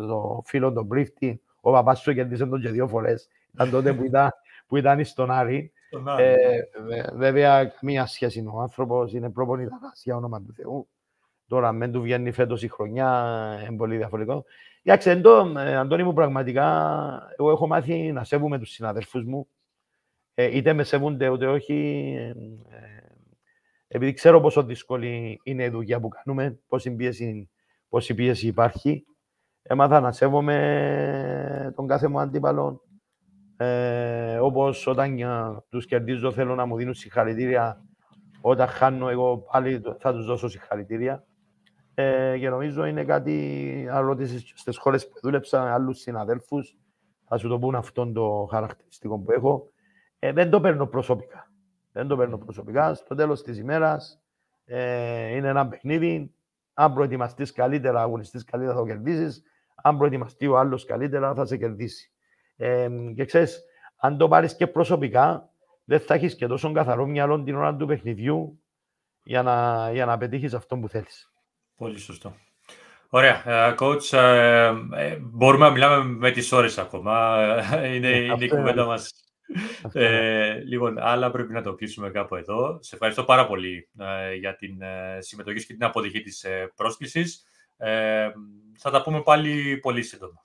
το 0.09 0.43
φίλο, 0.45 0.73
το 0.73 0.83
Μπρίφτη, 0.83 1.43
ο 1.61 1.73
παπάς 1.73 2.01
σου 2.01 2.15
κερδίσε 2.15 2.47
τον 2.47 2.61
και 2.61 2.69
δύο 2.69 2.89
φορές. 2.89 3.29
Ήταν 3.55 3.71
τότε 3.71 3.93
που 3.93 4.05
ήταν, 4.05 4.31
που 4.67 4.77
ήταν 4.77 5.05
στον 5.05 5.31
Άρη. 5.31 5.73
Ε, 6.19 6.37
βέβαια, 7.15 7.65
καμία 7.65 8.07
σχέση 8.07 8.39
είναι 8.39 8.51
ο 8.53 8.61
άνθρωπος, 8.61 9.13
είναι 9.13 9.31
προπονητάς 9.31 10.03
για 10.05 10.17
όνομα 10.17 10.43
του 10.43 10.53
Θεού. 10.53 10.89
Τώρα, 11.49 11.73
με 11.73 11.89
του 11.89 12.01
βγαίνει 12.03 12.33
φέτος 12.33 12.63
η 12.63 12.69
χρονιά, 12.69 13.09
είναι 13.69 13.77
πολύ 13.77 13.97
διαφορετικό. 13.97 14.45
Κοιτάξτε, 14.87 15.11
εντό, 15.11 15.59
ε, 15.59 15.77
Αντώνη 15.77 16.03
μου, 16.03 16.13
πραγματικά, 16.13 16.67
εγώ 17.39 17.51
έχω 17.51 17.67
μάθει 17.67 18.13
να 18.13 18.25
σέβομαι 18.25 18.59
τους 18.59 18.71
συναδέλφους 18.71 19.25
μου. 19.25 19.49
Ε, 20.35 20.57
είτε 20.57 20.73
με 20.73 20.85
σέβονται, 20.85 21.29
ούτε 21.29 21.47
όχι. 21.47 21.75
Ε, 22.19 22.29
ε, 22.29 22.35
επειδή 23.89 24.13
ξέρω 24.13 24.41
πόσο 24.41 24.63
δύσκολη 24.63 25.41
είναι 25.43 25.65
η 25.65 25.69
δουλειά 25.69 26.01
που 26.01 26.09
κάνουμε, 26.09 26.61
πόση 26.69 26.95
πίεση, 26.95 27.51
πόση 27.89 28.15
πίεση 28.15 28.47
υπάρχει. 28.47 29.07
Έμαθα 29.63 30.01
να 30.01 30.13
σέβομαι 30.13 31.73
τον 31.77 31.87
κάθε 31.87 32.09
μου 32.09 32.21
αντίπαλο. 32.21 32.81
Ε, 33.57 34.39
όπως 34.39 34.87
όταν 34.87 35.17
τους 35.69 35.87
κερδίζω 35.87 36.33
θέλω 36.33 36.55
να 36.55 36.67
μου 36.67 36.77
δίνουν 36.77 36.95
συγχαρητήρια. 36.95 37.85
Όταν 38.41 38.69
χάνω 38.69 39.09
εγώ 39.09 39.39
πάλι 39.39 39.83
θα 39.99 40.13
τους 40.13 40.27
δώσω 40.27 40.49
συγχαρητήρια. 40.49 41.27
Ε, 41.99 42.39
και 42.39 42.49
νομίζω 42.49 42.85
είναι 42.85 43.05
κάτι, 43.05 43.89
αν 43.91 44.07
ρωτήσεις 44.07 44.53
στις 44.55 44.79
χώρες 44.79 45.09
που 45.09 45.19
δούλεψα, 45.23 45.75
άλλους 45.75 45.99
συναδέλφους, 45.99 46.77
θα 47.29 47.37
σου 47.37 47.49
το 47.49 47.59
πούν 47.59 47.75
αυτόν 47.75 48.13
το 48.13 48.49
χαρακτηριστικό 48.51 49.19
που 49.19 49.33
έχω. 49.33 49.71
Ε, 50.19 50.33
δεν 50.33 50.51
το 50.51 50.61
παίρνω 50.61 50.87
προσωπικά. 50.87 51.51
Δεν 51.93 52.07
το 52.07 52.17
παίρνω 52.17 52.39
προσωπικά. 52.39 52.95
Στο 52.95 53.15
τέλος 53.15 53.43
της 53.43 53.59
ημέρας 53.59 54.23
ε, 54.65 55.37
είναι 55.37 55.49
ένα 55.49 55.69
παιχνίδι. 55.69 56.35
Αν 56.75 56.95
προετοιμαστείς 56.95 57.53
καλύτερα, 57.53 58.01
αγωνιστείς 58.01 58.45
καλύτερα, 58.45 58.75
θα 58.75 58.81
το 58.81 58.87
κερδίσεις. 58.87 59.43
Αν 59.75 59.99
προετοιμαστεί 59.99 60.47
ο 60.47 60.59
άλλος 60.59 60.85
καλύτερα, 60.85 61.35
θα 61.35 61.45
σε 61.45 61.57
κερδίσει. 61.57 62.13
Ε, 62.57 62.89
και 63.15 63.25
ξέρεις, 63.25 63.65
αν 63.97 64.17
το 64.17 64.29
πάρεις 64.29 64.57
και 64.57 64.67
προσωπικά, 64.67 65.51
δεν 65.85 66.01
θα 66.01 66.15
έχεις 66.15 66.35
και 66.35 66.47
τόσο 66.47 66.73
καθαρό 66.73 67.07
μυαλό 67.07 67.43
την 67.43 67.57
ώρα 67.57 67.77
του 67.77 67.87
παιχνιδιού 67.87 68.63
για 69.23 69.43
να, 69.43 69.89
για 69.93 70.07
να 70.07 70.19
πετύχεις 70.19 70.55
αυτό 70.55 70.77
που 70.77 70.89
θέλεις. 70.89 71.31
Πολύ 71.77 71.99
σωστό. 71.99 72.37
Ωραία. 73.09 73.43
Uh, 73.47 73.77
coach, 73.79 74.11
uh, 74.11 75.19
μπορούμε 75.21 75.67
να 75.67 75.73
μιλάμε 75.73 76.05
με 76.05 76.31
τις 76.31 76.53
ώρες 76.53 76.79
ακόμα. 76.79 77.37
είναι, 77.95 78.09
είναι 78.09 78.45
η 78.45 78.49
κουβέντα 78.49 78.85
μας. 78.85 79.11
Ε, 79.93 80.59
λοιπόν, 80.59 80.99
αλλά 80.99 81.31
πρέπει 81.31 81.53
να 81.53 81.63
το 81.63 81.75
κλείσουμε 81.75 82.11
κάπου 82.11 82.35
εδώ. 82.37 82.79
Σε 82.81 82.95
ευχαριστώ 82.95 83.25
πάρα 83.25 83.47
πολύ 83.47 83.89
για 84.39 84.57
την 84.57 84.79
συμμετοχή 85.19 85.67
και 85.67 85.73
την 85.73 85.85
αποδοχή 85.85 86.21
της 86.21 86.45
ε, 86.45 86.73
πρόσκλησης. 86.77 87.45
θα 88.79 88.91
τα 88.91 89.03
πούμε 89.03 89.23
πάλι 89.23 89.79
πολύ 89.83 90.03
σύντομα. 90.03 90.45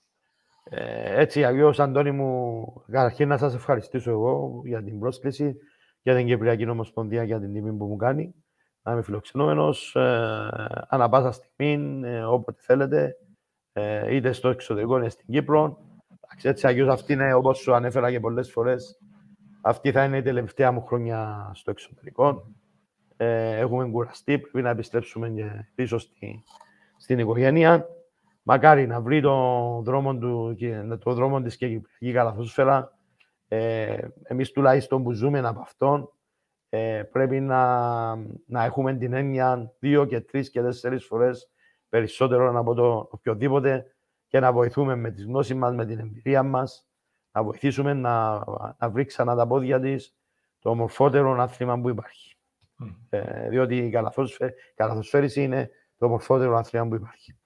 έτσι, 1.14 1.44
αγιώς, 1.44 1.80
Αντώνη 1.80 2.10
μου, 2.10 2.64
καταρχήν 2.90 3.28
να 3.28 3.38
σας 3.38 3.54
ευχαριστήσω 3.54 4.10
εγώ 4.10 4.62
για 4.64 4.82
την 4.82 4.98
πρόσκληση, 4.98 5.56
για 6.02 6.16
την 6.16 6.26
Κυπριακή 6.26 6.64
Νομοσπονδία, 6.64 7.24
για 7.24 7.40
την 7.40 7.52
τιμή 7.52 7.72
που 7.72 7.86
μου 7.86 7.96
κάνει 7.96 8.34
να 8.82 8.92
είμαι 8.92 9.02
φιλοξενούμενος 9.02 9.96
ε, 9.96 10.84
ανά 10.88 11.08
πάσα 11.08 11.32
στιγμή, 11.32 12.00
ε, 12.04 12.22
όποτε 12.22 12.58
θέλετε, 12.62 13.16
ε, 13.72 14.14
είτε 14.14 14.32
στο 14.32 14.48
εξωτερικό 14.48 14.98
είτε 14.98 15.08
στην 15.08 15.26
Κύπρο. 15.28 15.78
Έτσι, 16.42 16.66
αγιώς 16.66 16.88
αυτή 16.88 17.12
είναι, 17.12 17.34
όπως 17.34 17.58
σου 17.58 17.74
ανέφερα 17.74 18.10
και 18.10 18.20
πολλές 18.20 18.50
φορές, 18.52 18.98
αυτή 19.60 19.92
θα 19.92 20.04
είναι 20.04 20.16
η 20.16 20.22
τελευταία 20.22 20.72
μου 20.72 20.82
χρονιά 20.82 21.50
στο 21.54 21.70
εξωτερικό. 21.70 22.52
Ε, 23.16 23.58
έχουμε 23.58 23.88
κουραστεί, 23.88 24.38
πρέπει 24.38 24.62
να 24.62 24.70
επιστρέψουμε 24.70 25.28
και 25.28 25.68
πίσω 25.74 25.98
στη, 25.98 26.42
στην 26.96 27.18
οικογένεια. 27.18 27.86
Μακάρι 28.42 28.86
να 28.86 29.00
βρει 29.00 29.20
το 29.20 29.36
δρόμο, 29.84 30.16
του, 30.16 30.56
το 30.98 31.12
δρόμο 31.12 31.40
της 31.42 31.56
και 31.56 31.80
η 31.98 32.12
καλαθόσφαιρα. 32.12 32.98
Ε, 33.48 34.08
εμείς 34.22 34.52
τουλάχιστον 34.52 35.02
που 35.02 35.12
ζούμε 35.12 35.38
από 35.38 35.60
αυτόν, 35.60 36.12
ε, 36.74 37.02
πρέπει 37.12 37.40
να, 37.40 38.14
να 38.46 38.64
έχουμε 38.64 38.94
την 38.94 39.12
έννοια 39.12 39.72
δύο 39.78 40.04
και 40.04 40.20
τρεις 40.20 40.50
και 40.50 40.62
τέσσερις 40.62 41.04
φορές 41.04 41.50
περισσότερο 41.88 42.58
από 42.58 42.74
το 42.74 43.08
οποιοδήποτε 43.10 43.94
και 44.26 44.40
να 44.40 44.52
βοηθούμε 44.52 44.96
με 44.96 45.10
τις 45.10 45.24
γνώσεις 45.24 45.54
μας, 45.54 45.74
με 45.74 45.86
την 45.86 45.98
εμπειρία 45.98 46.42
μας, 46.42 46.86
να 47.32 47.42
βοηθήσουμε 47.42 47.92
να, 47.92 48.44
να 48.78 48.90
βρει 48.90 49.04
ξανά 49.04 49.34
τα 49.34 49.46
πόδια 49.46 49.80
της 49.80 50.16
το 50.58 50.70
ομορφότερο 50.70 51.42
άθλημα 51.42 51.80
που 51.80 51.88
υπάρχει. 51.88 52.36
Mm. 52.82 52.94
Ε, 53.10 53.48
διότι 53.48 53.76
η 53.76 53.90
καλαθοσφαίριση 54.74 55.42
είναι 55.42 55.70
το 55.98 56.06
ομορφότερο 56.06 56.56
άθλημα 56.56 56.88
που 56.88 56.94
υπάρχει. 56.94 57.36